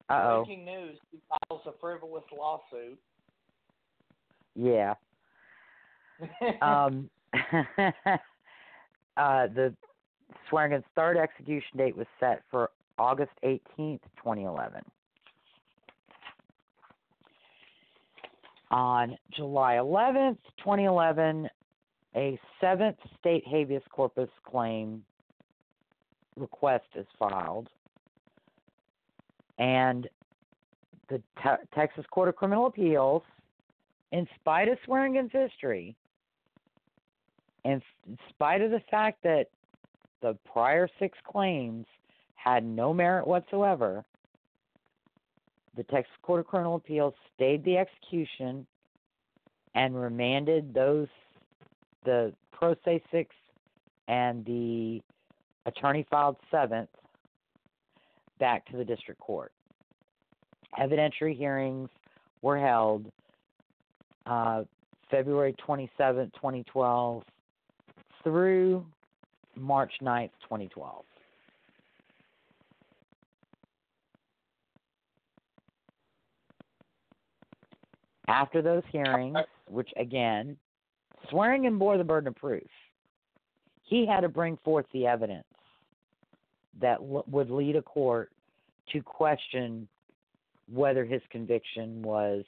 [0.10, 3.00] uh oh, Breaking news: He files a frivolous lawsuit.
[4.56, 4.94] yeah.
[6.62, 7.10] um,
[9.18, 9.74] uh, the
[10.52, 14.82] Swearingen's third execution date was set for August 18th, 2011.
[18.70, 21.50] On July 11th, 2011,
[22.16, 25.04] a seventh state habeas corpus claim
[26.36, 27.70] request is filed,
[29.60, 30.08] and
[31.10, 33.24] the te- Texas Court of Criminal Appeals,
[34.12, 35.96] in spite of Swearingen's history,
[37.66, 39.48] in in spite of the fact that
[40.22, 41.86] the prior six claims
[42.36, 44.04] had no merit whatsoever,
[45.76, 48.66] the Texas Court of Criminal Appeals stayed the execution
[49.76, 51.08] and remanded those
[52.06, 53.34] the pro se six
[54.08, 55.02] and the
[55.66, 56.90] attorney filed seventh
[58.40, 59.52] back to the district court.
[60.80, 61.90] Evidentiary hearings
[62.42, 63.06] were held
[64.26, 64.64] uh,
[65.10, 67.24] February 27, 2012
[68.24, 68.86] through
[69.56, 71.06] March 9th, 2012.
[78.28, 79.38] After those hearings,
[79.68, 80.58] which again,
[81.30, 82.64] swearing Swearingen bore the burden of proof,
[83.84, 85.46] he had to bring forth the evidence
[86.82, 88.32] that l- would lead a court
[88.92, 89.88] to question
[90.72, 92.44] whether his conviction was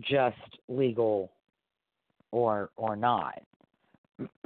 [0.00, 0.36] just
[0.68, 1.32] legal
[2.30, 3.42] or or not.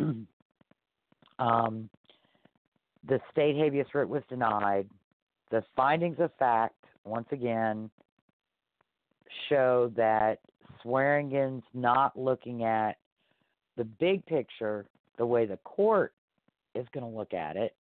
[1.39, 1.89] um,
[3.09, 4.89] the state habeas writ was denied.
[5.51, 7.91] The findings of fact, once again,
[9.49, 10.39] show that
[10.85, 12.99] Swearingen's not looking at
[13.77, 14.87] the big picture
[15.19, 16.13] the way the court
[16.75, 17.75] is going to look at it,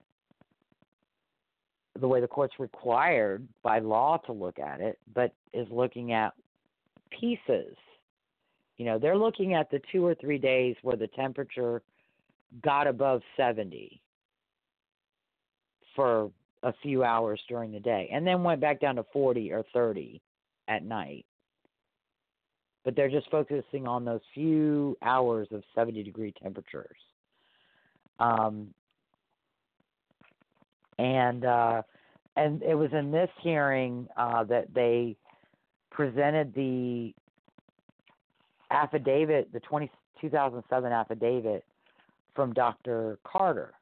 [2.00, 6.34] the way the court's required by law to look at it, but is looking at
[7.10, 7.76] pieces.
[8.78, 11.82] You know, they're looking at the two or three days where the temperature
[12.64, 14.02] got above 70
[15.96, 16.32] for
[16.64, 20.22] a few hours during the day and then went back down to 40 or 30
[20.68, 21.26] at night.
[22.86, 26.98] But they're just focusing on those few hours of 70 degree temperatures.
[28.20, 28.74] Um,
[31.00, 31.82] and uh,
[32.36, 35.16] and it was in this hearing uh, that they
[35.90, 37.14] presented the
[38.70, 39.90] affidavit, the 20,
[40.22, 41.66] 2007 affidavit
[42.36, 43.18] from Dr.
[43.24, 43.74] Carter,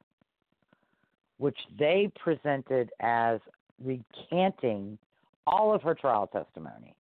[1.37, 3.39] which they presented as
[3.83, 4.97] recanting
[5.45, 6.95] all of her trial testimony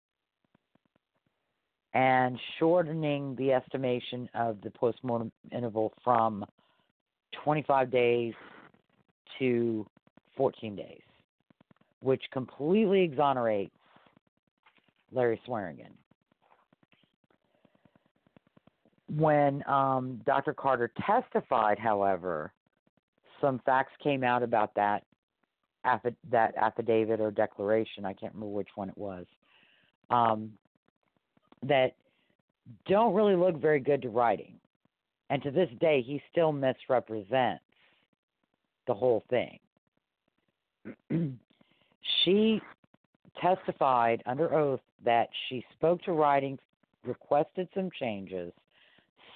[1.93, 6.43] and shortening the estimation of the postmortem interval from
[7.43, 8.33] 25 days
[9.37, 9.85] to
[10.35, 11.01] 14 days,
[12.01, 13.73] which completely exonerates
[15.11, 15.93] Larry Swearingen.
[19.15, 20.53] When um, Dr.
[20.53, 22.51] Carter testified, however,
[23.39, 25.03] some facts came out about that
[25.85, 28.05] affi- that affidavit or declaration.
[28.05, 29.25] I can't remember which one it was.
[30.09, 30.53] Um,
[31.63, 31.95] that
[32.87, 34.53] don't really look very good to Rytting,
[35.29, 37.63] and to this day, he still misrepresents
[38.87, 39.59] the whole thing.
[42.23, 42.61] she
[43.41, 46.57] testified under oath that she spoke to Rytting,
[47.03, 48.53] requested some changes,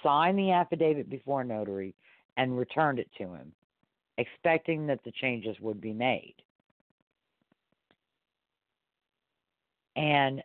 [0.02, 1.94] signed the affidavit before a notary,
[2.36, 3.52] and returned it to him,
[4.16, 6.34] expecting that the changes would be made.
[9.96, 10.42] And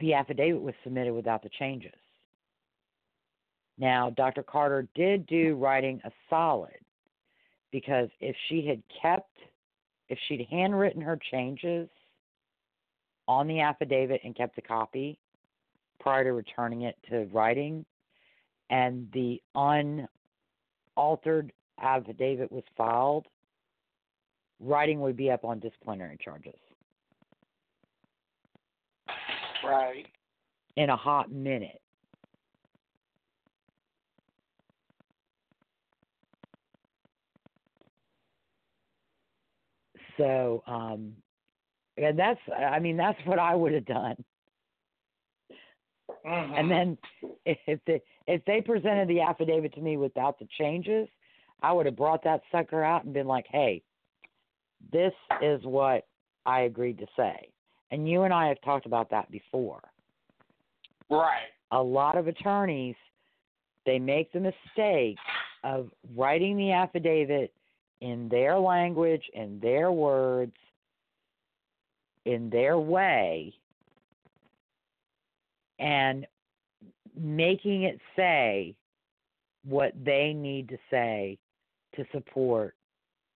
[0.00, 1.92] the affidavit was submitted without the changes.
[3.78, 4.42] Now, Dr.
[4.42, 6.78] Carter did do Rytting a solid
[7.72, 9.36] because if she had kept,
[10.08, 11.88] if she'd handwritten her changes
[13.28, 15.18] on the affidavit and kept a copy
[15.98, 17.84] prior to returning it to Rytting,
[18.70, 19.42] and the
[20.96, 23.26] unaltered affidavit was filed,
[24.64, 26.54] Rytting would be up on disciplinary charges
[29.64, 30.06] Right.
[30.76, 31.80] in a hot minute.
[40.16, 41.14] So, um,
[41.96, 44.16] and that's, I mean, that's what I would have done.
[46.24, 46.58] Mhm.
[46.58, 46.98] And then
[47.44, 51.08] if they if they presented the affidavit to me without the changes,
[51.62, 53.82] I would have brought that sucker out and been like, "Hey,
[54.92, 56.06] this is what
[56.44, 57.50] I agreed to say."
[57.90, 59.82] And you and I have talked about that before.
[61.08, 61.48] right.
[61.72, 62.96] A lot of attorneys
[63.84, 65.18] they make the mistake
[65.64, 67.52] of writing the affidavit
[68.00, 70.54] in their language, in their words,
[72.24, 73.54] in their way,
[75.78, 76.26] and
[77.18, 78.74] making it say
[79.64, 81.38] what they need to say
[81.94, 82.74] to support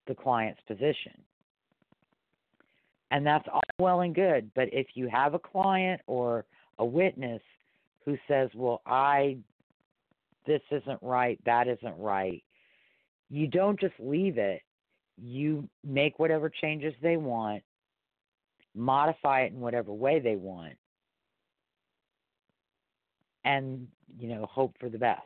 [0.07, 1.13] the client's position.
[3.11, 6.45] And that's all well and good, but if you have a client or
[6.79, 7.43] a witness
[8.05, 9.39] who says, "Well, I
[10.47, 12.43] this isn't right, that isn't right,"
[13.31, 14.63] you don't just leave it.
[15.17, 17.63] You make whatever changes they want,
[18.75, 20.75] modify it in whatever way they want,
[23.45, 23.87] and
[24.19, 25.23] you know hope for the best.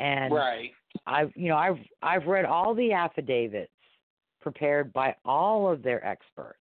[0.00, 0.72] And Right.
[1.06, 3.70] I've you know I've I've read all the affidavits
[4.40, 6.58] prepared by all of their experts,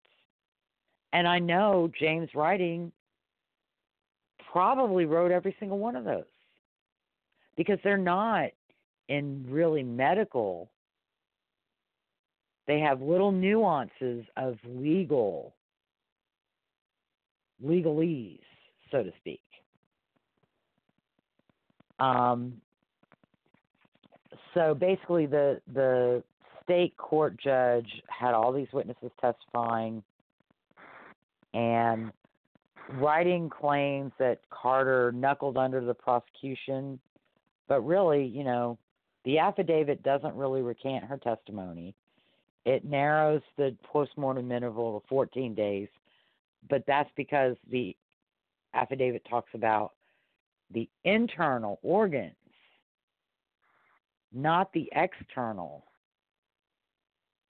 [1.11, 2.91] and I know James Rytting
[4.51, 6.23] probably wrote every single one of those
[7.57, 8.51] because they're not
[9.07, 10.69] in really medical.
[12.67, 15.53] They have little nuances of legal
[17.63, 18.39] legalese,
[18.91, 19.41] so to speak.
[21.99, 22.61] Um,
[24.53, 26.23] so basically, the the
[26.63, 30.03] state court judge had all these witnesses testifying,
[31.53, 32.11] and
[32.91, 36.99] Rytting claims that Carter knuckled under the prosecution,
[37.67, 38.77] but really, you know,
[39.25, 41.95] the affidavit doesn't really recant her testimony.
[42.65, 45.87] It narrows the postmortem interval to 14 days,
[46.69, 47.95] but that's because the
[48.73, 49.91] affidavit talks about
[50.71, 52.33] the internal organs,
[54.33, 55.85] not the external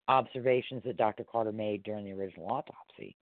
[0.08, 1.24] observations that Dr.
[1.24, 3.16] Carter made during the original autopsy.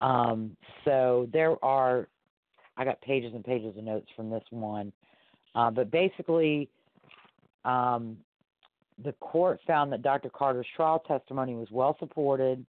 [0.00, 2.08] Um, so there are,
[2.76, 4.92] I got pages and pages of notes from this one,
[5.54, 6.70] uh, but basically,
[7.64, 8.16] um,
[9.02, 10.30] the court found that Dr.
[10.30, 12.64] Carter's trial testimony was well supported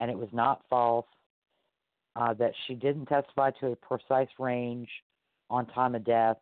[0.00, 1.06] and it was not false,
[2.16, 4.88] uh, that she didn't testify to a precise range
[5.48, 6.36] on time of death,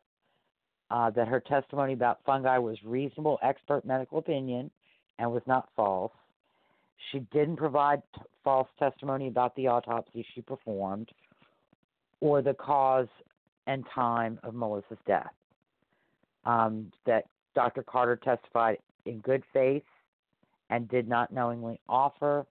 [0.91, 4.71] uh, that her testimony about fungi was reasonable expert medical opinion
[5.19, 6.13] and was not false.
[7.13, 11.11] She didn't provide t- false testimony about the autopsy she performed
[12.21, 13.09] or the cause
[13.67, 15.33] and time of Melissa's death.
[16.45, 17.27] Um, that
[17.59, 17.83] Dr.
[17.83, 19.83] Carter testified in good faith
[20.71, 22.47] and did not knowingly offer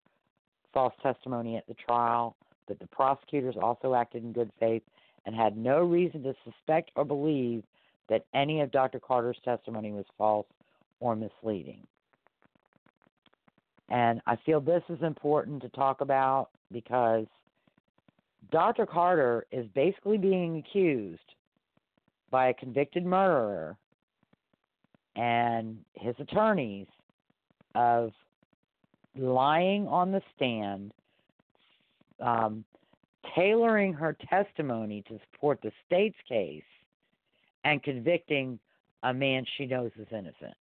[0.74, 2.34] false testimony at the trial,
[2.66, 4.82] that the prosecutors also acted in good faith
[5.24, 7.62] and had no reason to suspect or believe
[8.08, 8.98] that any of Dr.
[8.98, 10.48] Carter's testimony was false
[10.98, 11.86] or misleading.
[13.88, 17.26] And I feel this is important to talk about because
[18.50, 18.86] Dr.
[18.86, 21.20] Carter is basically being accused
[22.28, 23.76] by a convicted murderer
[25.16, 26.86] and his attorneys
[27.74, 28.12] of
[29.16, 30.92] lying on the stand,
[32.20, 32.64] um,
[33.34, 36.62] tailoring her testimony to support the state's case,
[37.64, 38.58] and convicting
[39.02, 40.54] a man she knows is innocent.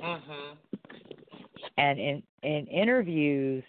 [0.00, 0.54] Mm-hmm.
[1.76, 3.62] And in in interviews,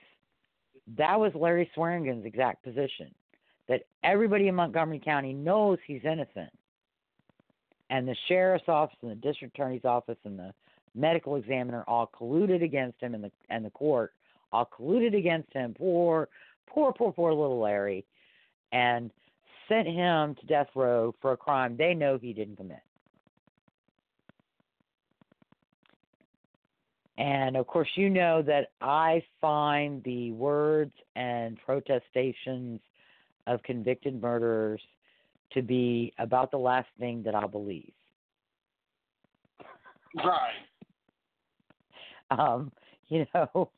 [0.98, 3.14] that was Larry Swearingen's exact position.
[3.72, 6.52] That everybody in Montgomery County knows he's innocent.
[7.89, 10.53] And the sheriff's office and the district attorney's office and the
[10.93, 14.11] medical examiner all colluded against him and the and the court
[14.52, 15.73] all colluded against him.
[15.77, 16.27] Poor
[16.68, 18.03] poor poor poor little Larry
[18.73, 19.10] and
[19.69, 22.84] sent him to death row for a crime they know he didn't commit.
[27.18, 32.81] And of course, you know that I find the words and protestations
[33.48, 34.82] of convicted murderers
[35.54, 37.94] to be about the last thing that I'll believe.
[40.16, 40.54] Right.
[42.40, 42.72] Um,
[43.10, 43.72] you know,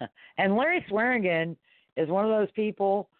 [0.38, 1.54] and Larry Swearingen
[1.98, 3.10] is one of those people,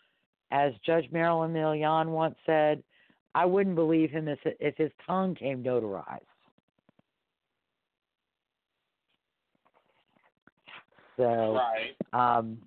[0.50, 2.82] as Judge Marilyn Milian once said,
[3.34, 6.20] I wouldn't believe him if, if his tongue came notarized.
[11.18, 11.94] So, Right.
[12.14, 12.58] um,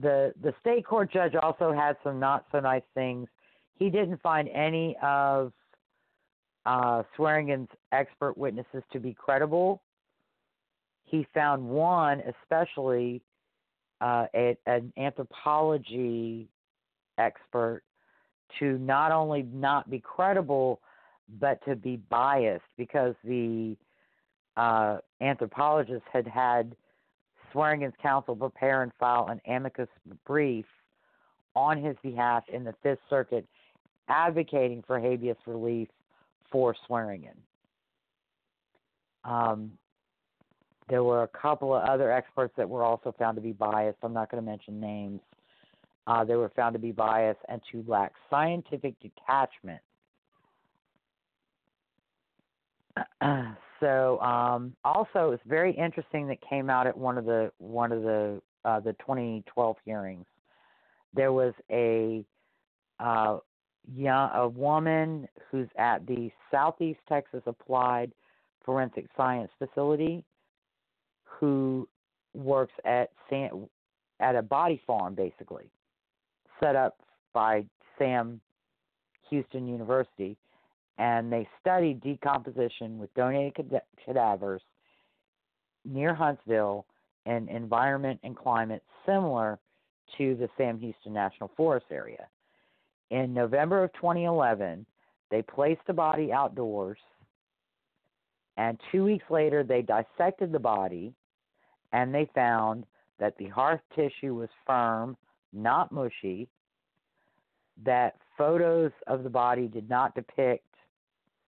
[0.00, 3.28] the the state court judge also had some not so nice things.
[3.78, 5.52] He didn't find any of
[6.64, 9.82] uh, Swearingen's expert witnesses to be credible.
[11.04, 13.22] He found one, especially
[14.00, 16.48] uh, a, an anthropology
[17.18, 17.82] expert,
[18.58, 20.80] to not only not be credible,
[21.40, 23.76] but to be biased because the
[24.56, 26.76] uh, anthropologist had had
[27.52, 29.88] Swearingen's counsel prepare and file an amicus
[30.26, 30.66] brief
[31.54, 33.46] on his behalf in the Fifth Circuit
[34.08, 35.88] advocating for habeas relief
[36.50, 37.36] for Swearingen.
[39.24, 39.72] Um,
[40.88, 43.98] there were a couple of other experts that were also found to be biased.
[44.02, 45.20] I'm not going to mention names.
[46.06, 49.80] Uh, they were found to be biased and to lack scientific detachment.
[53.82, 58.02] so um, also it's very interesting that came out at one of the one of
[58.02, 60.24] the uh, the 2012 hearings.
[61.14, 62.24] There was a
[63.00, 63.38] uh,
[63.92, 68.12] young a woman who's at the Southeast Texas Applied
[68.64, 70.24] Forensic Science Facility
[71.24, 71.88] who
[72.34, 73.10] works at
[74.20, 75.68] at a body farm basically
[76.60, 76.98] set up
[77.34, 77.64] by
[77.98, 78.40] Sam
[79.28, 80.36] Houston University
[80.98, 83.54] and they studied decomposition with donated
[84.04, 84.62] cadavers
[85.84, 86.86] near Huntsville
[87.26, 89.58] in environment and climate similar
[90.18, 92.26] to the Sam Houston National Forest area.
[93.10, 94.84] In November of 2011,
[95.30, 96.98] they placed the body outdoors,
[98.56, 101.14] and two weeks later, they dissected the body
[101.92, 102.84] and they found
[103.18, 105.16] that the hearth tissue was firm,
[105.52, 106.48] not mushy,
[107.84, 110.66] that photos of the body did not depict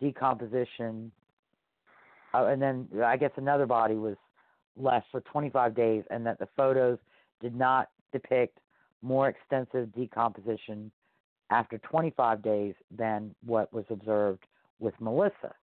[0.05, 1.10] decomposition.
[2.35, 4.16] Uh, and then I guess another body was
[4.76, 6.98] left for 25 days, and that the photos
[7.40, 8.59] did not depict
[9.02, 10.90] more extensive decomposition
[11.51, 14.44] after 25 days than what was observed
[14.78, 15.55] with Melissa.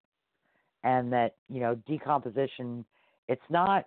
[0.84, 2.86] And that, you know, decomposition,
[3.28, 3.86] it's not,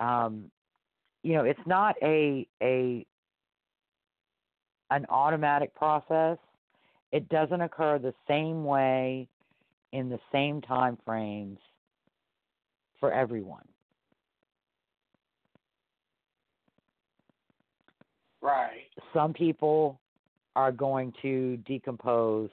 [0.00, 0.50] um,
[1.22, 3.04] you know, it's not a, a,
[4.90, 6.38] an automatic process
[7.14, 9.28] it doesn't occur the same way
[9.94, 11.58] in the same time frames
[12.98, 13.62] for everyone.
[18.42, 18.88] Right.
[19.14, 20.00] Some people
[20.56, 22.50] are going to decompose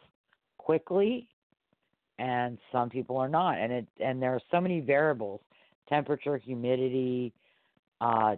[0.60, 1.28] quickly
[2.20, 5.42] and some people are not and it and there are so many variables
[5.90, 7.34] temperature humidity
[8.00, 8.36] uh,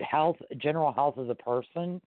[0.00, 2.00] health general health of the person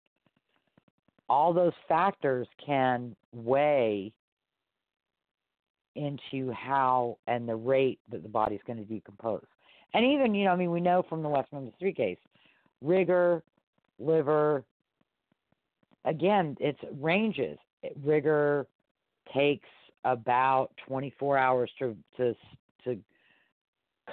[1.28, 4.12] all those factors can weigh
[5.94, 9.44] into how and the rate that the body's going to decompose.
[9.94, 12.18] And even, you know, I mean, we know from the West Memphis 3 case,
[12.82, 13.42] rigor,
[13.98, 14.64] livor,
[16.04, 17.58] again, it's ranges.
[18.04, 18.66] Rigor
[19.34, 19.68] takes
[20.04, 22.34] about 24 hours to to
[22.84, 22.98] to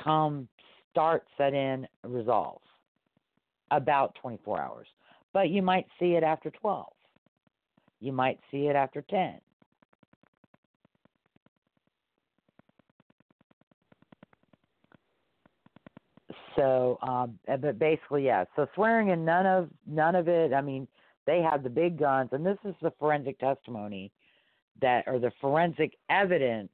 [0.03, 0.47] come
[0.91, 2.61] start set in resolve
[3.69, 4.87] about 24 hours
[5.31, 6.87] but you might see it after 12
[7.99, 9.35] you might see it after 10.
[16.55, 18.45] So, um, but basically, yeah.
[18.55, 20.53] So Swearingen none of none of it.
[20.53, 20.87] I mean,
[21.25, 24.11] they have the big guns, and this is the forensic testimony
[24.81, 26.71] that, or the forensic evidence,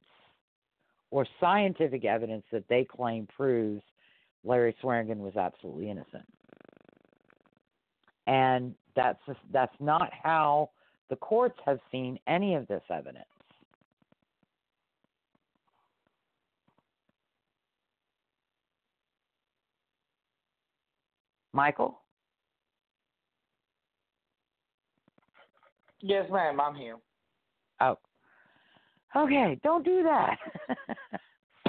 [1.10, 3.82] or scientific evidence that they claim proves
[4.44, 6.26] Larry Swearingen was absolutely innocent.
[8.26, 9.20] And that's
[9.52, 10.70] that's not how
[11.10, 13.26] the courts have seen any of this evidence.
[21.52, 21.98] Michael?
[26.00, 26.96] Yes, ma'am, I'm here.
[27.80, 27.98] Oh.
[29.14, 30.36] Okay, don't do that.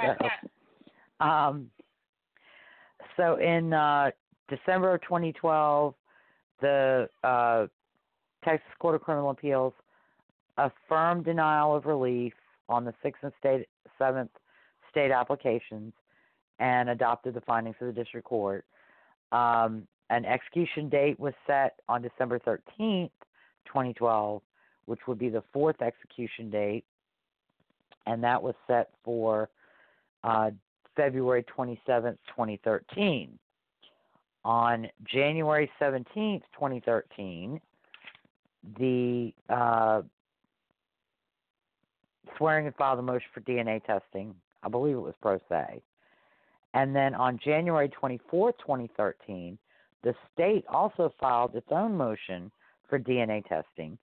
[0.00, 1.70] so, um,
[3.16, 4.10] so in uh,
[4.48, 5.94] December of 2012,
[6.60, 7.66] the uh,
[8.44, 9.72] Texas Court of Criminal Appeals
[10.58, 12.32] affirmed denial of relief
[12.68, 13.66] on the sixth and state
[13.98, 14.30] seventh
[14.90, 15.92] state applications
[16.60, 18.64] and adopted the findings of the district court.
[19.32, 23.10] Um, an execution date was set on December 13th,
[23.66, 24.42] 2012,
[24.86, 26.84] which would be the fourth execution date.
[28.06, 29.48] and that was set for
[30.24, 30.50] uh,
[30.96, 33.38] February 27th, 2013.
[34.44, 37.60] On January 17th, 2013,
[38.78, 40.02] the uh,
[42.36, 44.34] Swearingen filed a motion for DNA testing.
[44.62, 45.82] I believe it was pro se.
[46.74, 49.56] And then on January 24th, 2013,
[50.02, 52.50] the state also filed its own motion
[52.90, 53.96] for DNA testing.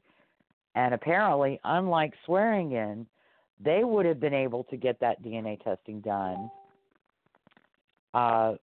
[0.73, 3.05] And apparently, unlike Swearingen,
[3.63, 6.49] they would have been able to get that DNA testing done.
[8.13, 8.53] Uh,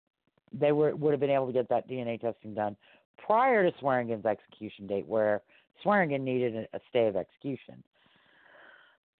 [0.58, 2.76] they were, would have been able to get that DNA testing done
[3.24, 5.42] prior to Swearingen's execution date, where
[5.82, 7.82] Swearingen needed a, a stay of execution.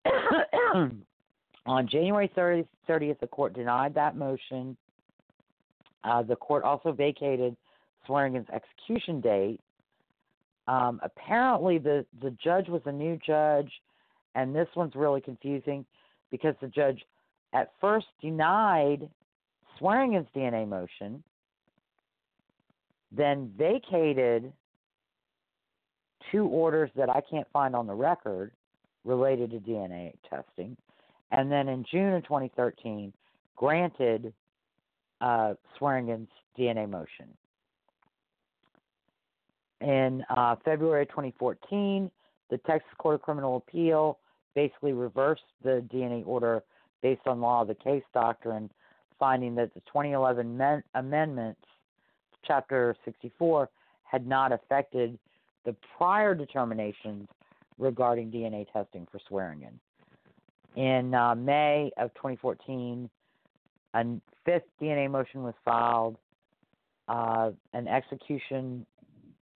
[1.69, 4.75] On January 30th, 30th, the court denied that motion.
[6.03, 7.55] Uh, the court also vacated
[8.09, 9.61] Swearingen's execution date.
[10.67, 13.71] Um, apparently, the, the judge was a new judge,
[14.35, 15.85] and this one's really confusing
[16.31, 17.03] because the judge
[17.53, 19.07] at first denied
[19.79, 21.23] Swearingen's DNA motion,
[23.13, 24.51] then vacated
[26.33, 28.53] two orders that I can't find on the record
[29.05, 30.75] related to DNA testing,
[31.31, 33.13] and then in June of 2013
[33.57, 34.33] granted
[35.21, 36.29] uh, Swearingen's
[36.59, 37.29] DNA motion.
[39.81, 42.11] In uh, February 2014,
[42.51, 44.19] the Texas Court of Criminal Appeal
[44.55, 46.63] basically reversed the DNA order
[47.03, 48.71] based on law of the case doctrine,
[49.19, 51.61] finding that the 2011 men- amendments,
[52.45, 53.69] Chapter 64,
[54.05, 55.19] had not affected
[55.65, 57.29] the prior determinations
[57.79, 59.79] regarding DNA testing for Swearingen.
[60.79, 63.11] In uh, May of 2014,
[63.95, 64.05] a
[64.45, 66.17] fifth DNA motion was filed.
[67.09, 68.87] Uh, an execution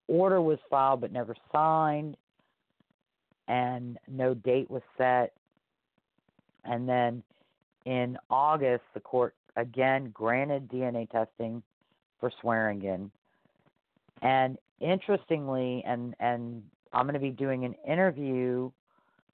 [0.08, 2.16] order was filed but never signed,
[3.46, 5.32] and no date was set.
[6.64, 7.22] And then
[7.84, 11.62] in August, the court again granted DNA testing
[12.18, 13.12] for Swearingen.
[14.22, 18.72] And interestingly, and and I'm going to be doing an interview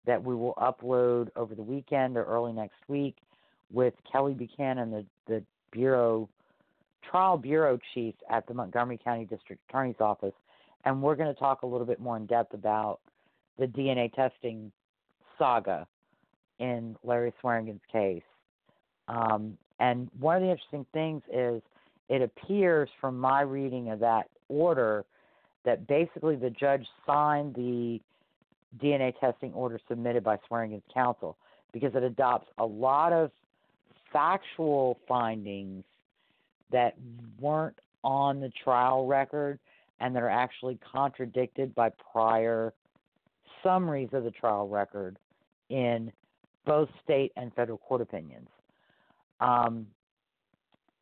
[0.09, 3.17] that we will upload over the weekend or early next week
[3.71, 6.29] with Kelly Buchanan, the the bureau
[7.09, 10.33] trial bureau chief at the Montgomery County District Attorney's Office,
[10.87, 13.01] and we're going to talk a little bit more in depth about
[13.59, 14.73] the DNA testing
[15.39, 15.87] saga
[16.59, 18.23] in Larry Swearingen's case.
[19.09, 21.61] Um, and one of the interesting things is
[22.09, 25.05] it appears from my reading of that order
[25.67, 28.01] that basically the judge signed the
[28.77, 31.37] DNA testing order submitted by Swearingen's counsel
[31.73, 33.31] because it adopts a lot of
[34.13, 35.85] factual findings
[36.71, 36.95] that
[37.41, 39.59] weren't on the trial record
[40.01, 42.73] and that are actually contradicted by prior
[43.63, 45.19] summaries of the trial record
[45.71, 46.13] in
[46.65, 48.49] both state and federal court opinions.
[49.41, 49.87] Um,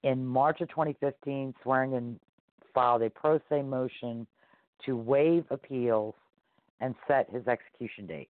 [0.03, 2.19] in March of 2015, Swearingen
[2.73, 4.27] filed a pro se motion
[4.85, 6.15] to waive appeals
[6.81, 8.31] and set his execution date,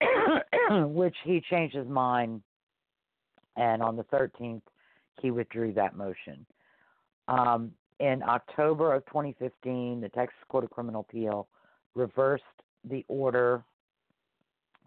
[0.70, 2.42] which he changed his mind,
[3.56, 4.62] and on the 13th,
[5.20, 6.44] he withdrew that motion.
[7.28, 11.48] Um, in October of 2015, the Texas Court of Criminal Appeal
[11.94, 12.44] reversed
[12.88, 13.64] the order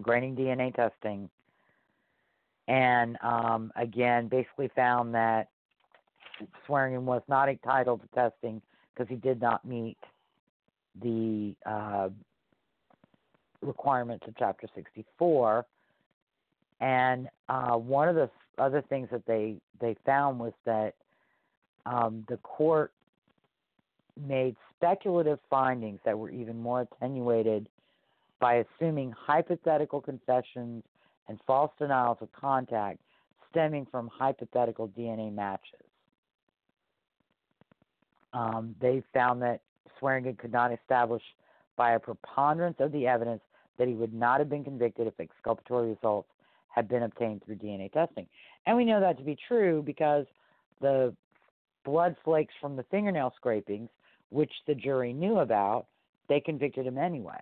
[0.02, 1.30] granting DNA testing,
[2.68, 5.50] and um, again, basically found that
[6.66, 8.62] Swearingen was not entitled to testing
[8.94, 9.98] because he did not meet
[11.02, 12.10] the uh,
[13.62, 15.66] requirements of Chapter 64.
[16.82, 20.96] And uh, one of the other things that they, they found was that
[21.86, 22.92] um, the court
[24.28, 27.68] made speculative findings that were even more attenuated
[28.40, 30.84] by assuming hypothetical confessions
[31.28, 33.00] and false denials of contact
[33.50, 35.80] stemming from hypothetical DNA matches.
[38.34, 39.62] Um, they found that
[40.00, 41.24] Swearingen could not establish
[41.76, 43.42] by a preponderance of the evidence
[43.78, 46.30] that he would not have been convicted if exculpatory results
[46.68, 48.28] had been obtained through DNA testing.
[48.66, 50.26] And we know that to be true because
[50.82, 51.16] the
[51.86, 53.90] blood flakes from the fingernail scrapings,
[54.30, 55.88] which the jury knew about,
[56.28, 57.40] they convicted him anyway.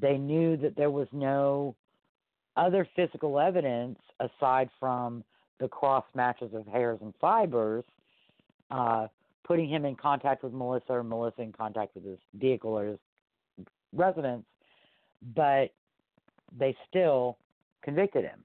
[0.00, 1.74] They knew that there was no
[2.56, 5.24] other physical evidence aside from
[5.58, 7.84] the cross matches of hairs and fibers
[8.70, 9.08] uh,
[9.48, 12.98] putting him in contact with Melissa or Melissa in contact with his vehicle or his
[13.92, 14.44] residence,
[15.34, 15.72] but
[16.56, 17.36] they still
[17.82, 18.44] convicted him.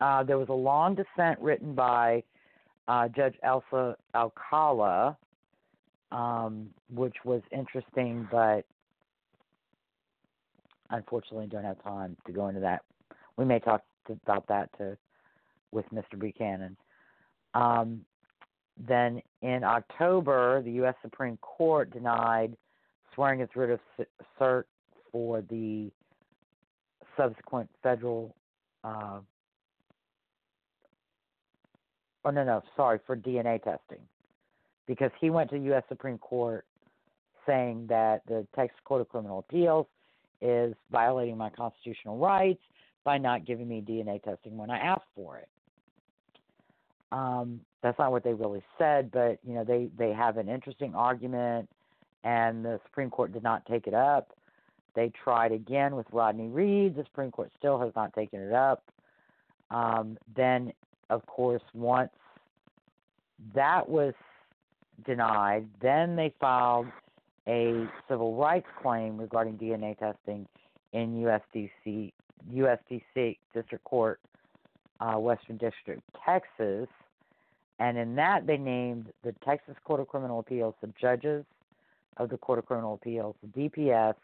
[0.00, 2.22] Uh, there was a long dissent written by
[2.88, 5.16] uh, Judge Elsa Alcala,
[6.10, 8.66] um, which was interesting, but
[10.90, 12.82] unfortunately don't have time to go into that
[13.36, 13.82] we may talk
[14.26, 14.96] about that to
[15.70, 16.18] with Mr.
[16.18, 16.76] Buchanan.
[17.54, 18.02] Um,
[18.86, 20.94] then in October, the U.S.
[21.02, 22.56] Supreme Court denied
[23.16, 23.80] Swearingen's writ of
[24.40, 24.64] cert
[25.10, 25.90] for the
[27.16, 28.34] subsequent federal.
[28.82, 29.20] Uh,
[32.24, 34.00] oh no, no, sorry for DNA testing,
[34.86, 35.84] because he went to the U.S.
[35.88, 36.64] Supreme Court
[37.46, 39.86] saying that the Texas Court of Criminal Appeals
[40.40, 42.62] is violating my constitutional rights
[43.04, 45.48] by not giving me DNA testing when I asked for it.
[47.12, 50.94] Um, that's not what they really said, but you know they they have an interesting
[50.94, 51.68] argument,
[52.24, 54.32] and the Supreme Court did not take it up.
[54.94, 56.96] They tried again with Rodney Reed.
[56.96, 58.82] The Supreme Court still has not taken it up.
[59.70, 60.72] Um, then,
[61.10, 62.10] of course, once
[63.54, 64.14] that was
[65.04, 66.86] denied, then they filed
[67.48, 70.46] a civil rights claim regarding DNA testing
[70.92, 72.12] in USDC,
[72.52, 74.20] USDC District Court,
[75.02, 76.88] uh, Western District, Texas.
[77.78, 81.44] And in that, they named the Texas Court of Criminal Appeals the judges
[82.18, 84.14] of the Court of Criminal Appeals, the DPS,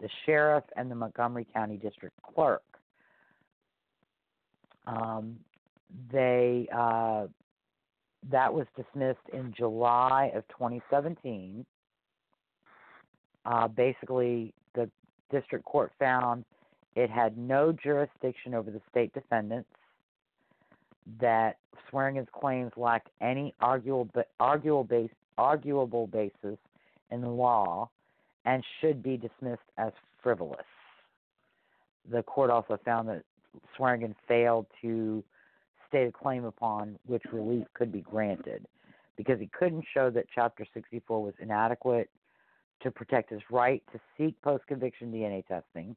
[0.00, 2.62] the sheriff, and the Montgomery County District Clerk.
[4.86, 5.36] Um,
[6.12, 7.26] they uh,
[8.30, 11.66] that was dismissed in July of 2017.
[13.44, 14.90] Uh, basically, the
[15.30, 16.44] district court found
[16.94, 19.68] it had no jurisdiction over the state defendants,
[21.20, 21.58] that
[21.90, 24.10] Swearingen's claims lacked any arguable,
[24.40, 26.58] arguable, base, arguable basis
[27.10, 27.88] in the law,
[28.44, 29.92] and should be dismissed as
[30.22, 30.66] frivolous.
[32.10, 33.22] The court also found that
[33.76, 35.24] Swearingen failed to
[35.88, 38.66] state a claim upon which relief could be granted
[39.16, 42.10] because he couldn't show that Chapter 64 was inadequate
[42.82, 45.96] to protect his right to seek post conviction DNA testing,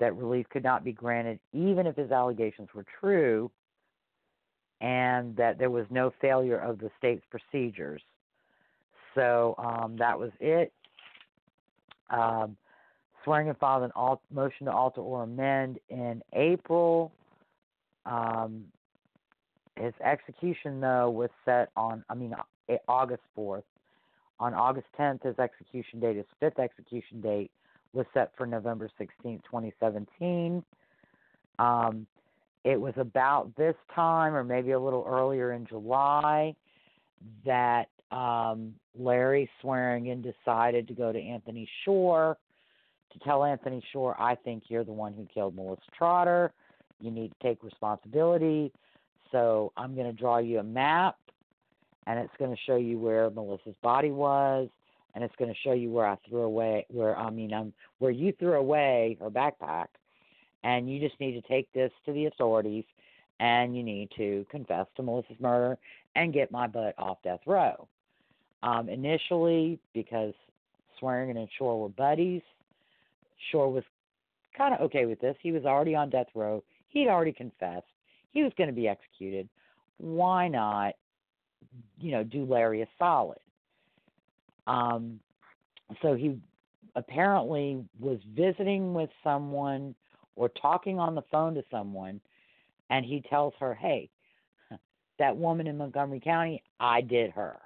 [0.00, 3.50] that relief could not be granted even if his allegations were true,
[4.84, 8.02] and that there was no failure of the state's procedures.
[9.14, 10.74] So um, that was it.
[12.10, 12.54] Um,
[13.24, 17.12] Swearingen filed an alt- motion to alter or amend in April.
[18.04, 18.66] Um,
[19.80, 22.34] his execution, though, was set on, I mean,
[22.86, 23.62] August 4th.
[24.38, 27.50] On August 10th, his execution date, his fifth execution date,
[27.94, 30.62] was set for November 16th, 2017.
[31.58, 32.06] Um,
[32.64, 36.54] it was about this time, or maybe a little earlier in July,
[37.44, 42.36] that um, Larry Swearingen decided to go to Anthony Shore
[43.12, 46.52] to tell Anthony Shore, I think you're the one who killed Melissa Trotter.
[47.00, 48.72] You need to take responsibility.
[49.30, 51.16] So I'm going to draw you a map,
[52.06, 54.68] and it's going to show you where Melissa's body was,
[55.14, 58.10] and it's going to show you where I threw away, where I mean, um, where
[58.10, 59.86] you threw away her backpack,
[60.64, 62.84] and you just need to take this to the authorities,
[63.38, 65.78] and you need to confess to Melissa's murder
[66.16, 67.86] and get my butt off death row.
[68.62, 70.32] Um, initially, because
[70.98, 72.42] Swearingen and Shore were buddies,
[73.52, 73.84] Shore was
[74.56, 75.36] kind of okay with this.
[75.42, 76.62] He was already on death row.
[76.88, 77.86] He'd already confessed.
[78.32, 79.48] He was going to be executed.
[79.98, 80.94] Why not,
[82.00, 83.38] you know, do Larry a solid?
[84.66, 85.20] Um,
[86.00, 86.38] so he
[86.96, 89.94] apparently was visiting with someone
[90.36, 92.20] or talking on the phone to someone,
[92.90, 94.10] and he tells her, "Hey,
[95.18, 97.60] that woman in Montgomery County, I did her."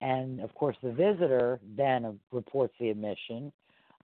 [0.00, 3.52] And of course, the visitor then reports the admission.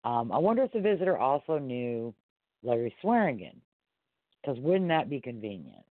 [0.04, 2.14] Um, I wonder if the visitor also knew
[2.64, 3.62] Larry Swearingen,
[4.42, 5.86] because wouldn't that be convenient?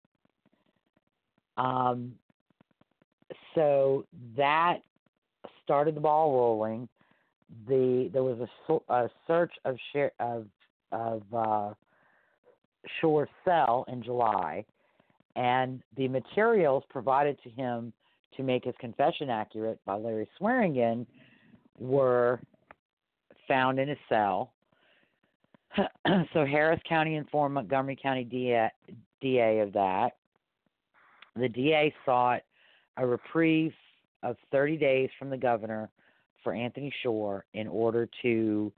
[1.57, 2.19] Um,
[3.55, 4.05] so
[4.37, 4.79] that
[5.63, 6.89] started the ball rolling.
[7.69, 10.47] The there was a, a search of share, of
[10.93, 11.75] of uh,
[13.01, 14.65] Shore cell in July,
[15.37, 17.93] and the materials provided to him
[18.37, 21.07] to make his confession accurate by Larry Swearingen
[21.79, 22.41] were
[23.49, 24.53] found in his cell.
[25.77, 28.69] so Harris County informed Montgomery County DA,
[29.21, 30.11] DA of that.
[31.37, 32.43] The DA sought
[32.99, 33.73] a reprieve
[34.23, 35.91] of 30 days from the governor
[36.43, 38.73] for Anthony Shore in order to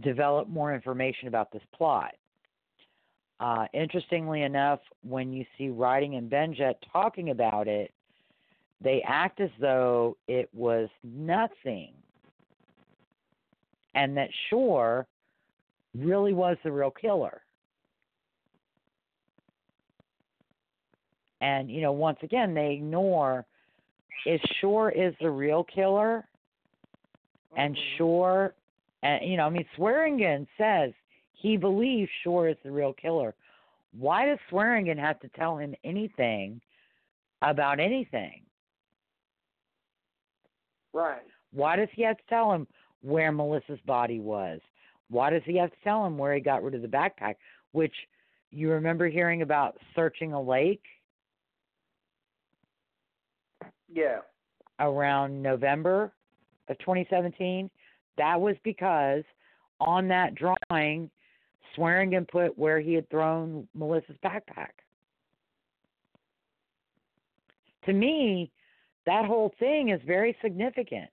[0.00, 2.14] develop more information about this plot.
[3.40, 7.92] Uh, interestingly enough, when you see Rytting and Benjet talking about it,
[8.80, 11.92] they act as though it was nothing.
[13.94, 15.06] And that Shore
[15.96, 17.42] really was the real killer.
[21.40, 23.46] And, you know, once again, they ignore
[24.26, 26.26] is Shore is the real killer,
[27.56, 27.98] and mm-hmm.
[27.98, 28.54] Shore,
[29.04, 30.92] and you know, I mean, Swearingen says
[31.32, 33.34] he believes Shore is the real killer.
[33.96, 36.60] Why does Swearingen have to tell him anything
[37.42, 38.42] about anything?
[40.92, 41.22] Right.
[41.52, 42.66] Why does he have to tell him
[43.02, 44.60] where Melissa's body was?
[45.10, 47.34] Why does he have to tell him where he got rid of the backpack?
[47.72, 47.94] Which
[48.50, 50.82] you remember hearing about searching a lake
[53.88, 54.20] Yeah.
[54.80, 56.12] around November
[56.68, 57.70] of 2017?
[58.16, 59.22] That was because
[59.80, 61.10] on that drawing,
[61.74, 64.70] Swearingen put where he had thrown Melissa's backpack.
[67.86, 68.50] To me,
[69.06, 71.10] that whole thing is very significant.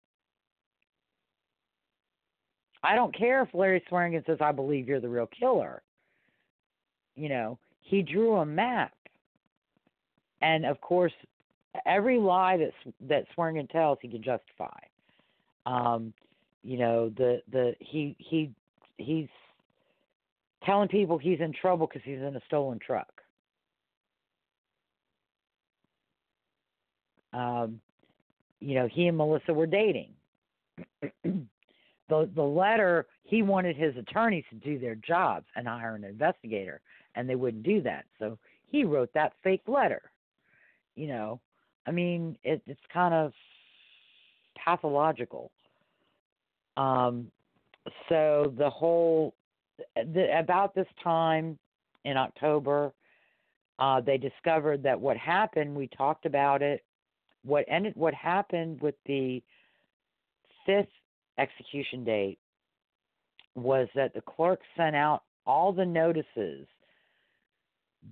[2.84, 5.84] I don't care if Larry Swearingen says, I believe you're the real killer.
[7.16, 8.94] You know, he drew a map.
[10.42, 11.14] And of course,
[11.86, 12.72] every lie that
[13.08, 14.80] that Swearingen tells, he can justify.
[15.66, 16.14] Um,
[16.64, 18.52] you know, the the he he
[18.98, 19.28] he's
[20.64, 23.22] telling people he's in trouble because he's in a stolen truck.
[27.34, 27.80] Um,
[28.60, 30.12] you know, he and Melissa were dating.
[31.24, 36.82] the the letter he wanted his attorneys to do their jobs and hire an investigator,
[37.16, 38.06] and they wouldn't do that.
[38.20, 40.02] So he wrote that fake letter.
[40.96, 41.40] You know,
[41.88, 43.32] I mean, it, it's kind of
[44.64, 45.52] pathological.
[46.82, 47.32] Um,
[48.10, 49.34] so the whole
[49.96, 51.58] the, about this time
[52.06, 52.94] in October,
[53.80, 55.76] uh, they discovered that what happened.
[55.76, 56.84] We talked about it.
[57.44, 57.94] What ended?
[57.96, 59.42] What happened with the
[60.66, 60.88] fifth
[61.38, 62.38] execution date
[63.56, 66.68] was that the clerk sent out all the notices,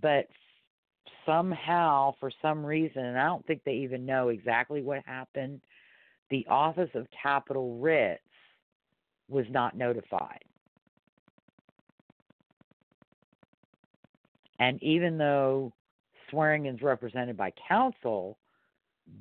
[0.01, 0.27] but
[1.25, 5.61] somehow, for some reason, and I don't think they even know exactly what happened,
[6.31, 8.21] the Office of Capital Writs
[9.29, 10.43] was not notified.
[14.59, 15.71] And even though
[16.29, 18.37] Swearingen is represented by counsel,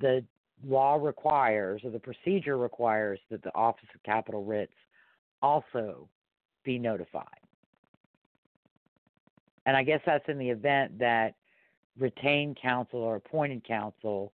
[0.01, 0.25] the
[0.67, 4.73] law requires or the procedure requires that the Office of Capital Writs
[5.41, 6.09] also
[6.65, 7.25] be notified.
[9.67, 11.35] And I guess that's in the event that
[11.99, 14.33] retained counsel or appointed counsel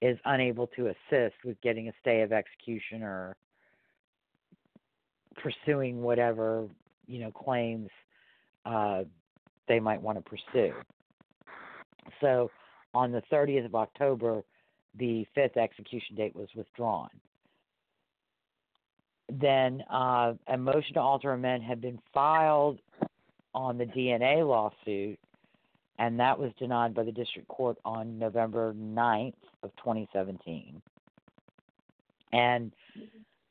[0.00, 3.36] is unable to assist with getting a stay of execution or
[5.36, 6.68] pursuing whatever
[7.06, 7.88] you know claims
[8.64, 9.04] uh,
[9.68, 10.72] they might want to pursue.
[12.20, 12.50] So
[12.94, 14.42] on the 30th of October,
[14.98, 17.08] the fifth execution date was withdrawn.
[19.28, 22.80] Then uh, a motion to alter amend had been filed
[23.54, 25.18] on the DNA lawsuit,
[25.98, 30.82] and that was denied by the district court on November 9th of 2017.
[32.32, 32.72] And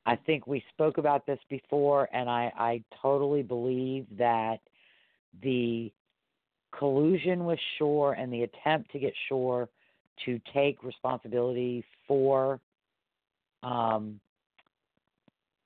[0.06, 4.58] I think we spoke about this before, and I, I totally believe that
[5.44, 5.92] the
[6.78, 9.70] collusion with Shore and the attempt to get Shore
[10.26, 12.60] to take responsibility for
[13.64, 14.20] um,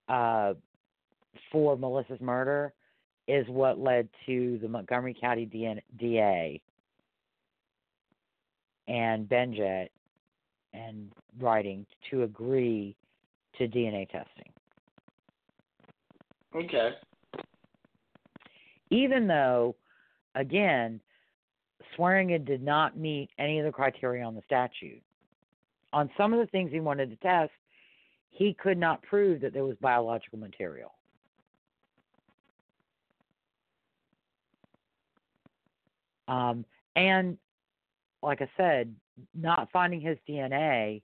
[0.10, 0.54] uh,
[1.52, 2.74] for Melissa's murder
[3.28, 5.46] is what led to the Montgomery County
[5.98, 6.62] DA
[8.88, 9.90] and Benjet
[10.74, 12.96] and Rytting to agree
[13.58, 14.52] to DNA testing.
[16.56, 16.92] Okay.
[18.90, 19.76] Even though,
[20.36, 21.02] again,
[21.96, 25.02] Swearingen did not meet any of the criteria on the statute.
[25.94, 27.52] On some of the things he wanted to test,
[28.30, 30.92] he could not prove that there was biological material.
[36.28, 36.66] Um,
[36.96, 37.38] and
[38.24, 38.94] like I said,
[39.34, 41.02] not finding his DNA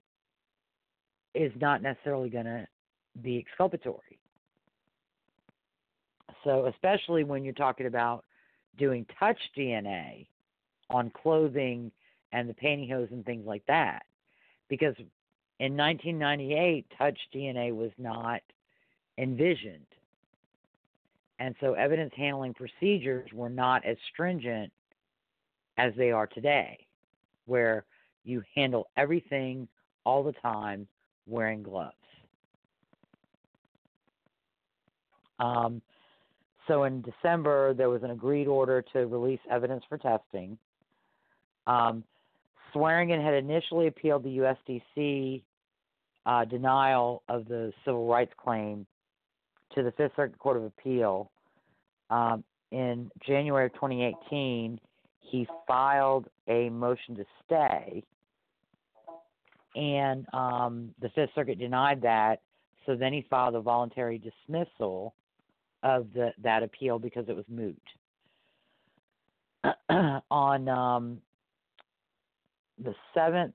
[1.34, 2.66] is not necessarily going to
[3.22, 4.18] be exculpatory.
[6.44, 8.24] So, especially when you're talking about
[8.78, 10.26] doing touch DNA
[10.90, 11.92] on clothing
[12.32, 14.04] and the pantyhose and things like that,
[14.68, 14.94] because
[15.60, 18.40] in 1998, touch DNA was not
[19.18, 19.86] envisioned.
[21.38, 24.72] And so evidence handling procedures were not as stringent
[25.76, 26.86] as they are today,
[27.46, 27.84] where
[28.24, 29.68] you handle everything
[30.04, 30.86] all the time
[31.26, 31.94] wearing gloves.
[35.38, 35.82] Um,
[36.68, 40.56] so in December, there was an agreed order to release evidence for testing.
[41.66, 42.04] Um,
[42.72, 45.42] Swearingen had initially appealed the USDC
[46.24, 48.86] uh, denial of the civil rights claim
[49.74, 51.30] to the Fifth Circuit Court of Appeal.
[52.10, 54.80] Um, in January of 2018,
[55.20, 58.02] he filed a motion to stay,
[59.74, 62.40] and um, the Fifth Circuit denied that.
[62.86, 65.14] So then he filed a voluntary dismissal
[65.82, 67.80] of the that appeal because it was moot.
[70.30, 71.20] On um,
[72.82, 73.54] the seventh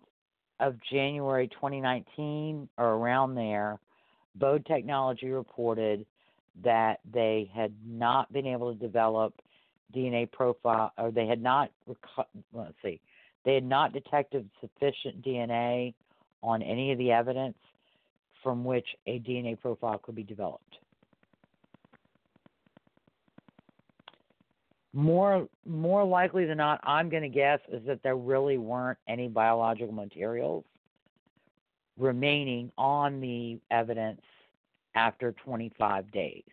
[0.60, 3.80] of January 2019, or around there,
[4.36, 6.06] Bode Technology reported
[6.64, 9.34] that they had not been able to develop
[9.96, 11.72] DNA profile, or they had not.
[12.54, 13.00] Let's see,
[13.46, 15.94] they had not detected sufficient DNA
[16.44, 17.58] on any of the evidence
[18.44, 20.78] from which a DNA profile could be developed.
[24.94, 29.28] More more likely than not, I'm going to guess is that there really weren't any
[29.28, 30.64] biological materials
[32.00, 34.22] remaining on the evidence
[34.96, 36.44] after 25 days,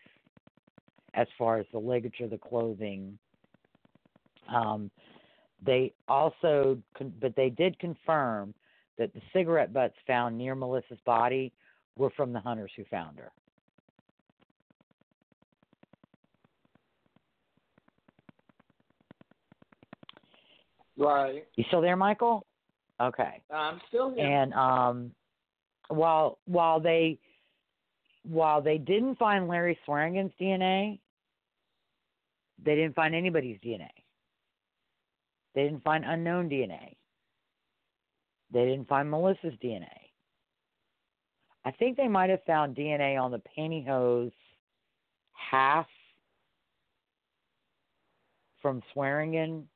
[1.15, 3.19] as far as the ligature, the clothing.
[4.55, 4.91] Um,
[5.65, 6.79] they also,
[7.21, 8.53] but they did confirm
[8.99, 11.53] that the cigarette butts found near Melissa's body
[11.97, 13.33] were from the hunters who found her.
[20.97, 21.45] Right.
[21.57, 22.47] You still there, Michael?
[23.01, 23.43] Okay.
[23.51, 24.25] I'm still here.
[24.25, 25.11] And um,
[25.89, 27.19] while while they
[28.23, 30.99] while they didn't find Larry Swearingen's DNA,
[32.65, 33.91] they didn't find anybody's DNA.
[35.55, 36.95] They didn't find unknown DNA.
[38.55, 39.89] They didn't find Melissa's DNA.
[41.65, 44.31] I think they might have found DNA on the pantyhose
[45.33, 45.87] half
[48.63, 49.67] from Swearingen,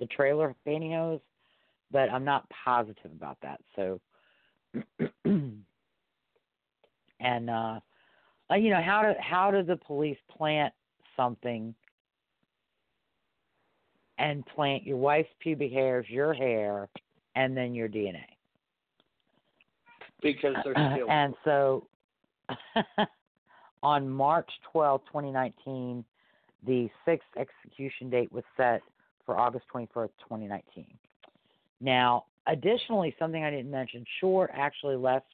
[0.00, 1.22] the trailer pantyhose,
[1.90, 3.60] but I'm not positive about that.
[3.74, 4.00] So,
[5.24, 5.64] and
[7.50, 7.80] uh,
[8.50, 10.74] uh, you know how do how do the police plant
[11.16, 11.74] something
[14.18, 16.88] and plant your wife's pubic hairs, your hair,
[17.34, 18.24] and then your DNA?
[20.22, 21.10] Because they're still.
[21.10, 21.86] and so
[23.82, 26.04] on March 12, 2019,
[26.66, 28.82] the sixth execution date was set
[29.24, 30.86] for August 21st, 2019.
[31.80, 35.26] Now, additionally, something I didn't mention, Shore actually left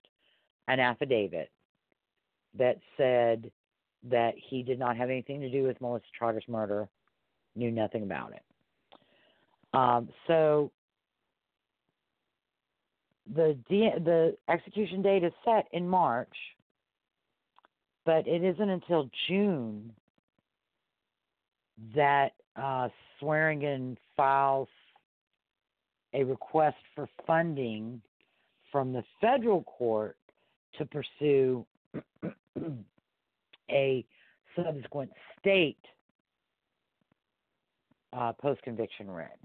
[0.69, 1.51] an affidavit
[2.57, 3.51] that said
[4.05, 6.89] that he did not have anything to do with Melissa Trotter's murder,
[7.57, 8.43] knew nothing about it.
[9.75, 10.71] Um, so
[13.35, 16.35] the the execution date is set in March,
[18.05, 19.93] but it isn't until June
[21.95, 22.89] that uh,
[23.19, 24.69] Swearingen files
[26.15, 28.01] a request for funding
[28.73, 30.17] from the federal court
[30.79, 31.67] to pursue
[33.71, 34.05] a
[34.55, 35.79] subsequent state
[38.13, 39.39] uh, post conviction writ.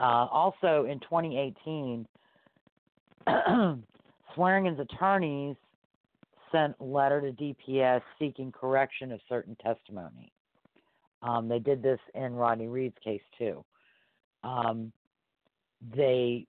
[0.00, 2.06] Uh, also in 2018,
[4.36, 5.56] Swearingen's attorneys
[6.52, 10.32] sent letter to DPS seeking correction of certain testimony.
[11.22, 13.64] Um, they did this in Rodney Reed's case too.
[14.44, 14.92] Um,
[15.94, 16.46] they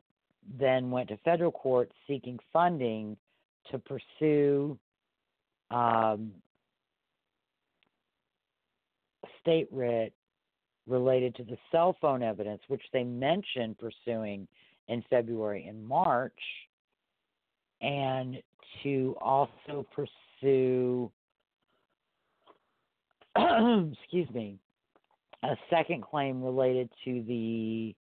[0.57, 3.17] then went to federal court seeking funding
[3.71, 4.77] to pursue
[5.71, 6.31] um,
[9.41, 10.13] state writ
[10.87, 14.47] related to the cell phone evidence, which they mentioned pursuing
[14.87, 16.39] in February and March,
[17.81, 18.37] and
[18.83, 21.11] to also pursue,
[23.93, 24.57] excuse me,
[25.43, 27.95] a second claim related to the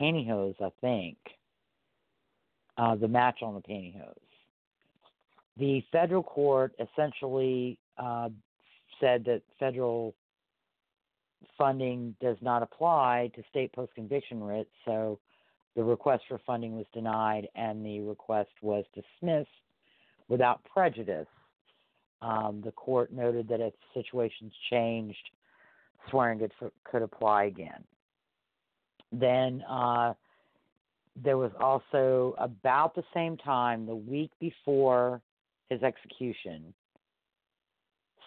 [0.00, 1.16] pantyhose, I think,
[2.78, 4.14] uh, the match on the pantyhose.
[5.58, 8.28] The federal court essentially uh,
[9.00, 10.14] said that federal
[11.56, 15.18] funding does not apply to state post conviction writs, so
[15.76, 19.50] the request for funding was denied and the request was dismissed
[20.28, 21.28] without prejudice.
[22.22, 25.30] Um, the court noted that if situations changed,
[26.08, 26.50] Swearingen
[26.84, 27.84] could apply again.
[29.12, 30.14] Then uh,
[31.22, 35.20] there was also about the same time, the week before
[35.68, 36.72] his execution,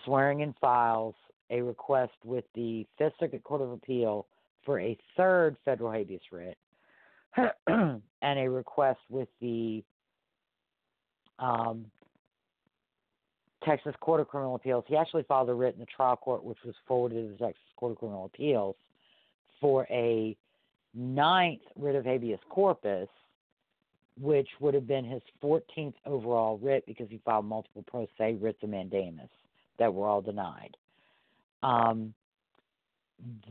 [0.06, 1.16] Swearingen files
[1.50, 4.28] a request with the Fifth Circuit Court of Appeal
[4.66, 6.58] for a third federal habeas writ
[7.68, 9.84] and a request with the
[11.38, 11.86] um,
[13.64, 14.84] Texas Court of Criminal Appeals.
[14.88, 17.64] He actually filed a writ in the trial court, which was forwarded to the Texas
[17.76, 18.76] Court of Criminal Appeals
[19.60, 20.36] for a
[20.94, 23.10] ninth writ of habeas corpus,
[24.20, 28.62] which would have been his 14th overall writ because he filed multiple pro se writs
[28.64, 29.30] of mandamus
[29.78, 30.76] that were all denied.
[31.64, 32.14] Um,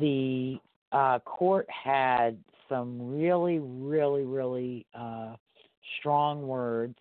[0.00, 0.58] the
[0.92, 2.38] uh, court had
[2.68, 5.34] some really, really, really uh,
[5.98, 6.96] strong words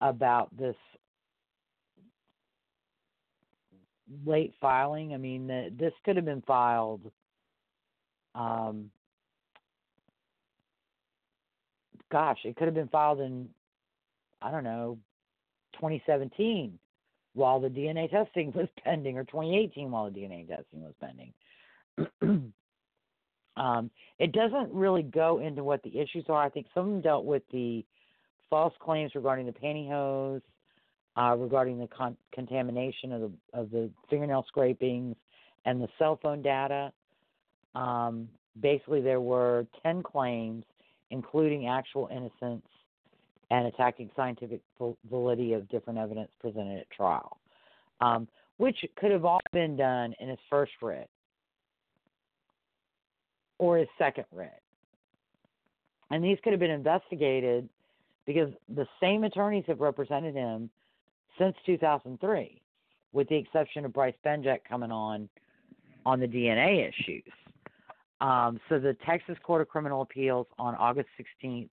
[0.00, 0.76] about this
[4.26, 5.14] late filing.
[5.14, 7.02] I mean, the, this could have been filed.
[8.34, 8.90] Um,
[12.10, 13.48] gosh, it could have been filed in,
[14.42, 14.98] I don't know,
[15.74, 16.78] 2017
[17.34, 21.32] while the DNA testing was pending, or 2018 while the DNA testing was pending.
[23.60, 26.42] Um, it doesn't really go into what the issues are.
[26.42, 27.84] I think some of them dealt with the
[28.48, 30.40] false claims regarding the pantyhose,
[31.16, 35.14] uh, regarding the con- contamination of the of the fingernail scrapings
[35.66, 36.90] and the cell phone data.
[37.74, 38.30] Um,
[38.60, 40.64] basically, there were ten claims,
[41.10, 42.64] including actual innocence
[43.50, 44.62] and attacking scientific
[45.10, 47.36] validity of different evidence presented at trial,
[48.00, 48.26] um,
[48.56, 51.10] which could have all been done in his first writ
[53.60, 54.62] or his second writ.
[56.10, 57.68] And these could have been investigated
[58.26, 60.70] because the same attorneys have represented him
[61.38, 62.60] since 2003,
[63.12, 65.28] with the exception of Bryce Benjet coming on
[66.06, 67.30] on the DNA issues.
[68.22, 71.08] Um, so the Texas Court of Criminal Appeals on August
[71.44, 71.68] 16th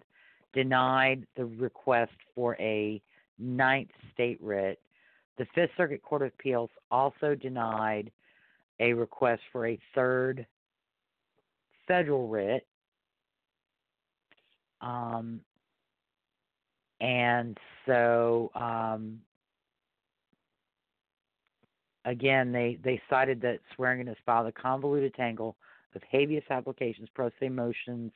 [0.54, 3.02] denied the request for a
[3.40, 4.80] ninth state writ.
[5.38, 8.12] The Fifth Circuit Court of Appeals also denied
[8.82, 10.46] a request for a third
[11.88, 12.66] federal writ.
[14.82, 15.42] Um,
[17.00, 19.20] and so um,
[22.08, 25.56] again, they, they cited that Swearingen has filed a convoluted tangle
[25.96, 28.12] of habeas applications, pro se motions,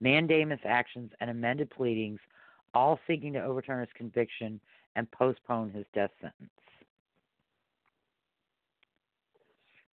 [0.00, 2.20] mandamus actions, and amended pleadings,
[2.74, 4.60] all seeking to overturn his conviction
[4.96, 6.50] and postpone his death sentence.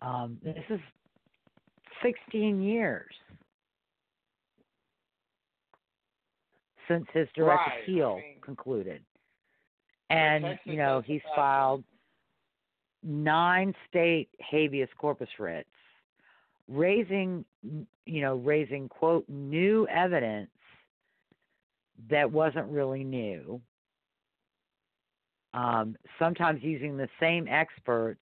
[0.01, 0.81] Um, this is
[2.02, 3.12] 16 years
[6.89, 7.83] since his direct right.
[7.83, 9.02] appeal I mean, concluded.
[10.10, 11.83] And, you know, he's filed
[13.02, 15.68] nine state habeas corpus writs,
[16.68, 17.44] raising,
[18.05, 20.50] you know, raising, quote, new evidence
[22.10, 23.60] that wasn't really new.
[25.55, 28.20] Um, sometimes using the same experts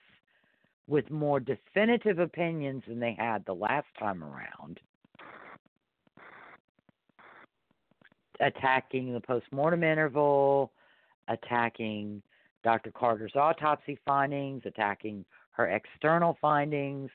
[0.87, 4.79] with more definitive opinions than they had the last time around.
[8.39, 10.71] Attacking the postmortem interval,
[11.27, 12.21] attacking
[12.63, 12.91] Dr.
[12.91, 17.09] Carter's autopsy findings, attacking her external findings,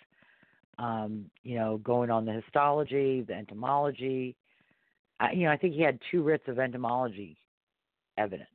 [0.79, 4.37] um, you know, going on the histology, the entomology.
[5.21, 7.37] I, you know, I think he had two writs of entomology
[8.17, 8.49] evidence.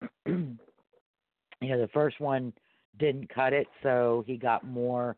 [0.26, 0.56] you
[1.60, 2.52] know, the first one
[2.98, 5.16] didn't cut it, so he got more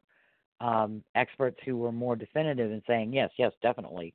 [0.60, 4.15] um, experts who were more definitive in saying, yes, yes, definitely.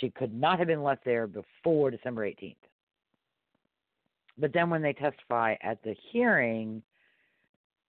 [0.00, 2.56] She could not have been left there before December 18th.
[4.38, 6.82] But then when they testify at the hearing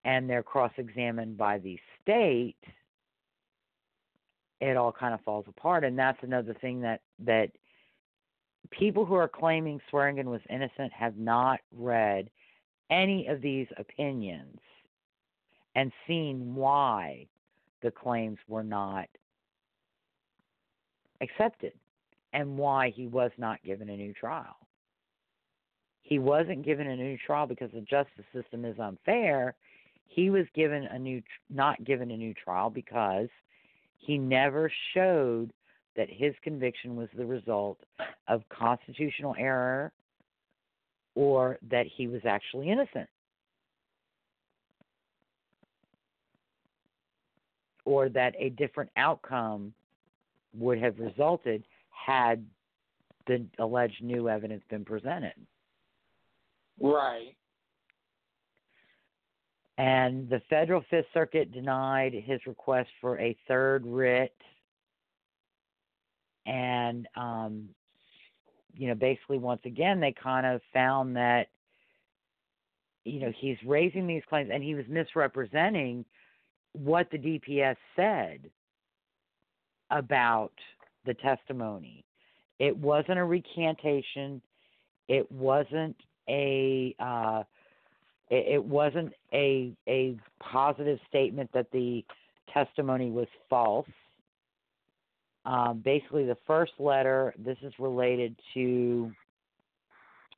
[0.04, 2.58] and they're cross examined by the state,
[4.60, 5.84] it all kind of falls apart.
[5.84, 7.52] And that's another thing that, that
[8.70, 12.30] people who are claiming Swearingen was innocent have not read
[12.90, 14.60] any of these opinions
[15.76, 17.28] and seen why
[17.82, 19.08] the claims were not
[21.22, 21.74] accepted
[22.34, 24.56] and why he was not given a new trial.
[26.02, 29.56] He wasn't given a new trial because the justice system is unfair.
[30.08, 33.30] He was given a new not given a new trial because
[33.98, 35.54] he never showed
[35.96, 37.80] that his conviction was the result
[38.28, 39.92] of constitutional error
[41.16, 43.10] or that he was actually innocent.
[47.92, 49.74] Or that a different outcome
[50.54, 52.46] would have resulted had
[53.28, 55.34] the alleged new evidence been presented.
[56.80, 57.36] Right.
[59.78, 64.34] And the federal Fifth Circuit denied his request for a third writ.
[66.46, 67.68] And, um,
[68.74, 71.48] you know, basically, once again, they kind of found that,
[73.04, 76.06] you know, he's raising these claims and he was misrepresenting
[76.74, 78.50] what the DPS said
[79.90, 80.54] about
[81.06, 82.04] the testimony.
[82.60, 84.42] It wasn't a recantation.
[85.08, 85.96] It wasn't
[86.30, 87.44] a uh,
[88.30, 92.06] it, wasn't a a positive statement that the
[92.54, 93.88] testimony was false.
[95.44, 97.34] Um, basically, the first letter.
[97.38, 99.12] This is related to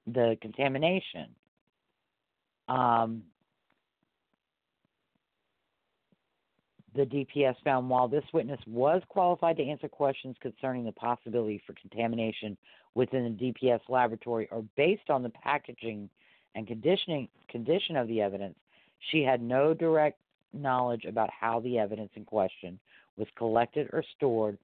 [0.07, 1.27] the contamination.
[2.67, 3.23] Um,
[6.95, 11.73] the DPS found while this witness was qualified to answer questions concerning the possibility for
[11.73, 12.55] contamination
[12.95, 16.09] within the DPS laboratory or based on the packaging
[16.55, 18.55] and conditioning condition of the evidence,
[19.11, 20.17] She had no direct
[20.53, 22.79] knowledge about how the evidence in question
[23.17, 24.57] was collected or stored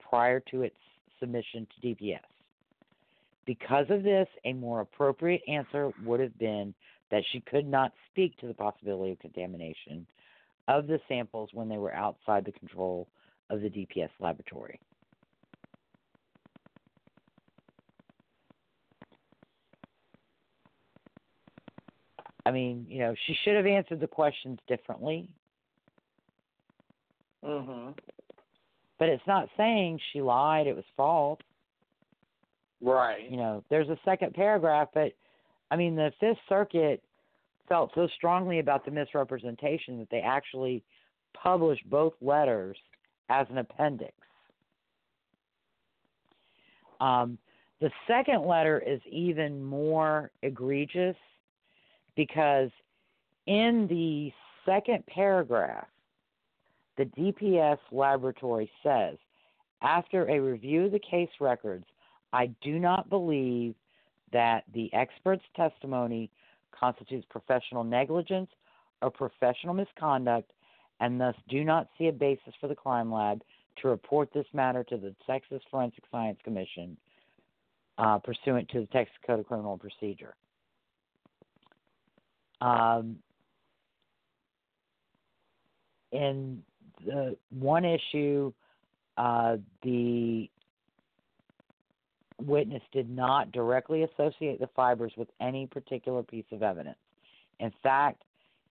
[0.00, 0.76] prior to its
[1.20, 2.20] submission to DPS.
[3.46, 6.74] Because of this, a more appropriate answer would have been
[7.10, 10.06] that she could not speak to the possibility of contamination
[10.68, 13.08] of the samples when they were outside the control
[13.50, 14.80] of the DPS laboratory.
[22.44, 25.28] I mean, you know, she should have answered the questions differently.
[27.44, 27.98] Mhm.
[28.98, 31.40] But it's not saying she lied, it was false.
[32.80, 33.28] Right.
[33.28, 35.12] You know, there's a second paragraph, but
[35.70, 37.02] I mean, the Fifth Circuit
[37.68, 40.82] felt so strongly about the misrepresentation that they actually
[41.34, 42.76] published both letters
[43.28, 44.12] as an appendix.
[47.00, 47.38] Um,
[47.80, 51.16] the second letter is even more egregious
[52.16, 52.70] because
[53.46, 54.32] in the
[54.64, 55.86] second paragraph,
[56.96, 59.16] the DPS laboratory says,
[59.82, 61.84] after a review of the case records,
[62.32, 63.74] I do not believe
[64.32, 66.30] that the expert's testimony
[66.78, 68.50] constitutes professional negligence
[69.02, 70.50] or professional misconduct
[71.00, 73.42] and thus do not see a basis for the crime lab
[73.82, 76.96] to report this matter to the Texas Forensic Science Commission
[77.98, 80.34] uh, pursuant to the Texas Code of Criminal Procedure.
[82.60, 83.16] Um,
[86.12, 86.62] in
[87.04, 88.52] the one issue,
[89.18, 90.48] uh, the
[92.40, 96.98] witness did not directly associate the fibers with any particular piece of evidence.
[97.60, 98.22] In fact,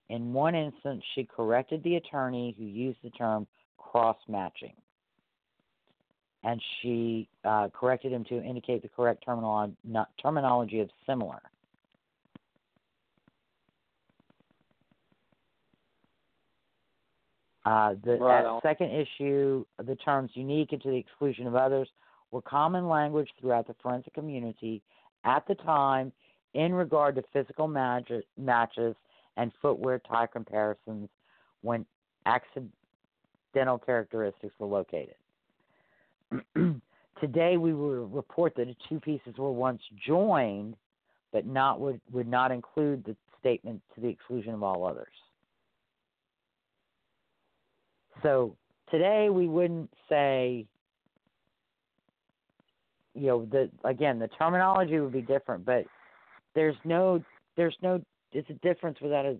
[0.08, 3.46] in one instance, she corrected the attorney who used the term
[3.78, 4.74] cross matching.
[6.44, 9.74] And she uh, corrected him to indicate the correct terminolo-
[10.22, 11.40] terminology of similar.
[17.64, 21.88] Uh, the Right second issue, the terms unique and to the exclusion of others
[22.36, 24.82] were common language throughout the forensic community
[25.24, 26.12] at the time
[26.52, 28.94] in regard to physical matches
[29.38, 31.08] and footwear tie comparisons
[31.62, 31.86] when
[32.26, 35.14] accidental characteristics were located.
[37.20, 40.76] Today, we will report that the two pieces were once joined,
[41.32, 45.06] but not would, would not include the statement to the exclusion of all others.
[48.22, 48.56] So
[48.90, 50.66] today we wouldn't say,
[53.16, 55.84] you know, the again the terminology would be different, but
[56.54, 57.22] there's no
[57.56, 59.36] there's no it's a difference without a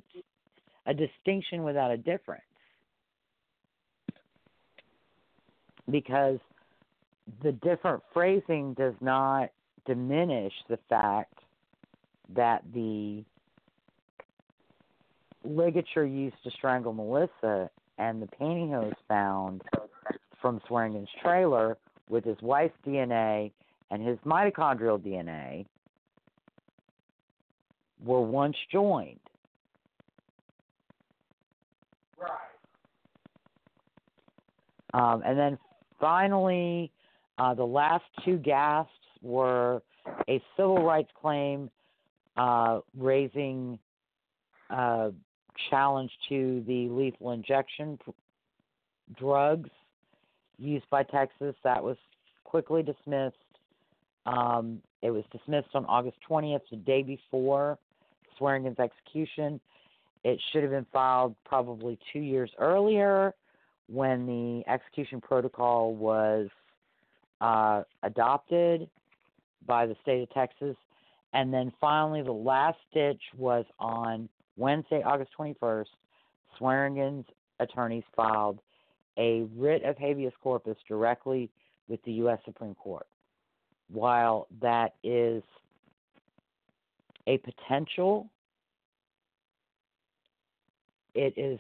[0.87, 2.43] a distinction without a difference.
[5.91, 6.39] Because
[7.43, 9.51] the different phrasing does not
[9.85, 11.35] diminish the fact
[12.35, 13.25] that the
[15.45, 19.63] ligature used to strangle Melissa and the pantyhose found
[20.41, 21.77] from Swearingen's trailer
[22.09, 23.53] with his wife's DNA
[23.91, 25.67] and his mitochondrial DNA
[28.05, 29.21] were once joined.
[32.19, 32.31] Right.
[34.95, 35.59] Um, and then
[36.01, 36.91] finally,
[37.39, 38.93] uh, the last two gasps
[39.23, 39.83] were
[40.29, 41.71] a civil rights claim
[42.37, 43.79] uh, raising
[44.71, 45.11] uh,
[45.71, 47.99] challenge to the lethal injection
[49.19, 49.71] drugs
[50.59, 51.55] used by Texas.
[51.65, 51.97] That was
[52.45, 53.37] quickly dismissed.
[54.27, 57.79] Um, it was dismissed on August 20th, the day before
[58.39, 59.61] Swearingen's execution.
[60.25, 63.33] It should have been filed probably two years earlier
[63.89, 66.49] when the execution protocol was
[67.41, 68.89] uh, adopted
[69.67, 70.77] by the state of Texas.
[71.33, 75.87] And then finally, the last stitch was on Wednesday, August 21st,
[76.59, 77.27] Swearingen's
[77.61, 78.59] attorneys filed
[79.19, 81.51] a writ of habeas corpus directly
[81.89, 82.39] with the U.S.
[82.45, 83.07] Supreme Court.
[83.91, 85.43] While that is
[87.27, 88.29] a potential,
[91.15, 91.59] it is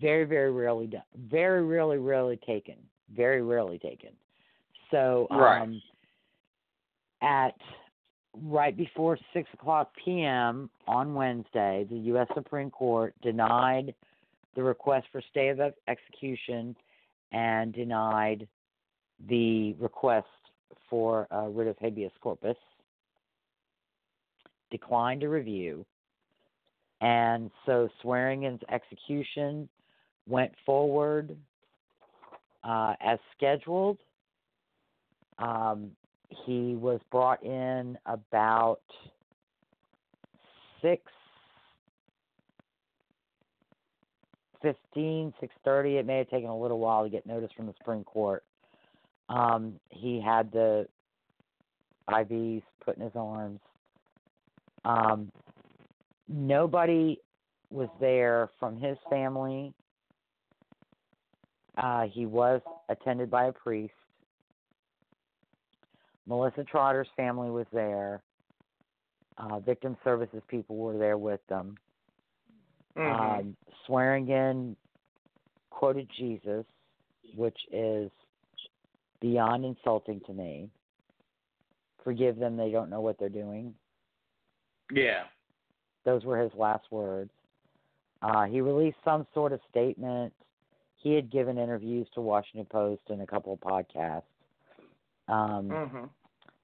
[0.00, 1.02] very, very rarely done.
[1.30, 2.76] Very rarely, rarely taken.
[3.14, 4.10] Very rarely taken.
[4.90, 5.82] So, um, right.
[7.22, 7.54] at
[8.42, 10.70] right before 6 o'clock p.m.
[10.86, 12.28] on Wednesday, the U.S.
[12.34, 13.94] Supreme Court denied
[14.54, 16.76] the request for stay of execution
[17.32, 18.46] and denied
[19.28, 20.26] the request
[20.88, 22.56] for a writ of habeas corpus,
[24.70, 25.84] declined to review,
[27.00, 29.68] and so Swearingen's execution
[30.26, 31.36] went forward
[32.64, 33.98] uh, as scheduled.
[35.38, 35.90] Um,
[36.46, 38.80] he was brought in about
[40.80, 41.02] six
[44.62, 45.96] fifteen, six thirty.
[45.96, 48.44] It may have taken a little while to get notice from the Supreme Court.
[49.28, 50.86] Um, he had the
[52.08, 53.60] IVs put in his arms.
[54.84, 55.30] Um,
[56.28, 57.18] nobody
[57.70, 59.72] was there from his family.
[61.76, 63.94] Uh, he was attended by a priest.
[66.26, 68.22] Melissa Trotter's family was there.
[69.38, 71.76] Uh, victim services people were there with them.
[72.96, 73.40] Mhm.
[73.40, 74.76] Um, Swearingen
[75.70, 76.66] quoted Jesus,
[77.34, 78.10] which is
[79.22, 80.68] beyond insulting to me.
[82.04, 83.74] Forgive them, they don't know what they're doing.
[84.92, 85.22] yeah.
[86.04, 87.30] Those were his last words.
[88.22, 90.32] Uh, he released some sort of statement.
[90.96, 94.24] He had given interviews to Washington Post and a couple of podcasts
[95.28, 96.10] um, Mhm.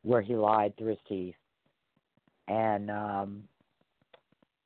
[0.03, 1.37] where he lied through his teeth.
[2.49, 3.49] And um,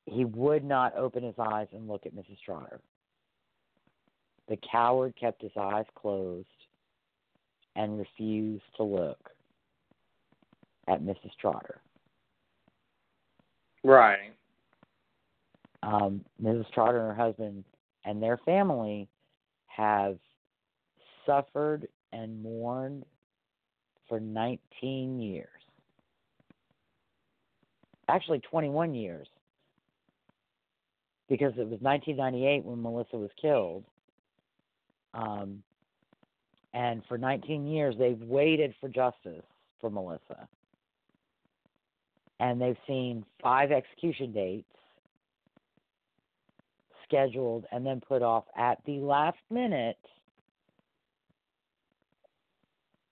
[0.07, 2.39] he would not open his eyes and look at Mrs.
[2.43, 2.81] Trotter.
[4.47, 6.47] The coward kept his eyes closed
[7.75, 9.29] and refused to look
[10.87, 11.31] at Mrs.
[11.39, 11.79] Trotter.
[13.83, 14.33] Right.
[15.83, 16.71] um, Mrs.
[16.73, 17.63] Trotter and her husband
[18.05, 19.07] and their family
[19.67, 20.17] have
[21.25, 23.05] suffered and mourned
[24.07, 25.47] for 19 years.
[28.07, 29.27] Actually, 21 years.
[31.29, 33.83] Because it was 1998 when Melissa was killed.
[35.13, 35.63] Um,
[36.73, 39.43] and for 19 years, they've waited for justice
[39.79, 40.47] for Melissa.
[42.39, 44.67] And they've seen five execution dates
[47.03, 49.97] scheduled and then put off at the last minute.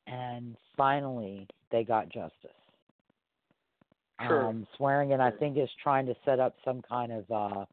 [0.08, 2.50] And finally, they got justice.
[4.28, 4.48] Sure.
[4.48, 7.66] Um, Swearingen, I think, is trying to set up some kind of uh,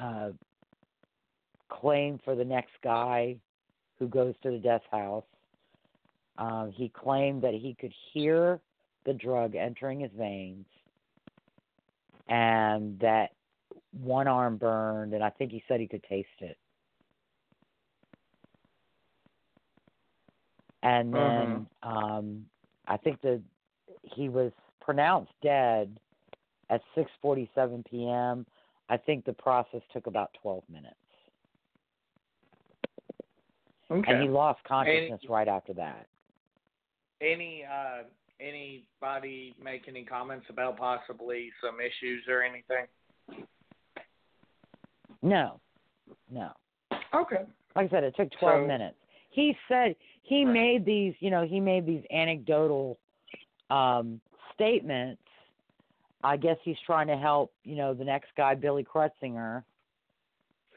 [0.00, 0.30] uh,
[1.68, 3.36] claim for the next guy
[3.98, 5.24] who goes to the death house.
[6.36, 8.60] Um, he claimed that he could hear
[9.04, 10.66] the drug entering his veins
[12.28, 13.30] and that
[13.92, 16.56] one arm burned, and I think he said he could taste it.
[20.82, 22.46] And then um,
[22.86, 23.42] I think that
[24.02, 25.98] he was pronounced dead
[26.70, 28.46] at 6:47 p.m.
[28.88, 30.94] I think the process took about 12 minutes,
[33.90, 34.12] Okay.
[34.12, 36.06] and he lost consciousness right after that.
[37.20, 38.02] any uh
[38.40, 42.86] anybody make any comments about possibly some issues or anything?
[45.22, 45.58] No,
[46.30, 46.50] no.
[47.14, 47.44] Okay.
[47.74, 48.96] like I said, it took 12 So- minutes.
[49.30, 50.52] He said he Right.
[50.52, 52.98] made these, you know, he made these anecdotal
[53.70, 54.20] um,
[54.54, 55.22] statements.
[56.24, 59.62] I guess he's trying to help, you know, the next guy, Billy Crutsinger,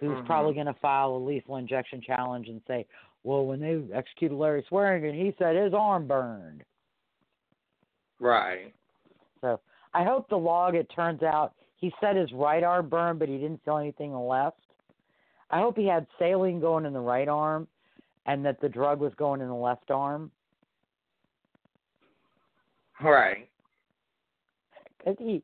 [0.01, 0.25] who's Mhm.
[0.25, 2.85] probably going to file a lethal injection challenge and say,
[3.23, 6.65] well, when they executed Larry Swearingen, he said his arm burned.
[8.19, 8.73] Right.
[9.41, 9.59] So
[9.93, 13.37] I hope the log, it turns out, he said his right arm burned, but he
[13.37, 14.59] didn't feel anything left.
[15.51, 17.67] I hope he had saline going in the right arm
[18.25, 20.31] and that the drug was going in the left arm.
[22.99, 23.47] Right.
[25.03, 25.43] Cause he,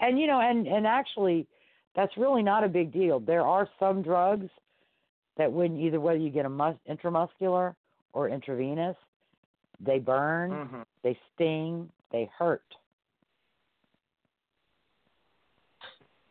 [0.00, 1.46] and you know, and and actually,
[1.98, 3.18] that's really not a big deal.
[3.18, 4.48] There are some drugs
[5.36, 7.74] that when either whether you get a mus- intramuscular
[8.12, 8.96] or intravenous,
[9.80, 10.86] they burn, Mhm.
[11.02, 12.76] they sting, they hurt.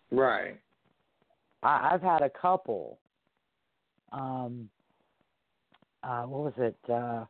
[0.09, 0.57] Right.
[1.63, 2.97] I, I've had a couple.
[4.13, 4.69] Um,
[6.01, 6.77] uh, what was it?
[6.89, 7.25] Uh,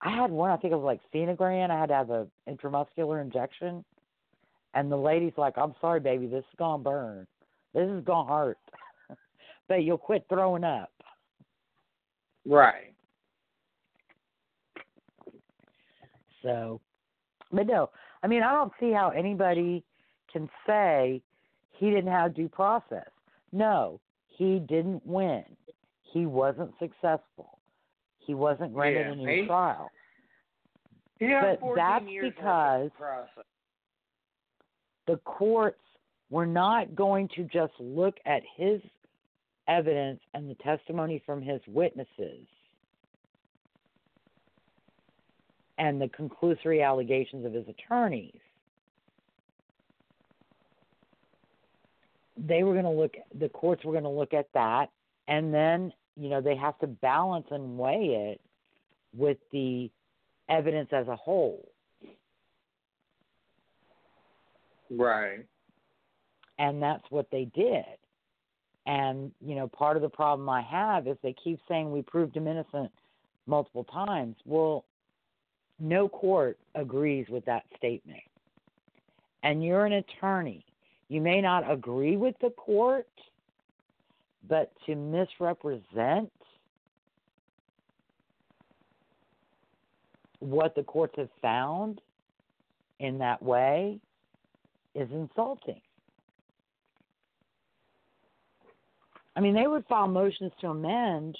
[0.00, 0.52] I had one.
[0.52, 1.70] I think it was like Phenergan.
[1.70, 3.84] I had to have an intramuscular injection,
[4.74, 7.26] and the lady's like, "I'm sorry, baby, this is gonna burn.
[7.74, 8.58] This is gonna hurt,
[9.68, 10.90] but you'll quit throwing up."
[12.46, 12.94] Right.
[16.42, 16.80] So,
[17.52, 17.90] but no,
[18.22, 19.84] I mean, I don't see how anybody
[20.32, 21.22] can say
[21.70, 23.08] he didn't have due process.
[23.52, 25.44] No, he didn't win.
[26.02, 27.58] He wasn't successful.
[28.18, 29.90] He wasn't granted Yeah, a new he- trial.
[31.20, 33.44] Yeah, But that's years worth of because-
[35.06, 35.80] The courts
[36.32, 38.80] were not going to just look at his
[39.68, 42.46] evidence and the testimony from his witnesses
[45.76, 48.40] and the conclusory allegations of his attorneys.
[52.38, 54.86] They were going to look, the courts were going to look at that,
[55.28, 58.40] and then, you know, they have to balance and weigh it
[59.14, 59.90] with the
[60.48, 61.68] evidence as a whole.
[64.90, 65.44] Right.
[66.58, 67.84] And that's what they did.
[68.86, 72.36] And, you know, part of the problem I have is they keep saying we proved
[72.36, 72.90] him innocent
[73.46, 74.36] multiple times.
[74.44, 74.84] Well,
[75.78, 78.22] no court agrees with that statement.
[79.42, 80.64] And you're an attorney.
[81.08, 83.08] You may not agree with the court,
[84.48, 86.30] but to misrepresent
[90.38, 92.00] what the courts have found
[92.98, 94.00] in that way
[94.94, 95.80] is insulting.
[99.34, 101.36] I mean, they would file motions to amend.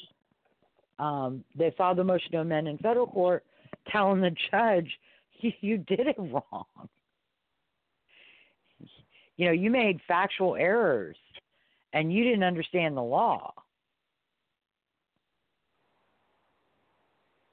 [0.99, 3.45] Um, they filed the motion to amend in federal court,
[3.91, 4.91] telling the judge,
[5.61, 6.89] "You did it wrong.
[9.37, 11.17] You know, you made factual errors,
[11.93, 13.53] and you didn't understand the law."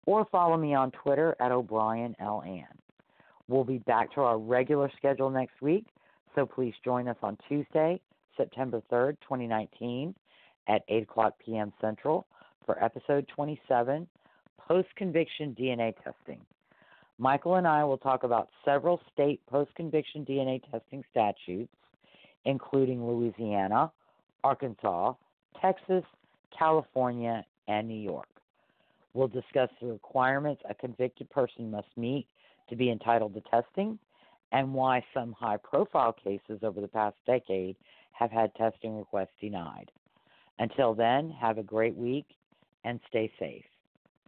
[0.06, 2.66] or follow me on Twitter at O'Brien LN.
[3.48, 5.86] We'll be back to our regular schedule next week,
[6.40, 8.00] so please join us on Tuesday,
[8.38, 10.16] September 3rd, 2019
[10.70, 11.74] at 8 o'clock p.m.
[11.82, 12.26] Central
[12.66, 14.08] for episode 27
[14.58, 16.40] Post Conviction DNA Testing.
[17.18, 21.74] Michael and I will talk about several state post conviction DNA testing statutes,
[22.46, 23.92] including Louisiana,
[24.46, 25.16] Arkansas,
[25.62, 26.06] Texas,
[26.58, 28.30] California, and New York.
[29.14, 32.28] We'll discuss the requirements a convicted person must meet
[32.70, 34.00] to be entitled to testing
[34.52, 37.76] and why some high profile cases over the past decade
[38.12, 39.92] have had testing requests denied.
[40.60, 42.26] Until then, have a great week
[42.84, 43.64] and stay safe.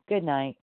[0.08, 0.58] Good night.